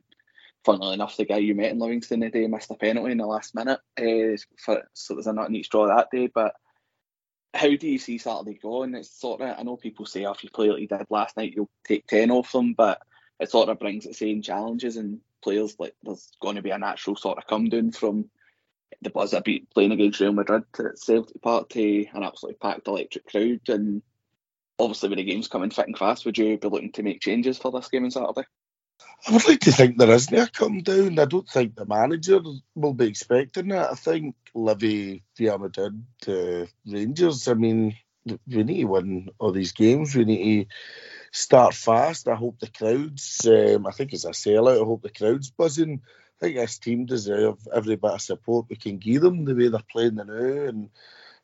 funnily 0.66 0.96
enough, 0.96 1.16
the 1.16 1.26
guy 1.26 1.38
you 1.38 1.56
met 1.56 1.72
in 1.72 1.80
Livingston 1.80 2.22
today 2.22 2.48
missed 2.48 2.72
a 2.72 2.76
penalty 2.76 3.12
in 3.12 3.20
the 3.20 3.26
last 3.26 3.56
minute. 3.56 3.80
Uh, 3.98 4.36
for, 4.58 4.84
so 4.94 5.14
there's 5.14 5.28
a 5.28 5.34
not 5.34 5.52
neat 5.52 5.70
draw 5.70 5.88
that 5.88 6.10
day, 6.12 6.28
but 6.28 6.56
how 7.54 7.76
do 7.76 7.88
you 7.88 7.98
see 7.98 8.18
Saturday 8.18 8.60
going? 8.62 8.96
It's 8.96 9.10
sort 9.10 9.42
of 9.42 9.58
I 9.58 9.64
know 9.64 9.78
people 9.78 10.06
say 10.06 10.26
oh, 10.26 10.32
if 10.32 10.44
you 10.44 10.50
play 10.50 10.70
like 10.70 10.82
you 10.82 10.88
did 10.88 11.08
last 11.10 11.38
night, 11.38 11.54
you'll 11.56 11.70
take 11.86 12.08
ten 12.08 12.32
off 12.32 12.52
them, 12.52 12.74
but 12.74 13.02
it 13.40 13.52
sort 13.52 13.70
of 13.70 13.80
brings 13.80 14.06
its 14.06 14.22
own 14.22 14.42
challenges 14.42 14.98
and 14.98 15.20
players 15.44 15.76
like 15.80 15.96
there's 16.04 16.32
going 16.42 16.56
to 16.56 16.62
be 16.62 16.72
a 16.72 16.78
natural 16.78 17.16
sort 17.16 17.38
of 17.38 17.48
come 17.48 17.70
down 17.70 17.92
from 17.92 18.30
the 19.02 19.10
buzz 19.10 19.36
beat 19.44 19.70
playing 19.70 19.92
against 19.92 20.20
Real 20.20 20.34
Madrid 20.34 20.64
at 20.80 20.98
Celtic 20.98 21.42
Park 21.42 21.70
to 21.70 22.06
an 22.14 22.24
absolutely 22.24 22.58
packed 22.58 22.88
electric 22.88 23.28
crowd 23.28 23.62
and 23.68 24.02
obviously 24.80 25.10
when 25.10 25.18
the 25.18 25.24
games 25.24 25.48
coming 25.48 25.70
thick 25.70 25.88
and 25.88 25.98
fast, 25.98 26.26
would 26.26 26.38
you 26.38 26.58
be 26.58 26.68
looking 26.68 26.92
to 26.94 27.04
make 27.04 27.22
changes 27.22 27.58
for 27.58 27.72
this 27.72 27.90
game 27.90 28.06
on 28.06 28.12
Saturday? 28.12 28.48
I 29.26 29.32
would 29.32 29.48
like 29.48 29.62
to 29.62 29.72
think 29.72 29.98
there 29.98 30.12
isn't 30.12 30.38
a 30.38 30.48
come 30.48 30.84
down. 30.84 31.20
I 31.20 31.26
don't 31.26 31.50
think 31.50 31.76
the 31.76 31.86
manager 31.86 32.40
will 32.76 32.94
be 32.94 33.08
expecting 33.08 33.70
that. 33.70 33.92
I 33.92 33.96
think 33.96 34.36
Livy, 34.54 35.24
Real 35.40 35.58
Madrid, 35.58 36.04
uh, 36.28 36.66
Rangers. 36.86 37.48
I 37.48 37.54
mean, 37.56 37.96
we 38.26 38.64
need 38.64 38.82
to 38.82 38.88
win 38.88 39.30
all 39.40 39.52
these 39.52 39.72
games. 39.72 40.16
We 40.16 40.26
need 40.26 40.70
to 40.70 40.76
start 41.32 41.74
fast. 41.74 42.28
I 42.28 42.36
hope 42.36 42.60
the 42.60 42.68
crowds. 42.68 43.46
Um, 43.48 43.88
I 43.88 43.92
think 43.92 44.14
it's 44.14 44.26
a 44.26 44.30
sellout. 44.30 44.82
I 44.82 44.86
hope 44.86 45.02
the 45.02 45.10
crowds 45.10 45.50
buzzing. 45.50 46.02
I 46.38 46.46
think 46.46 46.56
this 46.58 46.78
team 46.78 47.06
deserve 47.06 47.58
every 47.74 47.96
bit 47.96 48.12
of 48.12 48.22
support 48.22 48.68
we 48.70 48.76
can 48.76 48.98
give 48.98 49.22
them 49.22 49.44
the 49.46 49.56
way 49.56 49.70
they're 49.70 49.82
playing 49.92 50.16
now, 50.16 50.24
and 50.24 50.90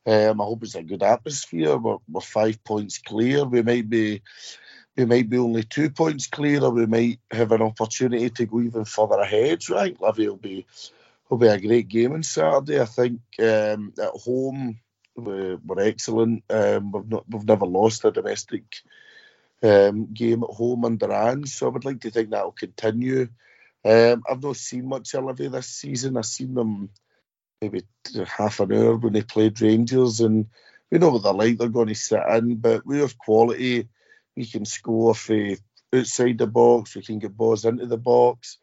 um, 0.06 0.42
I 0.42 0.44
hope 0.44 0.64
it's 0.64 0.76
a 0.76 0.84
good 0.84 1.02
atmosphere. 1.02 1.78
We're, 1.78 1.98
we're 2.08 2.22
five 2.22 2.64
points 2.64 3.00
clear. 3.00 3.44
We 3.44 3.64
might 3.64 3.90
be 3.90 4.22
we 4.96 5.06
might 5.06 5.30
be 5.30 5.38
only 5.38 5.64
two 5.64 5.90
points 5.90 6.28
clear, 6.28 6.64
or 6.64 6.70
we 6.72 6.86
might 6.86 7.20
have 7.32 7.52
an 7.52 7.62
opportunity 7.62 8.30
to 8.30 8.46
go 8.46 8.62
even 8.62 8.86
further 8.86 9.20
ahead. 9.20 9.68
Right, 9.70 10.00
Livy 10.00 10.28
will 10.28 10.38
be 10.38 10.66
will 11.30 11.38
be 11.38 11.48
a 11.48 11.60
great 11.60 11.88
game 11.88 12.14
on 12.14 12.24
Saturday. 12.24 12.80
I 12.80 12.86
think 12.86 13.22
um, 13.39 13.94
at 14.00 14.10
home 14.10 14.80
we're, 15.16 15.58
we're 15.66 15.84
excellent. 15.84 16.44
Um, 16.50 16.91
we've 16.91 17.10
not 17.10 17.26
we've 17.28 17.48
never 17.48 17.66
lost 17.66 18.06
a 18.06 18.12
domestic 18.12 18.64
um, 19.64 20.14
game 20.14 20.44
at 20.44 20.50
home 20.50 20.86
under 20.86 21.12
Ange, 21.12 21.50
so 21.50 21.68
I 21.68 21.70
would 21.70 21.86
like 21.86 22.02
to 22.02 22.12
think 22.12 22.30
that 22.30 22.44
will 22.44 22.52
continue. 22.52 23.30
Um, 23.86 24.24
I've 24.30 24.44
not 24.44 24.58
seen 24.58 24.88
much 24.88 25.14
of 25.14 25.26
Livy 25.26 25.48
this 25.48 25.68
season. 25.68 26.18
I've 26.18 26.26
seen 26.26 26.54
them 26.54 26.89
maybe 27.62 27.84
half 28.28 28.60
an 28.60 28.74
hour 28.74 28.96
when 28.98 29.14
they 29.14 29.24
played 29.24 29.60
Rangers, 29.60 30.20
and 30.20 30.48
we 30.91 31.00
know 31.00 31.10
what 31.10 31.24
they're 31.24 31.34
like. 31.34 31.58
They're 31.58 31.70
going 31.70 31.88
to 31.88 31.96
sit 31.96 32.22
in, 32.30 32.58
but 32.58 32.86
we 32.86 33.00
have 33.00 33.18
quality 33.18 33.88
we 34.36 34.46
can 34.46 34.66
score 34.66 35.16
for 35.16 35.56
outside 35.94 36.38
the 36.38 36.48
box, 36.48 36.96
we 36.96 37.02
can 37.02 37.20
get 37.20 37.38
balls 37.38 37.66
into 37.66 37.86
the 37.86 37.98
box. 37.98 38.58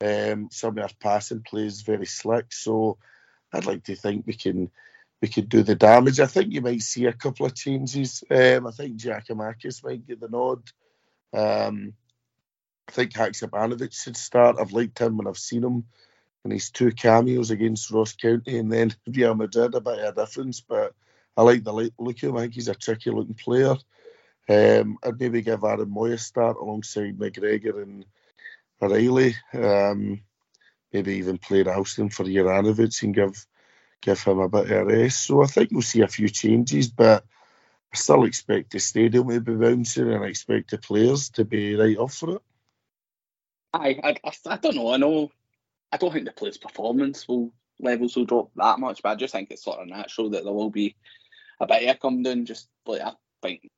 Um, 0.00 0.48
some 0.50 0.76
of 0.78 0.82
our 0.82 0.90
passing 1.00 1.42
plays 1.42 1.82
very 1.82 2.06
slick, 2.06 2.52
so 2.52 2.98
I'd 3.52 3.66
like 3.66 3.84
to 3.84 3.94
think 3.94 4.26
we 4.26 4.34
can 4.34 4.70
we 5.20 5.28
could 5.28 5.48
do 5.48 5.62
the 5.62 5.76
damage. 5.76 6.18
I 6.18 6.26
think 6.26 6.52
you 6.52 6.60
might 6.60 6.82
see 6.82 7.06
a 7.06 7.12
couple 7.12 7.46
of 7.46 7.54
changes. 7.54 8.24
Um, 8.28 8.66
I 8.66 8.72
think 8.72 8.96
Giakoumakis 8.96 9.84
might 9.84 10.04
get 10.04 10.18
the 10.18 10.28
nod. 10.28 10.62
Um, 11.32 11.94
I 12.88 12.92
think 12.92 13.12
Haksabanovic 13.12 13.94
should 13.94 14.16
start. 14.16 14.56
I've 14.58 14.72
liked 14.72 14.98
him 14.98 15.16
when 15.16 15.28
I've 15.28 15.38
seen 15.38 15.62
him. 15.62 15.84
and 16.44 16.52
his 16.52 16.70
two 16.70 16.90
cameos 16.90 17.52
against 17.52 17.92
Ross 17.92 18.14
County 18.14 18.58
and 18.58 18.72
then 18.72 18.94
Real 19.06 19.36
Madrid, 19.36 19.76
a 19.76 19.80
bit 19.80 20.00
of 20.00 20.18
a 20.18 20.20
difference. 20.20 20.60
But 20.60 20.94
I 21.36 21.42
like 21.42 21.62
the 21.62 21.72
look 21.72 22.16
of 22.22 22.28
him. 22.30 22.36
I 22.36 22.40
think 22.40 22.54
he's 22.54 22.68
a 22.68 22.74
tricky 22.74 23.10
looking 23.10 23.34
player. 23.34 23.76
Um, 24.48 24.98
I'd 25.04 25.20
maybe 25.20 25.42
give 25.42 25.64
Aaron 25.64 25.90
Mooy 25.90 26.14
a 26.14 26.18
start 26.18 26.56
alongside 26.56 27.18
McGregor 27.18 27.82
and 27.82 28.04
O'Riley. 28.80 29.34
Um, 29.54 30.22
maybe 30.92 31.14
even 31.14 31.38
play 31.38 31.62
Ralston 31.62 32.10
for 32.10 32.24
Juranovic 32.24 33.02
and 33.02 33.14
give 33.14 33.46
give 34.00 34.22
him 34.22 34.40
a 34.40 34.48
bit 34.48 34.70
of 34.70 34.70
a 34.70 34.84
rest. 34.84 35.24
So 35.24 35.42
I 35.42 35.46
think 35.46 35.70
we'll 35.70 35.82
see 35.82 36.00
a 36.00 36.08
few 36.08 36.28
changes, 36.28 36.88
but 36.88 37.24
I 37.92 37.96
still 37.96 38.24
expect 38.24 38.72
the 38.72 38.80
stadium 38.80 39.28
to 39.28 39.40
be 39.40 39.54
bouncing 39.54 40.12
and 40.12 40.24
I 40.24 40.26
expect 40.26 40.70
the 40.70 40.78
players 40.78 41.30
to 41.30 41.44
be 41.44 41.76
right 41.76 41.96
up 41.96 42.10
for 42.10 42.36
it. 42.36 42.42
I, 43.72 44.18
I, 44.24 44.32
I 44.46 44.56
don't 44.56 44.76
know. 44.76 44.92
I 44.92 44.96
know. 44.96 45.30
I 45.92 45.98
don't 45.98 46.12
think 46.12 46.24
the 46.24 46.32
players' 46.32 46.58
performance 46.58 47.28
will 47.28 47.52
levels 47.78 48.16
will 48.16 48.24
drop 48.24 48.50
that 48.56 48.78
much, 48.78 49.02
but 49.02 49.10
I 49.10 49.14
just 49.14 49.32
think 49.32 49.50
it's 49.50 49.64
sort 49.64 49.80
of 49.80 49.88
natural 49.88 50.30
that 50.30 50.44
there 50.44 50.52
will 50.52 50.70
be 50.70 50.96
a 51.60 51.66
bit 51.66 51.88
of 51.88 51.96
a 51.96 51.98
come 51.98 52.22
down. 52.22 52.44
Just 52.44 52.68
like 52.86 53.02
I 53.02 53.12
think, 53.42 53.70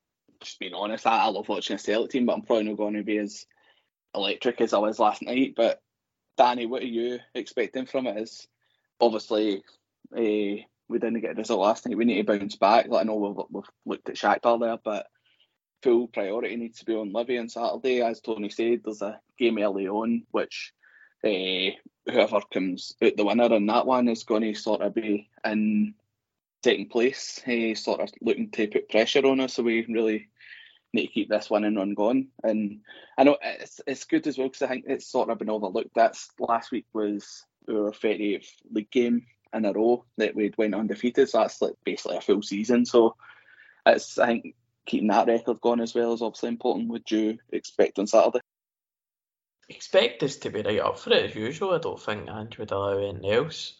just 0.45 0.59
being 0.59 0.73
honest, 0.73 1.05
I, 1.05 1.25
I 1.25 1.27
love 1.27 1.49
watching 1.49 1.75
a 1.75 1.79
Celtic 1.79 2.11
team, 2.11 2.25
but 2.25 2.33
I'm 2.33 2.41
probably 2.43 2.65
not 2.65 2.77
going 2.77 2.93
to 2.95 3.03
be 3.03 3.17
as 3.17 3.45
electric 4.13 4.61
as 4.61 4.73
I 4.73 4.77
was 4.77 4.99
last 4.99 5.21
night. 5.21 5.53
But 5.55 5.81
Danny, 6.37 6.65
what 6.65 6.83
are 6.83 6.87
you 6.87 7.19
expecting 7.33 7.85
from 7.85 8.07
it? 8.07 8.17
Is 8.17 8.47
obviously 8.99 9.63
uh, 10.15 10.63
we 10.87 10.99
didn't 10.99 11.21
get 11.21 11.31
a 11.31 11.35
result 11.35 11.61
last 11.61 11.85
night. 11.85 11.97
We 11.97 12.05
need 12.05 12.25
to 12.25 12.37
bounce 12.37 12.55
back. 12.55 12.87
Like 12.87 13.01
I 13.01 13.03
know 13.03 13.15
we've, 13.15 13.45
we've 13.49 13.63
looked 13.85 14.09
at 14.09 14.15
Shakhtar 14.15 14.59
there, 14.59 14.77
but 14.83 15.07
full 15.83 16.07
priority 16.07 16.55
needs 16.55 16.79
to 16.79 16.85
be 16.85 16.95
on 16.95 17.13
Livy 17.13 17.37
on 17.37 17.49
Saturday. 17.49 18.01
As 18.01 18.21
Tony 18.21 18.49
said, 18.49 18.81
there's 18.83 19.01
a 19.01 19.19
game 19.37 19.57
early 19.57 19.87
on, 19.87 20.23
which 20.31 20.73
uh, 21.23 21.71
whoever 22.05 22.39
comes 22.53 22.93
out 23.03 23.17
the 23.17 23.25
winner 23.25 23.53
in 23.53 23.65
that 23.67 23.85
one 23.85 24.07
is 24.07 24.23
going 24.23 24.43
to 24.43 24.53
sort 24.53 24.81
of 24.81 24.93
be 24.93 25.29
in 25.43 25.95
second 26.63 26.89
place, 26.89 27.41
uh, 27.47 27.75
sort 27.75 28.01
of 28.01 28.09
looking 28.21 28.49
to 28.49 28.67
put 28.67 28.89
pressure 28.89 29.25
on 29.25 29.39
us. 29.39 29.53
So 29.53 29.63
we 29.63 29.85
really 29.87 30.29
need 30.95 31.07
to 31.07 31.13
keep 31.13 31.29
this 31.29 31.49
one 31.49 31.63
and 31.63 31.77
run 31.77 31.93
going. 31.93 32.27
And 32.43 32.81
I 33.17 33.23
know 33.23 33.37
it's 33.41 33.81
it's 33.85 34.05
good 34.05 34.25
as 34.27 34.37
well 34.37 34.47
because 34.47 34.63
I 34.63 34.67
think 34.67 34.85
it's 34.87 35.05
sort 35.05 35.29
of 35.29 35.37
been 35.37 35.49
overlooked. 35.49 35.93
That's 35.95 36.29
last 36.39 36.71
week 36.71 36.85
was 36.93 37.45
our 37.69 37.91
30th 37.91 38.47
league 38.71 38.91
game 38.91 39.25
in 39.53 39.65
a 39.65 39.73
row 39.73 40.05
that 40.17 40.35
we'd 40.35 40.57
went 40.57 40.75
undefeated. 40.75 41.29
So 41.29 41.39
that's 41.39 41.61
like 41.61 41.73
basically 41.83 42.17
a 42.17 42.21
full 42.21 42.41
season. 42.41 42.85
So 42.85 43.15
it's 43.85 44.17
I 44.17 44.27
think 44.27 44.55
keeping 44.85 45.07
that 45.09 45.27
record 45.27 45.61
going 45.61 45.81
as 45.81 45.93
well 45.93 46.13
is 46.13 46.21
obviously 46.21 46.49
important. 46.49 46.89
Would 46.89 47.09
you 47.09 47.37
expect 47.51 47.99
on 47.99 48.07
Saturday? 48.07 48.39
Expect 49.69 50.21
us 50.23 50.35
to 50.37 50.49
be 50.49 50.61
right 50.61 50.79
up 50.79 50.99
for 50.99 51.11
it 51.11 51.29
as 51.29 51.35
usual. 51.35 51.73
I 51.73 51.79
don't 51.79 51.99
think 51.99 52.29
Andrew 52.29 52.61
would 52.61 52.71
allow 52.71 52.97
anything 52.97 53.31
else. 53.31 53.73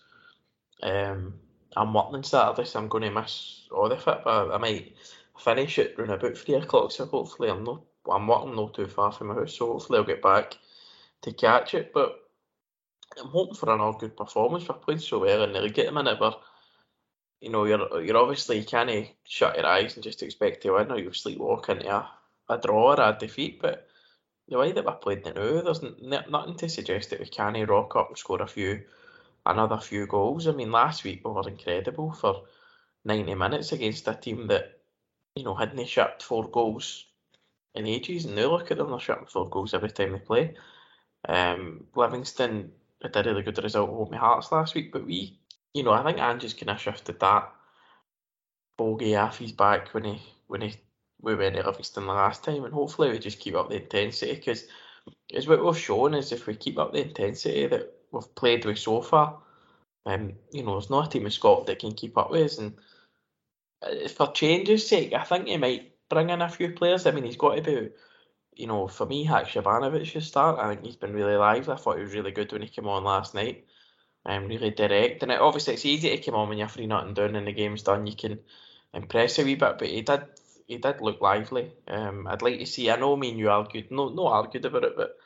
Um, 0.81 1.35
I'm 1.77 1.93
working 1.93 2.23
Saturday, 2.23 2.67
so 2.67 2.79
I'm 2.79 2.87
going 2.87 3.03
to 3.03 3.11
miss 3.11 3.67
all 3.71 3.91
of 3.91 4.07
it, 4.07 4.21
but 4.23 4.51
I 4.51 4.57
might 4.57 4.95
finish 5.37 5.79
it 5.79 5.95
around 5.97 6.11
about 6.11 6.37
three 6.37 6.55
o'clock. 6.55 6.91
So 6.91 7.05
hopefully, 7.05 7.49
I'm 7.49 7.63
not 7.63 7.81
I'm 8.11 8.27
working 8.27 8.55
not 8.55 8.73
too 8.73 8.87
far 8.87 9.11
from 9.11 9.27
my 9.27 9.35
house, 9.35 9.57
so 9.57 9.73
hopefully 9.73 9.99
I'll 9.99 10.05
get 10.05 10.21
back 10.21 10.57
to 11.23 11.33
catch 11.33 11.73
it. 11.73 11.91
But 11.93 12.19
I'm 13.19 13.27
hoping 13.27 13.55
for 13.55 13.73
another 13.73 13.97
good 13.97 14.17
performance. 14.17 14.67
We're 14.67 14.75
playing 14.75 14.99
so 14.99 15.19
well 15.19 15.43
in 15.43 15.53
the 15.53 15.61
league 15.61 15.79
at 15.79 15.87
the 15.87 15.91
minute, 15.91 16.17
but 16.19 16.41
you 17.41 17.49
know, 17.49 17.65
you're 17.65 18.01
you're 18.01 18.17
obviously 18.17 18.59
you 18.59 18.65
can't 18.65 19.07
shut 19.23 19.55
your 19.55 19.65
eyes 19.65 19.95
and 19.95 20.03
just 20.03 20.23
expect 20.23 20.63
to 20.63 20.71
win, 20.71 20.91
or 20.91 20.99
you'll 20.99 21.11
sleepwalk 21.11 21.69
into 21.69 21.93
a, 21.93 22.09
a 22.49 22.57
draw 22.57 22.93
or 22.93 23.01
a 23.01 23.17
defeat. 23.19 23.61
But 23.61 23.87
the 24.47 24.57
way 24.57 24.71
that 24.71 24.85
we're 24.85 24.93
playing 24.93 25.23
now, 25.25 25.33
there's 25.33 25.83
n- 25.83 26.23
nothing 26.29 26.55
to 26.55 26.69
suggest 26.69 27.09
that 27.09 27.19
we 27.19 27.25
can't 27.25 27.69
rock 27.69 27.95
up 27.95 28.09
and 28.09 28.17
score 28.17 28.41
a 28.41 28.47
few, 28.47 28.83
another 29.45 29.77
few 29.77 30.07
goals. 30.07 30.47
I 30.47 30.51
mean, 30.51 30.71
last 30.71 31.03
week 31.03 31.21
we 31.25 31.31
were 31.31 31.47
incredible 31.47 32.11
for 32.11 32.43
90 33.03 33.35
minutes 33.35 33.71
against 33.71 34.07
a 34.07 34.13
team 34.13 34.47
that, 34.47 34.74
you 35.35 35.43
know, 35.43 35.55
hadn't 35.55 35.77
they 35.77 35.85
shipped 35.85 36.23
four 36.23 36.49
goals 36.49 37.05
in 37.73 37.85
ages, 37.85 38.25
and 38.25 38.35
now 38.35 38.51
look 38.51 38.71
at 38.71 38.77
them, 38.77 38.89
they're 38.89 38.99
shipping 38.99 39.25
four 39.25 39.49
goals 39.49 39.73
every 39.73 39.91
time 39.91 40.13
they 40.13 40.19
play. 40.19 40.55
Um, 41.27 41.85
Livingston 41.95 42.71
had 43.01 43.15
a 43.17 43.23
really 43.23 43.43
good 43.43 43.61
result 43.61 43.89
over 43.89 44.11
my 44.11 44.17
Hearts 44.17 44.51
last 44.51 44.75
week, 44.75 44.91
but 44.91 45.05
we, 45.05 45.37
you 45.73 45.83
know, 45.83 45.91
I 45.91 46.03
think 46.03 46.19
Ange's 46.19 46.53
kind 46.53 46.69
of 46.69 46.79
shifted 46.79 47.19
that 47.19 47.51
bogey 48.77 49.15
off 49.15 49.39
his 49.39 49.51
back 49.51 49.93
when 49.93 50.03
he 50.05 50.21
when 50.47 50.61
he 50.61 50.75
we 51.21 51.35
went 51.35 51.55
to 51.55 51.63
Livingston 51.63 52.05
the 52.05 52.13
last 52.13 52.43
time, 52.43 52.63
and 52.63 52.73
hopefully 52.73 53.09
we 53.09 53.19
just 53.19 53.39
keep 53.39 53.55
up 53.55 53.69
the 53.69 53.81
intensity 53.81 54.35
because 54.35 54.67
as 55.33 55.47
what 55.47 55.63
we've 55.63 55.77
shown 55.77 56.13
is 56.13 56.31
if 56.31 56.47
we 56.47 56.55
keep 56.55 56.77
up 56.77 56.93
the 56.93 57.01
intensity 57.01 57.67
that 57.67 57.93
we've 58.11 58.35
played 58.35 58.65
with 58.65 58.77
so 58.77 59.01
far, 59.01 59.37
um, 60.05 60.33
you 60.51 60.63
know, 60.63 60.73
there's 60.73 60.89
not 60.89 61.07
a 61.07 61.09
team 61.09 61.25
in 61.25 61.31
Scotland 61.31 61.67
that 61.67 61.79
can 61.79 61.93
keep 61.93 62.17
up 62.17 62.31
with 62.31 62.43
us. 62.43 62.57
And 62.59 62.73
for 64.15 64.31
change's 64.31 64.87
sake, 64.87 65.13
I 65.13 65.23
think 65.23 65.47
he 65.47 65.57
might 65.57 65.93
bring 66.09 66.29
in 66.29 66.41
a 66.41 66.49
few 66.49 66.71
players. 66.71 67.05
I 67.05 67.11
mean, 67.11 67.23
he's 67.23 67.37
got 67.37 67.55
to 67.55 67.61
be, 67.61 67.89
you 68.55 68.67
know, 68.67 68.87
for 68.87 69.05
me, 69.05 69.25
Haksabanovic 69.25 70.05
should 70.05 70.23
start. 70.23 70.59
I 70.59 70.69
think 70.69 70.85
he's 70.85 70.95
been 70.95 71.13
really 71.13 71.35
lively. 71.35 71.73
I 71.73 71.77
thought 71.77 71.97
he 71.97 72.03
was 72.03 72.13
really 72.13 72.31
good 72.31 72.51
when 72.51 72.61
he 72.61 72.67
came 72.67 72.87
on 72.87 73.03
last 73.03 73.33
night. 73.33 73.65
Um, 74.27 74.47
really 74.47 74.71
direct, 74.71 75.21
and 75.21 75.31
it, 75.31 75.39
obviously 75.39 75.75
it's 75.75 75.85
easy 75.85 76.09
to 76.09 76.17
come 76.17 76.33
on 76.33 76.49
when 76.49 76.57
you're 76.57 76.67
three 76.67 76.87
nothing 76.87 77.13
down 77.13 77.35
and 77.35 77.45
the 77.45 77.51
game's 77.51 77.83
done. 77.83 78.07
You 78.07 78.15
can 78.15 78.39
impress 78.91 79.37
a 79.37 79.43
wee 79.43 79.53
bit, 79.53 79.77
but 79.77 79.87
he 79.87 80.01
did 80.01 80.23
he 80.67 80.77
did 80.77 80.99
look 80.99 81.21
lively. 81.21 81.71
Um, 81.87 82.25
I'd 82.25 82.41
like 82.41 82.57
to 82.57 82.65
see. 82.65 82.89
I 82.89 82.95
know 82.95 83.15
me 83.15 83.29
and 83.29 83.39
you 83.39 83.51
argued, 83.51 83.91
no, 83.91 84.09
no 84.09 84.25
argued 84.25 84.65
about 84.65 84.83
it, 84.83 84.97
but 84.97 85.17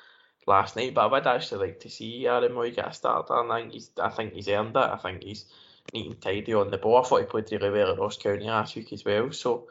last 0.47 0.75
night. 0.75 0.93
But 0.93 1.03
I 1.03 1.05
would 1.05 1.27
actually 1.27 1.67
like 1.67 1.79
to 1.81 1.89
see 1.89 2.27
Aaron 2.27 2.51
Mooy 2.51 2.75
get 2.75 2.89
a 2.89 2.93
start. 2.93 3.27
I 3.31 3.61
think 3.61 3.71
he's, 3.71 3.91
I 4.01 4.09
think 4.09 4.33
he's 4.33 4.49
earned 4.49 4.75
it. 4.75 4.77
I 4.77 4.97
think 4.97 5.23
he's 5.23 5.45
neat 5.93 6.07
and 6.07 6.21
tidy 6.21 6.53
on 6.53 6.71
the 6.71 6.77
ball. 6.77 6.97
I 6.97 7.07
thought 7.07 7.21
he 7.21 7.25
played 7.25 7.51
really 7.51 7.69
well 7.69 7.91
at 7.91 7.99
Ross 7.99 8.17
County 8.17 8.45
last 8.45 8.75
week 8.75 8.93
as 8.93 9.05
well. 9.05 9.31
So 9.31 9.67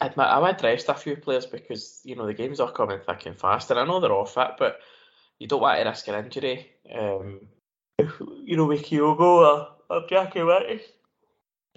I'd, 0.00 0.18
I 0.18 0.56
rest 0.62 0.88
a 0.88 0.94
few 0.94 1.16
players 1.16 1.46
because 1.46 2.00
you 2.04 2.16
know 2.16 2.26
the 2.26 2.34
games 2.34 2.60
are 2.60 2.72
coming 2.72 3.00
thick 3.00 3.26
and 3.26 3.38
fast, 3.38 3.70
and 3.70 3.80
I 3.80 3.84
know 3.84 4.00
they're 4.00 4.12
off 4.12 4.36
it, 4.36 4.52
but 4.58 4.80
you 5.38 5.46
don't 5.46 5.60
want 5.60 5.80
to 5.80 5.88
risk 5.88 6.08
an 6.08 6.24
injury. 6.24 6.70
Um, 6.94 7.48
you 8.44 8.56
know, 8.56 8.66
with 8.66 8.84
Kyogo 8.84 9.20
or, 9.20 9.68
or 9.90 10.06
Jackie 10.08 10.42
Whitty 10.42 10.82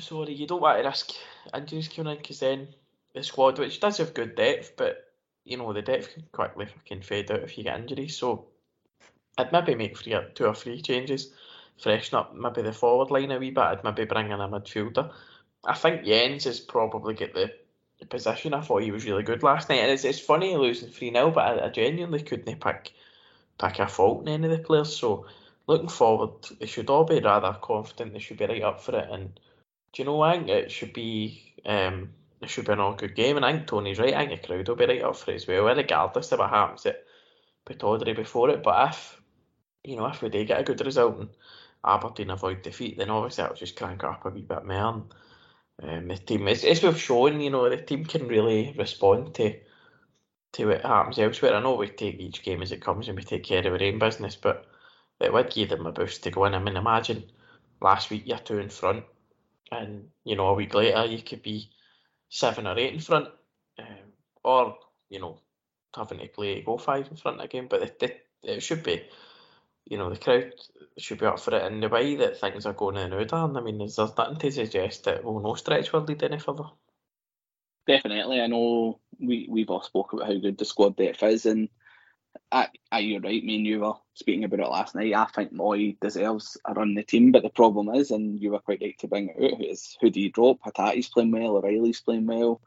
sorry, 0.01 0.34
you 0.34 0.47
don't 0.47 0.62
want 0.62 0.82
to 0.82 0.88
risk 0.88 1.12
injuries 1.53 1.88
coming 1.88 2.14
in 2.14 2.18
because 2.18 2.39
then 2.39 2.68
the 3.14 3.24
squad, 3.24 3.59
which 3.59 3.80
does 3.80 3.97
have 3.97 4.14
good 4.14 4.36
depth, 4.36 4.74
but 4.78 5.05
you 5.43 5.57
know 5.57 5.74
the 5.74 5.82
depth 5.82 6.14
can 6.14 6.24
quickly 6.32 6.66
fucking 6.66 7.01
fade 7.01 7.32
out 7.32 7.41
if 7.41 7.57
you 7.57 7.64
get 7.64 7.80
injuries. 7.80 8.18
So 8.18 8.47
I'd 9.38 9.51
maybe 9.51 9.76
make 9.76 9.97
three, 9.97 10.18
two 10.36 10.45
or 10.45 10.55
three 10.55 10.82
changes, 10.82 11.34
freshen 11.80 12.17
up 12.17 12.36
maybe 12.36 12.61
the 12.61 12.74
forward 12.74 13.11
line 13.11 13.32
a 13.32 13.39
wee 13.39 13.51
bit. 13.51 13.63
I'd 13.63 13.84
maybe 13.84 14.05
bring 14.05 14.32
in 14.32 14.39
a 14.39 14.47
midfielder. 14.47 15.11
I 15.63 15.74
think 15.74 16.03
Jenz 16.03 16.45
has 16.45 16.59
probably 16.59 17.13
get 17.13 17.34
the, 17.34 17.53
the 17.99 18.05
position. 18.05 18.53
I 18.53 18.61
thought 18.61 18.82
he 18.82 18.91
was 18.91 19.05
really 19.05 19.24
good 19.24 19.43
last 19.43 19.69
night, 19.69 19.80
and 19.80 19.91
it's, 19.91 20.05
it's 20.05 20.19
funny 20.19 20.55
losing 20.55 20.89
three 20.89 21.11
0 21.11 21.32
but 21.32 21.59
I, 21.59 21.65
I 21.65 21.69
genuinely 21.69 22.22
couldn't 22.22 22.59
pick 22.59 22.93
pick 23.59 23.80
a 23.80 23.88
fault 23.88 24.24
in 24.24 24.34
any 24.34 24.45
of 24.45 24.51
the 24.51 24.63
players. 24.63 24.95
So 24.95 25.28
looking 25.67 25.89
forward, 25.89 26.32
they 26.59 26.65
should 26.65 26.89
all 26.89 27.03
be 27.03 27.19
rather 27.19 27.57
confident. 27.61 28.13
They 28.13 28.19
should 28.19 28.38
be 28.38 28.45
right 28.45 28.63
up 28.63 28.82
for 28.82 28.95
it 28.95 29.09
and 29.11 29.39
do 29.93 30.01
you 30.01 30.05
know, 30.05 30.22
I 30.22 30.38
think 30.38 30.49
it 30.49 30.72
should 30.72 30.93
be 30.93 31.53
um, 31.65 32.11
it 32.41 32.49
should 32.49 32.65
be 32.65 32.74
an 32.74 32.80
all 32.80 32.93
good 32.93 33.15
game, 33.15 33.36
and 33.36 33.45
I 33.45 33.53
think 33.53 33.67
Tony's 33.67 33.99
right. 33.99 34.13
I 34.13 34.26
think 34.26 34.41
the 34.41 34.47
crowd 34.47 34.67
will 34.67 34.76
be 34.76 34.86
right 34.86 35.03
up 35.03 35.15
for 35.15 35.32
it 35.32 35.36
as 35.36 35.47
well, 35.47 35.63
regardless 35.63 36.32
of 36.32 36.39
what 36.39 36.49
happens 36.49 36.86
at 36.86 37.03
Pittodrie 37.65 38.15
before 38.15 38.49
it. 38.49 38.63
But 38.63 38.89
if 38.89 39.22
you 39.84 39.97
know, 39.97 40.07
if 40.07 40.22
we 40.22 40.30
do 40.30 40.45
get 40.45 40.59
a 40.59 40.63
good 40.63 40.84
result 40.86 41.19
and 41.19 41.30
Aberdeen 41.86 42.29
avoid 42.32 42.61
defeat, 42.61 42.97
then 42.97 43.09
obviously 43.09 43.43
that'll 43.43 43.57
just 43.57 43.75
crank 43.75 44.03
up 44.03 44.25
a 44.25 44.29
wee 44.29 44.41
bit 44.41 44.65
more. 44.65 45.05
um, 45.84 46.07
the 46.07 46.17
team, 46.17 46.47
as, 46.47 46.63
as 46.63 46.84
we've 46.84 46.99
shown, 46.99 47.41
you 47.41 47.49
know, 47.49 47.69
the 47.69 47.77
team 47.77 48.05
can 48.05 48.27
really 48.27 48.73
respond 48.77 49.34
to 49.36 49.59
to 50.53 50.67
what 50.67 50.82
happens 50.82 51.19
elsewhere. 51.19 51.55
I 51.55 51.61
know 51.61 51.75
we 51.75 51.88
take 51.88 52.19
each 52.19 52.43
game 52.43 52.61
as 52.61 52.71
it 52.73 52.82
comes 52.82 53.07
and 53.07 53.17
we 53.17 53.23
take 53.23 53.43
care 53.45 53.65
of 53.65 53.73
our 53.73 53.88
own 53.88 53.99
business, 53.99 54.36
but 54.36 54.65
it 55.19 55.32
would 55.32 55.51
give 55.51 55.69
them 55.69 55.86
a 55.86 55.91
boost 55.93 56.23
to 56.23 56.32
go 56.32 56.45
in. 56.45 56.53
I 56.55 56.59
mean, 56.59 56.75
imagine 56.75 57.23
last 57.82 58.09
week 58.09 58.23
you're 58.25 58.38
two 58.38 58.59
in 58.59 58.69
front 58.69 59.05
and 59.71 60.09
you 60.25 60.36
know 60.36 60.47
a 60.47 60.53
week 60.53 60.73
later 60.73 61.05
you 61.05 61.21
could 61.21 61.41
be 61.41 61.69
seven 62.29 62.67
or 62.67 62.77
eight 62.77 62.93
in 62.93 62.99
front, 62.99 63.27
um, 63.79 63.86
or 64.43 64.77
you 65.09 65.19
know 65.19 65.39
having 65.95 66.19
to 66.19 66.27
play 66.27 66.61
go 66.61 66.77
five 66.77 67.07
in 67.09 67.17
front 67.17 67.41
again. 67.41 67.67
But 67.69 67.84
it, 67.84 67.97
it, 68.01 68.27
it 68.43 68.63
should 68.63 68.84
be, 68.84 69.03
you 69.91 69.97
know, 69.97 70.09
the 70.09 70.15
crowd 70.15 70.53
should 70.97 71.19
be 71.19 71.25
up 71.25 71.37
for 71.37 71.53
it. 71.53 71.63
And 71.63 71.83
the 71.83 71.89
way 71.89 72.15
that 72.15 72.39
things 72.39 72.65
are 72.65 72.71
going 72.71 72.95
in 72.95 73.09
now, 73.09 73.25
Dan, 73.25 73.57
I 73.57 73.61
mean, 73.61 73.77
there's, 73.77 73.97
there's 73.97 74.15
nothing 74.17 74.37
to 74.37 74.51
suggest 74.51 75.03
that 75.03 75.21
we'll 75.21 75.41
no 75.41 75.55
stretch 75.55 75.91
will 75.91 75.99
lead 75.99 76.23
any 76.23 76.39
further. 76.39 76.63
Definitely, 77.85 78.39
I 78.39 78.47
know 78.47 79.01
we 79.19 79.47
we've 79.49 79.69
all 79.69 79.81
spoke 79.81 80.13
about 80.13 80.27
how 80.27 80.37
good 80.39 80.57
the 80.57 80.63
squad 80.63 80.95
depth 80.95 81.23
is, 81.23 81.45
and 81.45 81.67
I, 82.53 82.69
I, 82.89 82.99
you're 82.99 83.19
right. 83.19 83.43
Me 83.43 83.57
and 83.57 83.65
you 83.65 83.81
were 83.81 83.95
speaking 84.13 84.45
about 84.45 84.61
it 84.61 84.69
last 84.69 84.95
night. 84.95 85.13
I 85.13 85.25
think 85.25 85.51
Mooy 85.51 85.99
deserves 85.99 86.57
a 86.65 86.73
run 86.73 86.89
in 86.89 86.95
the 86.95 87.03
team, 87.03 87.33
but 87.33 87.43
the 87.43 87.49
problem 87.49 87.89
is, 87.89 88.11
and 88.11 88.39
you 88.39 88.51
were 88.51 88.59
quite 88.59 88.79
right 88.81 88.97
to 88.99 89.07
bring 89.09 89.33
it 89.35 89.53
out, 89.53 89.61
is 89.61 89.97
who 89.99 90.09
do 90.09 90.21
you 90.21 90.31
drop? 90.31 90.59
Hatate's 90.65 91.09
playing 91.09 91.31
well, 91.31 91.57
O'Riley's 91.57 91.99
playing 91.99 92.27
well. 92.27 92.61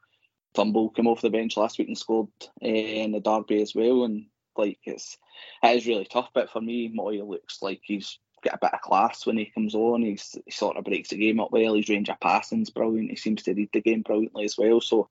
Turnbull 0.54 0.90
came 0.90 1.06
off 1.06 1.22
the 1.22 1.30
bench 1.30 1.56
last 1.56 1.78
week 1.78 1.88
and 1.88 1.96
scored 1.96 2.28
uh, 2.62 2.66
in 2.66 3.12
the 3.12 3.20
derby 3.20 3.62
as 3.62 3.74
well, 3.74 4.04
and 4.04 4.26
Like 4.56 4.78
it's 4.84 5.16
it 5.62 5.76
is 5.76 5.86
really 5.86 6.04
tough. 6.04 6.30
But 6.34 6.50
for 6.50 6.60
me, 6.60 6.88
Mooy 6.88 7.26
looks 7.26 7.62
like 7.62 7.80
he's 7.82 8.18
got 8.42 8.54
a 8.54 8.58
bit 8.58 8.74
of 8.74 8.80
class 8.80 9.26
when 9.26 9.36
he 9.36 9.46
comes 9.46 9.74
on. 9.74 10.02
He's 10.02 10.36
he 10.44 10.50
sort 10.50 10.76
of 10.76 10.84
breaks 10.84 11.10
the 11.10 11.16
game 11.16 11.40
up 11.40 11.52
well. 11.52 11.74
His 11.74 11.88
range 11.88 12.08
of 12.08 12.20
passing's 12.20 12.70
brilliant. 12.70 13.10
He 13.10 13.16
seems 13.16 13.42
to 13.44 13.54
read 13.54 13.70
the 13.72 13.80
game 13.80 14.02
brilliantly 14.02 14.44
as 14.44 14.56
well. 14.58 14.80
So 14.80 15.08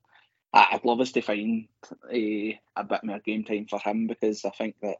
I'd 0.54 0.84
love 0.84 1.00
us 1.00 1.10
to 1.12 1.20
find 1.20 1.66
a, 2.12 2.60
a 2.76 2.84
bit 2.84 3.02
more 3.02 3.18
game 3.18 3.42
time 3.42 3.66
for 3.66 3.80
him 3.80 4.06
because 4.06 4.44
I 4.44 4.50
think 4.50 4.76
that 4.82 4.98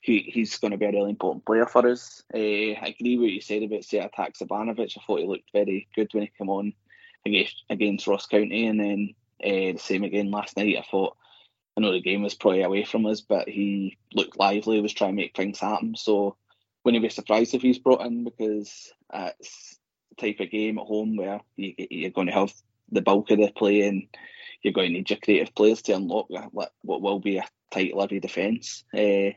he, 0.00 0.20
he's 0.20 0.58
going 0.58 0.70
to 0.70 0.76
be 0.76 0.86
a 0.86 0.92
really 0.92 1.10
important 1.10 1.44
player 1.44 1.66
for 1.66 1.86
us. 1.88 2.22
Uh, 2.32 2.38
I 2.38 2.94
agree 2.96 3.16
with 3.16 3.24
what 3.24 3.32
you 3.32 3.40
said 3.40 3.64
about 3.64 3.80
Sead 3.80 4.12
Haksabanovic. 4.12 4.96
I 4.96 5.02
thought 5.04 5.20
he 5.20 5.26
looked 5.26 5.50
very 5.52 5.88
good 5.96 6.08
when 6.12 6.22
he 6.22 6.32
came 6.38 6.48
on 6.48 6.72
against, 7.26 7.64
against 7.68 8.06
Ross 8.06 8.26
County, 8.26 8.66
and 8.66 8.78
then 8.78 9.14
uh, 9.42 9.72
the 9.72 9.78
same 9.78 10.04
again 10.04 10.30
last 10.30 10.56
night. 10.56 10.76
I 10.78 10.84
thought 10.88 11.16
I 11.76 11.80
know 11.80 11.92
the 11.92 12.00
game 12.00 12.22
was 12.22 12.34
probably 12.34 12.62
away 12.62 12.84
from 12.84 13.06
us, 13.06 13.20
but 13.22 13.48
he 13.48 13.96
looked 14.12 14.38
lively. 14.38 14.80
Was 14.80 14.92
trying 14.92 15.12
to 15.12 15.16
make 15.16 15.36
things 15.36 15.58
happen. 15.58 15.96
So 15.96 16.36
wouldn't 16.84 17.02
be 17.02 17.08
surprised 17.08 17.54
if 17.54 17.62
he's 17.62 17.78
brought 17.78 18.04
in 18.04 18.24
because 18.24 18.92
it's 19.12 19.78
type 20.18 20.40
of 20.40 20.50
game 20.50 20.78
at 20.78 20.86
home 20.86 21.16
where 21.16 21.40
you, 21.56 21.74
you're 21.78 22.10
going 22.10 22.26
to 22.26 22.32
have 22.32 22.52
the 22.90 23.00
bulk 23.00 23.30
of 23.30 23.38
the 23.38 23.50
play 23.50 23.82
and 23.82 24.06
you're 24.62 24.74
going 24.74 24.92
to 24.92 24.98
need 24.98 25.10
your 25.10 25.18
creative 25.18 25.54
players 25.54 25.82
to 25.82 25.92
unlock 25.92 26.26
what 26.28 26.72
will 26.82 27.18
be 27.18 27.38
a 27.38 27.44
tight 27.70 27.96
lively 27.96 28.20
defence. 28.20 28.84
Uh, 28.94 29.30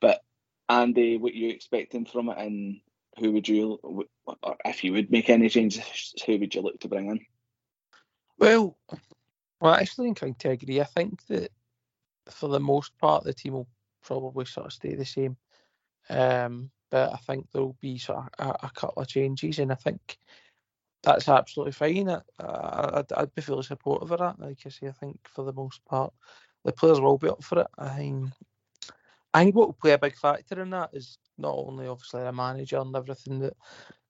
but 0.00 0.22
Andy, 0.68 1.16
what 1.16 1.34
you 1.34 1.50
expecting 1.50 2.06
from 2.06 2.28
it, 2.28 2.38
and 2.38 2.80
who 3.18 3.32
would 3.32 3.48
you, 3.48 4.06
if 4.64 4.84
you 4.84 4.92
would 4.92 5.10
make 5.10 5.28
any 5.28 5.48
changes, 5.48 6.14
who 6.24 6.38
would 6.38 6.54
you 6.54 6.60
look 6.60 6.78
to 6.80 6.88
bring 6.88 7.10
in? 7.10 7.20
Well, 8.38 8.76
well, 9.60 9.74
I 9.74 9.80
actually 9.80 10.12
think 10.14 10.44
I 10.44 10.50
agree. 10.50 10.80
I 10.80 10.84
think 10.84 11.26
that 11.26 11.50
for 12.30 12.48
the 12.48 12.60
most 12.60 12.96
part, 12.98 13.24
the 13.24 13.32
team 13.32 13.54
will 13.54 13.68
probably 14.02 14.44
sort 14.44 14.66
of 14.66 14.72
stay 14.72 14.94
the 14.94 15.04
same. 15.04 15.36
Um, 16.08 16.70
but 16.90 17.12
I 17.12 17.16
think 17.16 17.50
there 17.50 17.62
will 17.62 17.76
be 17.80 17.98
sort 17.98 18.18
of 18.18 18.28
a, 18.38 18.66
a, 18.66 18.70
couple 18.70 19.02
of 19.02 19.08
changes, 19.08 19.58
and 19.58 19.72
I 19.72 19.74
think 19.74 20.18
that's 21.02 21.28
absolutely 21.28 21.72
fine. 21.72 22.08
I, 22.08 22.20
I'd, 22.38 23.12
I'd 23.12 23.34
be 23.34 23.42
fully 23.42 23.64
supportive 23.64 24.12
of 24.12 24.18
that. 24.20 24.38
Like 24.38 24.58
I 24.64 24.68
say, 24.68 24.88
I 24.88 24.92
think 24.92 25.18
for 25.24 25.44
the 25.44 25.52
most 25.52 25.84
part, 25.84 26.12
the 26.64 26.72
players 26.72 27.00
will 27.00 27.18
be 27.18 27.28
up 27.28 27.42
for 27.42 27.60
it. 27.60 27.66
I 27.78 27.88
think, 27.88 28.30
I 29.34 29.42
think 29.42 29.56
what 29.56 29.68
will 29.68 29.74
play 29.74 29.92
a 29.92 29.98
big 29.98 30.16
factor 30.16 30.62
in 30.62 30.70
that 30.70 30.90
is 30.92 31.18
not 31.38 31.54
only 31.56 31.88
obviously 31.88 32.22
a 32.22 32.32
manager 32.32 32.78
and 32.78 32.94
everything 32.94 33.40
that, 33.40 33.54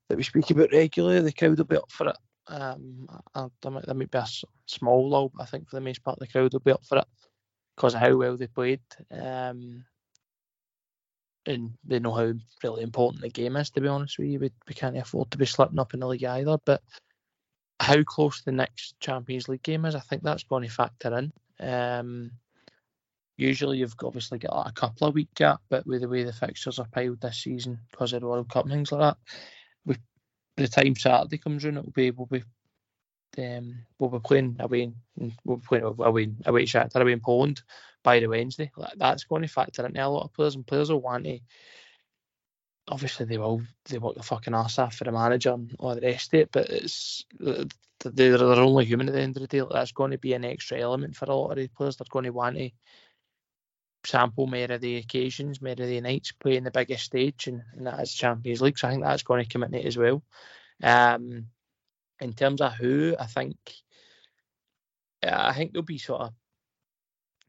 that 0.09 0.17
we 0.17 0.23
speak 0.23 0.51
about 0.51 0.73
regularly, 0.73 1.21
the 1.21 1.33
crowd 1.33 1.59
will 1.59 1.64
be 1.64 1.77
up 1.77 1.91
for 1.91 2.09
it. 2.09 2.17
Um, 2.49 3.09
I, 3.35 3.47
there, 3.62 3.73
might, 3.73 3.87
there 3.87 3.95
might 3.95 4.11
be 4.11 4.19
a 4.19 4.27
small 4.67 5.09
lull, 5.09 5.33
but 5.35 5.43
I 5.43 5.47
think 5.47 5.69
for 5.69 5.77
the 5.77 5.81
most 5.81 6.05
part, 6.05 6.19
the 6.19 6.29
crowd 6.29 6.53
will 6.53 6.61
be 6.61 6.73
up 6.73 6.85
for 6.85 6.99
it 6.99 7.07
because 7.77 7.95
of 7.95 8.01
how 8.01 8.16
well 8.16 8.37
they 8.37 8.47
played. 8.47 8.81
Um, 9.11 9.85
and 11.47 11.74
they 11.85 12.01
know 12.01 12.12
how 12.12 12.33
really 12.64 12.83
important 12.83 13.22
the 13.22 13.29
game 13.29 13.57
is. 13.57 13.70
To 13.70 13.81
be 13.81 13.89
honest 13.89 14.18
with 14.18 14.29
you, 14.29 14.41
we, 14.41 14.51
we 14.66 14.74
can't 14.74 14.97
afford 14.97 15.31
to 15.31 15.39
be 15.39 15.47
slipping 15.47 15.79
up 15.79 15.95
in 15.95 16.01
the 16.01 16.07
league 16.07 16.24
either. 16.24 16.59
But 16.64 16.83
how 17.79 18.03
close 18.03 18.43
the 18.43 18.53
next 18.53 18.99
Champions 19.01 19.49
League 19.49 19.62
game 19.62 19.85
is, 19.85 19.95
I 19.95 20.01
think 20.01 20.22
that's 20.22 20.45
going 20.45 20.64
to 20.64 20.70
factor 20.70 21.16
in. 21.16 21.33
Um, 21.61 22.33
usually, 23.37 23.79
you've 23.79 23.95
obviously 24.03 24.39
got 24.39 24.57
like 24.57 24.68
a 24.70 24.72
couple 24.72 25.07
of 25.07 25.14
week 25.14 25.33
gap, 25.35 25.61
but 25.68 25.87
with 25.87 26.01
the 26.01 26.09
way 26.09 26.24
the 26.24 26.33
fixtures 26.33 26.79
are 26.79 26.89
piled 26.91 27.20
this 27.20 27.39
season 27.39 27.79
because 27.91 28.12
of 28.12 28.22
the 28.22 28.27
World 28.27 28.49
Cup 28.49 28.64
and 28.64 28.72
things 28.72 28.91
like 28.91 29.03
that, 29.03 29.16
we, 29.85 29.95
by 30.57 30.64
the 30.64 30.68
time 30.68 30.97
Saturday 30.97 31.39
comes 31.39 31.64
around, 31.64 31.79
it'll 31.79 31.93
be 31.93 32.11
we'll 32.11 32.27
be 32.27 32.43
um, 33.39 33.74
we'll 33.99 34.11
be 34.11 34.18
playing 34.20 34.57
away. 34.61 34.83
In, 35.18 35.33
we'll 35.45 35.59
be 35.59 35.66
playing 35.66 35.85
away 35.85 36.31
away 36.45 36.66
to 36.66 36.79
Shakhtar 36.79 37.03
away 37.03 37.12
in 37.12 37.20
Poland 37.20 37.62
by 38.03 38.20
the 38.20 38.27
Wednesday. 38.27 38.70
That's 38.97 39.24
going 39.24 39.43
to 39.43 39.49
factor 39.49 39.85
into 39.85 40.05
a 40.05 40.09
lot 40.09 40.24
of 40.24 40.33
players, 40.33 40.55
and 40.55 40.66
players 40.66 40.91
will 40.91 41.01
want 41.01 41.24
to. 41.24 41.41
Obviously, 42.89 43.27
they 43.27 43.39
will. 43.39 43.62
They 43.87 43.99
work 43.99 44.16
the 44.16 44.22
fucking 44.22 44.55
ass 44.55 44.79
off 44.79 44.97
for 44.97 45.05
the 45.05 45.12
manager 45.12 45.53
and 45.53 45.74
all 45.79 45.95
the 45.95 46.01
rest 46.01 46.33
of 46.33 46.41
it, 46.41 46.51
but 46.53 46.70
it's 46.70 47.24
they're, 47.39 48.39
they're 48.39 48.43
only 48.43 48.85
human 48.85 49.09
at 49.09 49.14
the 49.14 49.20
end 49.20 49.37
of 49.37 49.41
the 49.43 49.49
day. 49.49 49.62
That's 49.70 49.93
going 49.93 50.12
to 50.12 50.18
be 50.18 50.35
an 50.35 50.45
extra 50.45 50.79
element 50.79 51.16
for 51.16 51.24
a 51.24 51.35
lot 51.35 51.51
of 51.51 51.57
the 51.57 51.68
players. 51.68 51.97
They're 51.97 52.07
going 52.11 52.27
to 52.27 52.31
want 52.31 52.57
to 52.57 52.70
sample 54.05 54.47
more 54.47 54.70
of 54.70 54.81
the 54.81 54.97
occasions, 54.97 55.61
more 55.61 55.72
of 55.72 55.79
the 55.79 56.01
nights, 56.01 56.33
playing 56.33 56.64
the 56.64 56.70
biggest 56.70 57.05
stage, 57.05 57.49
and, 57.49 57.62
and 57.74 57.87
that 57.87 58.01
is 58.01 58.14
Champions 58.14 58.62
League. 58.62 58.79
So 58.79 58.89
I 58.89 58.93
think 58.93 59.03
that's 59.03 59.22
going 59.22 59.43
to 59.43 59.51
come 59.51 59.64
in 59.64 59.74
it 59.74 59.85
as 59.85 59.97
well. 59.97 60.22
Um, 60.83 61.47
in 62.21 62.33
terms 62.33 62.61
of 62.61 62.73
who, 62.75 63.14
I 63.19 63.27
think, 63.27 63.57
I 65.23 65.53
think 65.55 65.73
there'll 65.73 65.85
be 65.85 65.99
sort 65.99 66.23
of 66.23 66.33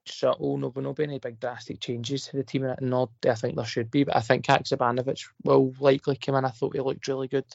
subtle. 0.05 0.57
No, 0.57 0.71
no 0.75 0.93
be 0.93 1.03
any 1.03 1.19
big 1.19 1.39
drastic 1.39 1.79
changes 1.79 2.27
to 2.27 2.37
the 2.37 2.43
team. 2.43 2.63
And 2.63 2.89
not, 2.89 3.09
I 3.27 3.35
think 3.35 3.55
there 3.55 3.65
should 3.65 3.91
be, 3.91 4.03
but 4.03 4.15
I 4.15 4.21
think 4.21 4.45
Haksabanovic 4.45 5.25
will 5.43 5.73
likely 5.79 6.15
come 6.15 6.35
in. 6.35 6.45
I 6.45 6.49
thought 6.49 6.75
he 6.75 6.81
looked 6.81 7.07
really 7.07 7.27
good 7.27 7.45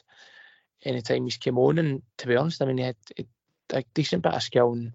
anytime 0.83 1.23
he's 1.25 1.37
came 1.37 1.57
on. 1.57 1.79
And 1.79 2.01
to 2.17 2.27
be 2.27 2.35
honest, 2.35 2.61
I 2.61 2.65
mean, 2.65 2.77
he 2.77 2.83
had 2.83 2.95
a 3.71 3.83
decent 3.93 4.23
bit 4.23 4.33
of 4.33 4.43
skill. 4.43 4.73
And 4.73 4.93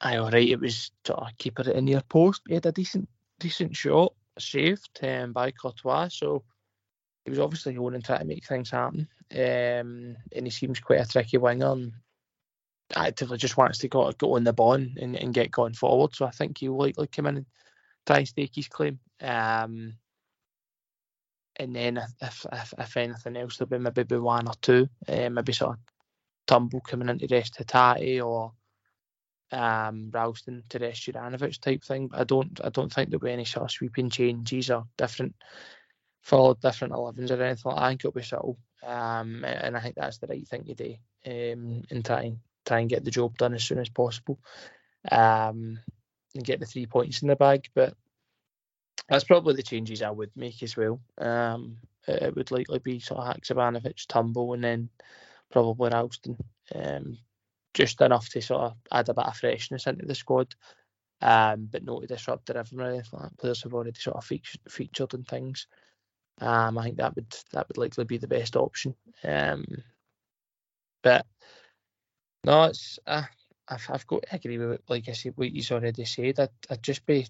I 0.00 0.16
all 0.16 0.30
right, 0.30 0.48
it 0.48 0.60
was 0.60 0.90
sort 1.06 1.20
of 1.20 1.28
it 1.38 1.76
in 1.76 1.84
near 1.84 2.02
post. 2.02 2.42
He 2.48 2.54
had 2.54 2.66
a 2.66 2.72
decent, 2.72 3.08
decent 3.38 3.76
shot 3.76 4.14
saved 4.38 4.98
um, 5.02 5.32
by 5.32 5.50
Courtois. 5.50 6.08
So 6.08 6.44
he 7.24 7.30
was 7.30 7.38
obviously 7.38 7.74
going 7.74 7.94
and 7.94 8.04
trying 8.04 8.20
to 8.20 8.24
make 8.24 8.46
things 8.46 8.70
happen. 8.70 9.08
Um, 9.32 10.16
and 10.32 10.44
he 10.44 10.50
seems 10.50 10.80
quite 10.80 11.00
a 11.00 11.08
tricky 11.08 11.38
winger. 11.38 11.72
And 11.72 11.92
actively 12.94 13.38
just 13.38 13.56
wants 13.56 13.78
to 13.78 13.88
go, 13.88 14.10
go 14.12 14.36
on 14.36 14.44
the 14.44 14.52
ball 14.52 14.74
and, 14.74 14.98
and 14.98 15.34
get 15.34 15.50
going 15.50 15.74
forward. 15.74 16.14
So 16.14 16.26
I 16.26 16.30
think 16.30 16.58
he'll 16.58 16.76
likely 16.76 17.06
come 17.08 17.26
in 17.26 17.38
and 17.38 17.46
try 18.06 18.18
and 18.18 18.28
stake 18.28 18.54
his 18.54 18.68
claim. 18.68 19.00
Um, 19.20 19.94
and 21.56 21.74
then 21.74 21.96
if, 22.20 22.46
if, 22.52 22.74
if 22.78 22.96
anything 22.96 23.36
else, 23.36 23.56
there'll 23.56 23.70
be 23.70 23.78
maybe 23.78 24.16
one 24.16 24.46
or 24.46 24.54
two, 24.60 24.88
uh, 25.08 25.30
maybe 25.30 25.52
sort 25.52 25.72
of 25.72 25.78
Turnbull 26.46 26.80
coming 26.80 27.08
into 27.08 27.26
rest 27.30 27.56
Hatate 27.56 28.24
or 28.24 28.52
um, 29.52 30.10
Ralston 30.12 30.62
to 30.68 30.78
rest 30.78 31.06
Juranovic 31.06 31.60
type 31.60 31.82
thing. 31.82 32.08
But 32.08 32.20
I 32.20 32.24
don't 32.24 32.60
I 32.62 32.68
don't 32.68 32.92
think 32.92 33.10
there'll 33.10 33.24
be 33.24 33.32
any 33.32 33.44
sort 33.44 33.64
of 33.64 33.70
sweeping 33.70 34.10
changes 34.10 34.70
or 34.70 34.84
different 34.96 35.34
follow 36.22 36.54
different 36.54 36.92
11s 36.92 37.30
or 37.30 37.42
anything 37.42 37.62
like 37.64 37.76
that. 37.76 37.82
I 37.82 37.88
think 37.88 38.00
it'll 38.02 38.12
be 38.12 38.22
subtle. 38.22 38.58
Um, 38.84 39.44
and 39.44 39.76
I 39.76 39.80
think 39.80 39.94
that's 39.96 40.18
the 40.18 40.26
right 40.26 40.46
thing 40.46 40.64
to 40.64 40.74
do 40.74 40.94
um, 41.26 41.82
in 41.90 42.02
trying 42.02 42.40
try 42.66 42.80
and 42.80 42.90
get 42.90 43.04
the 43.04 43.10
job 43.10 43.38
done 43.38 43.54
as 43.54 43.62
soon 43.62 43.78
as 43.78 43.88
possible 43.88 44.38
um, 45.10 45.78
and 46.34 46.44
get 46.44 46.60
the 46.60 46.66
three 46.66 46.86
points 46.86 47.22
in 47.22 47.28
the 47.28 47.36
bag. 47.36 47.68
But 47.74 47.94
that's 49.08 49.24
probably 49.24 49.54
the 49.54 49.62
changes 49.62 50.02
I 50.02 50.10
would 50.10 50.30
make 50.36 50.62
as 50.62 50.76
well. 50.76 51.00
Um, 51.18 51.78
it, 52.06 52.34
would 52.34 52.50
likely 52.50 52.78
be 52.80 53.00
sort 53.00 53.20
of 53.20 53.36
Haksabanovic, 53.36 54.06
Turnbull, 54.08 54.54
and 54.54 54.64
then 54.64 54.88
probably 55.50 55.90
Ralston. 55.90 56.36
Um, 56.74 57.18
just 57.74 58.00
enough 58.00 58.28
to 58.30 58.40
sort 58.40 58.62
of 58.62 58.74
add 58.90 59.08
a 59.08 59.14
bit 59.14 59.26
of 59.26 59.36
freshness 59.36 59.86
into 59.86 60.06
the 60.06 60.14
squad, 60.14 60.54
um, 61.20 61.68
but 61.70 61.84
not 61.84 62.00
to 62.00 62.06
disrupt 62.06 62.46
the 62.46 62.54
rhythm. 62.54 63.30
Players 63.38 63.62
have 63.62 63.74
already 63.74 63.92
sort 63.94 64.16
of 64.16 64.24
featured, 64.24 64.60
featured 64.68 65.14
and 65.14 65.26
things. 65.28 65.66
Um, 66.40 66.78
I 66.78 66.84
think 66.84 66.96
that 66.96 67.14
would 67.14 67.34
that 67.52 67.68
would 67.68 67.78
likely 67.78 68.04
be 68.04 68.18
the 68.18 68.28
best 68.28 68.56
option. 68.56 68.94
Um, 69.24 69.64
but 71.02 71.26
no, 72.44 72.64
it's 72.64 72.98
uh, 73.06 73.22
I've 73.68 73.86
I've 73.90 74.06
got 74.06 74.22
to 74.22 74.36
agree 74.36 74.58
with 74.58 74.72
it. 74.72 74.84
Like 74.88 75.08
I 75.08 75.12
said, 75.12 75.32
what 75.36 75.52
you've 75.52 75.70
already 75.72 76.04
said. 76.04 76.38
I'd, 76.38 76.50
I'd 76.70 76.82
just 76.82 77.06
be 77.06 77.26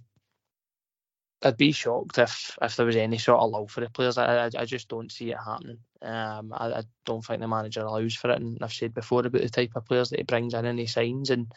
I'd 1.42 1.56
be 1.56 1.72
shocked 1.72 2.18
if 2.18 2.58
if 2.60 2.76
there 2.76 2.86
was 2.86 2.96
any 2.96 3.18
sort 3.18 3.40
of 3.40 3.50
love 3.50 3.70
for 3.70 3.80
the 3.80 3.90
players. 3.90 4.18
I, 4.18 4.46
I, 4.46 4.50
I 4.58 4.64
just 4.64 4.88
don't 4.88 5.12
see 5.12 5.30
it 5.30 5.38
happening. 5.38 5.78
Um, 6.02 6.52
I, 6.52 6.72
I, 6.72 6.82
don't 7.04 7.24
think 7.24 7.40
the 7.40 7.48
manager 7.48 7.80
allows 7.80 8.14
for 8.14 8.30
it, 8.30 8.40
and 8.40 8.58
I've 8.62 8.72
said 8.72 8.94
before 8.94 9.20
about 9.20 9.42
the 9.42 9.48
type 9.48 9.72
of 9.76 9.86
players 9.86 10.10
that 10.10 10.18
he 10.18 10.24
brings 10.24 10.54
in 10.54 10.64
and 10.64 10.78
he 10.78 10.86
signs, 10.86 11.30
and 11.30 11.52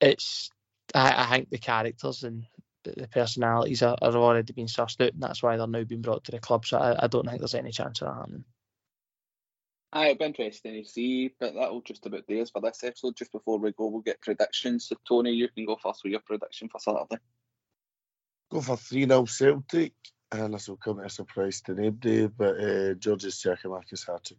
it's 0.00 0.50
I, 0.94 1.24
I 1.24 1.26
think 1.30 1.50
the 1.50 1.58
characters 1.58 2.22
and 2.22 2.46
the, 2.84 2.92
the 2.92 3.08
personalities 3.08 3.82
are, 3.82 3.96
are 4.00 4.16
already 4.16 4.52
being 4.52 4.66
sussed 4.66 5.04
out, 5.04 5.12
and 5.12 5.22
that's 5.22 5.42
why 5.42 5.56
they're 5.56 5.66
now 5.66 5.84
being 5.84 6.02
brought 6.02 6.24
to 6.24 6.32
the 6.32 6.38
club. 6.38 6.66
So 6.66 6.78
I, 6.78 7.04
I 7.04 7.06
don't 7.06 7.26
think 7.26 7.38
there's 7.38 7.54
any 7.54 7.72
chance 7.72 8.00
of 8.00 8.08
that 8.08 8.14
happening. 8.14 8.44
Aye, 9.92 10.10
it'll 10.10 10.18
be 10.18 10.24
interesting 10.26 10.82
to 10.82 10.88
see, 10.88 11.34
but 11.40 11.54
that'll 11.54 11.80
just 11.82 12.06
about 12.06 12.26
do 12.28 12.40
us 12.40 12.50
for 12.50 12.60
this 12.60 12.84
episode. 12.84 13.16
Just 13.16 13.32
before 13.32 13.58
we 13.58 13.72
go, 13.72 13.86
we'll 13.86 14.02
get 14.02 14.20
predictions. 14.20 14.86
So, 14.86 14.96
Tony, 15.06 15.32
you 15.32 15.48
can 15.48 15.66
go 15.66 15.76
first 15.82 16.04
with 16.04 16.12
your 16.12 16.20
prediction 16.20 16.68
for 16.68 16.78
Saturday. 16.78 17.20
Go 18.52 18.60
for 18.60 18.76
3 18.76 19.06
0 19.06 19.24
Celtic, 19.24 19.94
and 20.30 20.54
this 20.54 20.68
will 20.68 20.76
come 20.76 21.00
as 21.00 21.12
a 21.12 21.14
surprise 21.16 21.60
to 21.62 21.74
nobody, 21.74 22.28
but 22.28 22.56
uh, 22.56 22.94
Giorgos 22.94 23.44
Giakoumakis 23.44 24.06
hat 24.06 24.24
trick. 24.24 24.38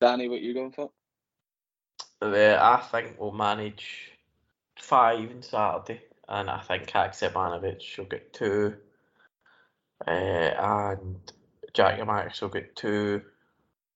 Danny, 0.00 0.28
what 0.28 0.38
are 0.38 0.42
you 0.42 0.54
going 0.54 0.72
for? 0.72 0.90
Uh, 2.22 2.58
I 2.60 2.82
think 2.90 3.16
we'll 3.18 3.32
manage 3.32 4.12
five 4.78 5.30
on 5.30 5.42
Saturday, 5.42 6.00
and 6.32 6.50
I 6.50 6.60
think 6.62 6.90
Haksabanovic 6.90 7.98
will 7.98 8.06
get 8.06 8.32
two, 8.32 8.74
uh, 10.06 10.10
and 10.10 11.32
Giakoumakis 11.74 12.42
will 12.42 12.48
get 12.48 12.74
two 12.74 13.22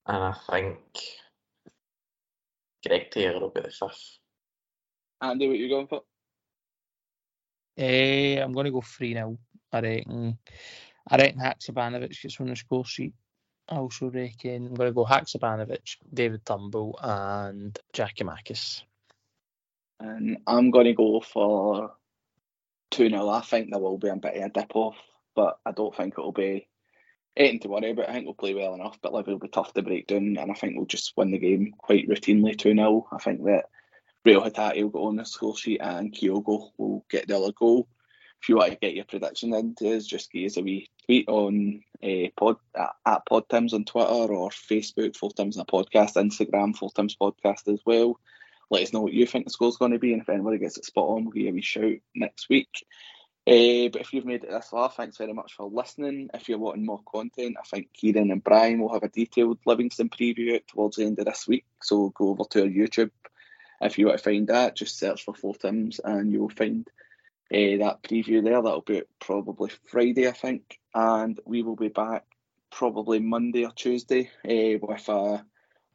and 0.06 0.16
I 0.16 0.34
think 0.50 0.78
Greg 2.86 3.10
Taylor 3.10 3.40
will 3.40 3.50
be 3.50 3.60
the 3.60 3.70
fifth. 3.70 4.18
Andy, 5.20 5.48
what 5.48 5.58
you 5.58 5.68
going 5.68 5.88
for? 5.88 6.02
Eh, 7.76 8.38
I'm 8.40 8.52
going 8.52 8.66
to 8.66 8.70
go 8.70 8.80
3 8.80 9.14
0. 9.14 9.38
I 9.72 9.80
reckon. 9.80 10.38
I 11.08 11.16
reckon 11.16 11.40
Haksabanovic 11.40 12.22
gets 12.22 12.40
on 12.40 12.48
the 12.48 12.56
score 12.56 12.84
sheet. 12.84 13.14
I 13.68 13.76
also 13.76 14.10
reckon 14.10 14.66
I'm 14.66 14.74
going 14.74 14.90
to 14.90 14.94
go 14.94 15.04
Haksabanovic, 15.04 15.96
David 16.12 16.44
Turnbull, 16.46 16.98
and 17.02 17.76
Giakoumakis. 17.92 18.82
And 19.98 20.38
I'm 20.46 20.70
going 20.70 20.86
to 20.86 20.92
go 20.92 21.20
for 21.20 21.92
2 22.96 23.10
0. 23.10 23.28
I 23.28 23.40
think 23.42 23.70
there 23.70 23.80
will 23.80 23.98
be 23.98 24.08
a 24.08 24.16
bit 24.16 24.36
of 24.36 24.42
a 24.42 24.48
dip 24.48 24.74
off, 24.74 24.96
but 25.34 25.58
I 25.66 25.72
don't 25.72 25.94
think 25.94 26.14
it'll 26.14 26.32
be 26.32 26.66
anything 27.36 27.60
to 27.60 27.68
worry 27.68 27.90
about. 27.90 28.08
I 28.08 28.14
think 28.14 28.24
we'll 28.24 28.34
play 28.34 28.54
well 28.54 28.74
enough, 28.74 28.98
but 29.02 29.12
Liverpool 29.12 29.34
will 29.34 29.40
be 29.40 29.48
tough 29.48 29.72
to 29.74 29.82
break 29.82 30.06
down, 30.06 30.36
and 30.38 30.50
I 30.50 30.54
think 30.54 30.76
we'll 30.76 30.86
just 30.86 31.12
win 31.16 31.30
the 31.30 31.38
game 31.38 31.74
quite 31.76 32.08
routinely 32.08 32.56
2 32.58 32.74
0. 32.74 33.06
I 33.12 33.18
think 33.18 33.44
that 33.44 33.66
Reo 34.24 34.40
Hatate 34.40 34.82
will 34.82 34.90
go 34.90 35.06
on 35.06 35.16
the 35.16 35.24
score 35.24 35.56
sheet 35.56 35.80
and 35.80 36.12
Kyogo 36.12 36.70
will 36.78 37.04
get 37.10 37.28
the 37.28 37.36
other 37.36 37.52
goal. 37.52 37.86
If 38.42 38.48
you 38.48 38.56
want 38.56 38.72
to 38.72 38.78
get 38.78 38.94
your 38.94 39.04
prediction 39.04 39.54
into 39.54 39.94
us, 39.94 40.06
just 40.06 40.32
give 40.32 40.46
us 40.46 40.56
a 40.56 40.62
wee 40.62 40.88
tweet 41.04 41.28
on 41.28 41.82
uh, 42.02 42.28
pod 42.36 42.56
at, 42.76 42.90
at 43.06 43.26
Pod 43.26 43.48
Times 43.48 43.72
on 43.72 43.84
Twitter 43.84 44.08
or 44.08 44.50
Facebook, 44.50 45.16
Full 45.16 45.30
Tims 45.30 45.58
a 45.58 45.64
Podcast, 45.64 46.14
Instagram, 46.14 46.76
Full 46.76 46.90
Times 46.90 47.16
Podcast 47.20 47.72
as 47.72 47.80
well. 47.86 48.18
Let 48.70 48.82
us 48.82 48.92
know 48.92 49.00
what 49.00 49.12
you 49.12 49.26
think 49.26 49.44
the 49.44 49.50
score's 49.50 49.76
going 49.76 49.92
to 49.92 49.98
be, 49.98 50.12
and 50.12 50.22
if 50.22 50.28
anybody 50.28 50.58
gets 50.58 50.76
it 50.76 50.84
spot 50.84 51.08
on, 51.08 51.24
we'll 51.24 51.32
give 51.32 51.44
you 51.44 51.50
a 51.50 51.52
wee 51.52 51.62
shout 51.62 51.98
next 52.14 52.48
week. 52.48 52.84
Uh, 53.48 53.86
but 53.92 54.00
if 54.00 54.12
you've 54.12 54.24
made 54.24 54.42
it 54.42 54.50
this 54.50 54.68
far, 54.70 54.90
thanks 54.90 55.18
very 55.18 55.32
much 55.32 55.52
for 55.52 55.70
listening. 55.70 56.28
If 56.34 56.48
you're 56.48 56.58
wanting 56.58 56.84
more 56.84 57.02
content, 57.06 57.56
I 57.60 57.64
think 57.64 57.92
Kieran 57.92 58.32
and 58.32 58.42
Brian 58.42 58.80
will 58.80 58.92
have 58.92 59.04
a 59.04 59.08
detailed 59.08 59.60
Livingston 59.64 60.08
preview 60.08 60.60
towards 60.66 60.96
the 60.96 61.04
end 61.04 61.20
of 61.20 61.26
this 61.26 61.46
week. 61.46 61.64
So 61.80 62.10
go 62.10 62.30
over 62.30 62.42
to 62.50 62.62
our 62.62 62.68
YouTube. 62.68 63.12
If 63.80 63.98
you 63.98 64.06
want 64.06 64.18
to 64.18 64.24
find 64.24 64.48
that, 64.48 64.74
just 64.74 64.98
search 64.98 65.24
for 65.24 65.34
Four 65.34 65.54
Tims 65.54 66.00
and 66.02 66.32
you'll 66.32 66.48
find 66.48 66.88
uh, 67.52 67.78
that 67.78 68.02
preview 68.02 68.42
there. 68.42 68.60
That'll 68.60 68.80
be 68.80 69.02
probably 69.20 69.70
Friday, 69.86 70.26
I 70.26 70.32
think. 70.32 70.80
And 70.92 71.38
we 71.46 71.62
will 71.62 71.76
be 71.76 71.88
back 71.88 72.24
probably 72.72 73.20
Monday 73.20 73.64
or 73.64 73.70
Tuesday 73.70 74.30
uh, 74.44 74.78
with 74.84 75.08
a 75.08 75.44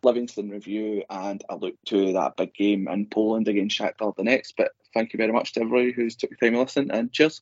Livingston 0.03 0.49
review 0.49 1.03
and 1.09 1.43
a 1.49 1.55
look 1.55 1.75
to 1.87 2.13
that 2.13 2.37
big 2.37 2.53
game 2.53 2.87
in 2.87 3.05
Poland 3.07 3.47
against 3.47 3.77
Shakhtar 3.77 4.15
the 4.15 4.23
next. 4.23 4.55
But 4.57 4.71
thank 4.93 5.13
you 5.13 5.17
very 5.17 5.31
much 5.31 5.53
to 5.53 5.61
everybody 5.61 5.91
who's 5.91 6.15
took 6.15 6.31
the 6.31 6.35
time 6.37 6.53
to 6.53 6.61
listen 6.61 6.91
and 6.91 7.11
cheers. 7.11 7.41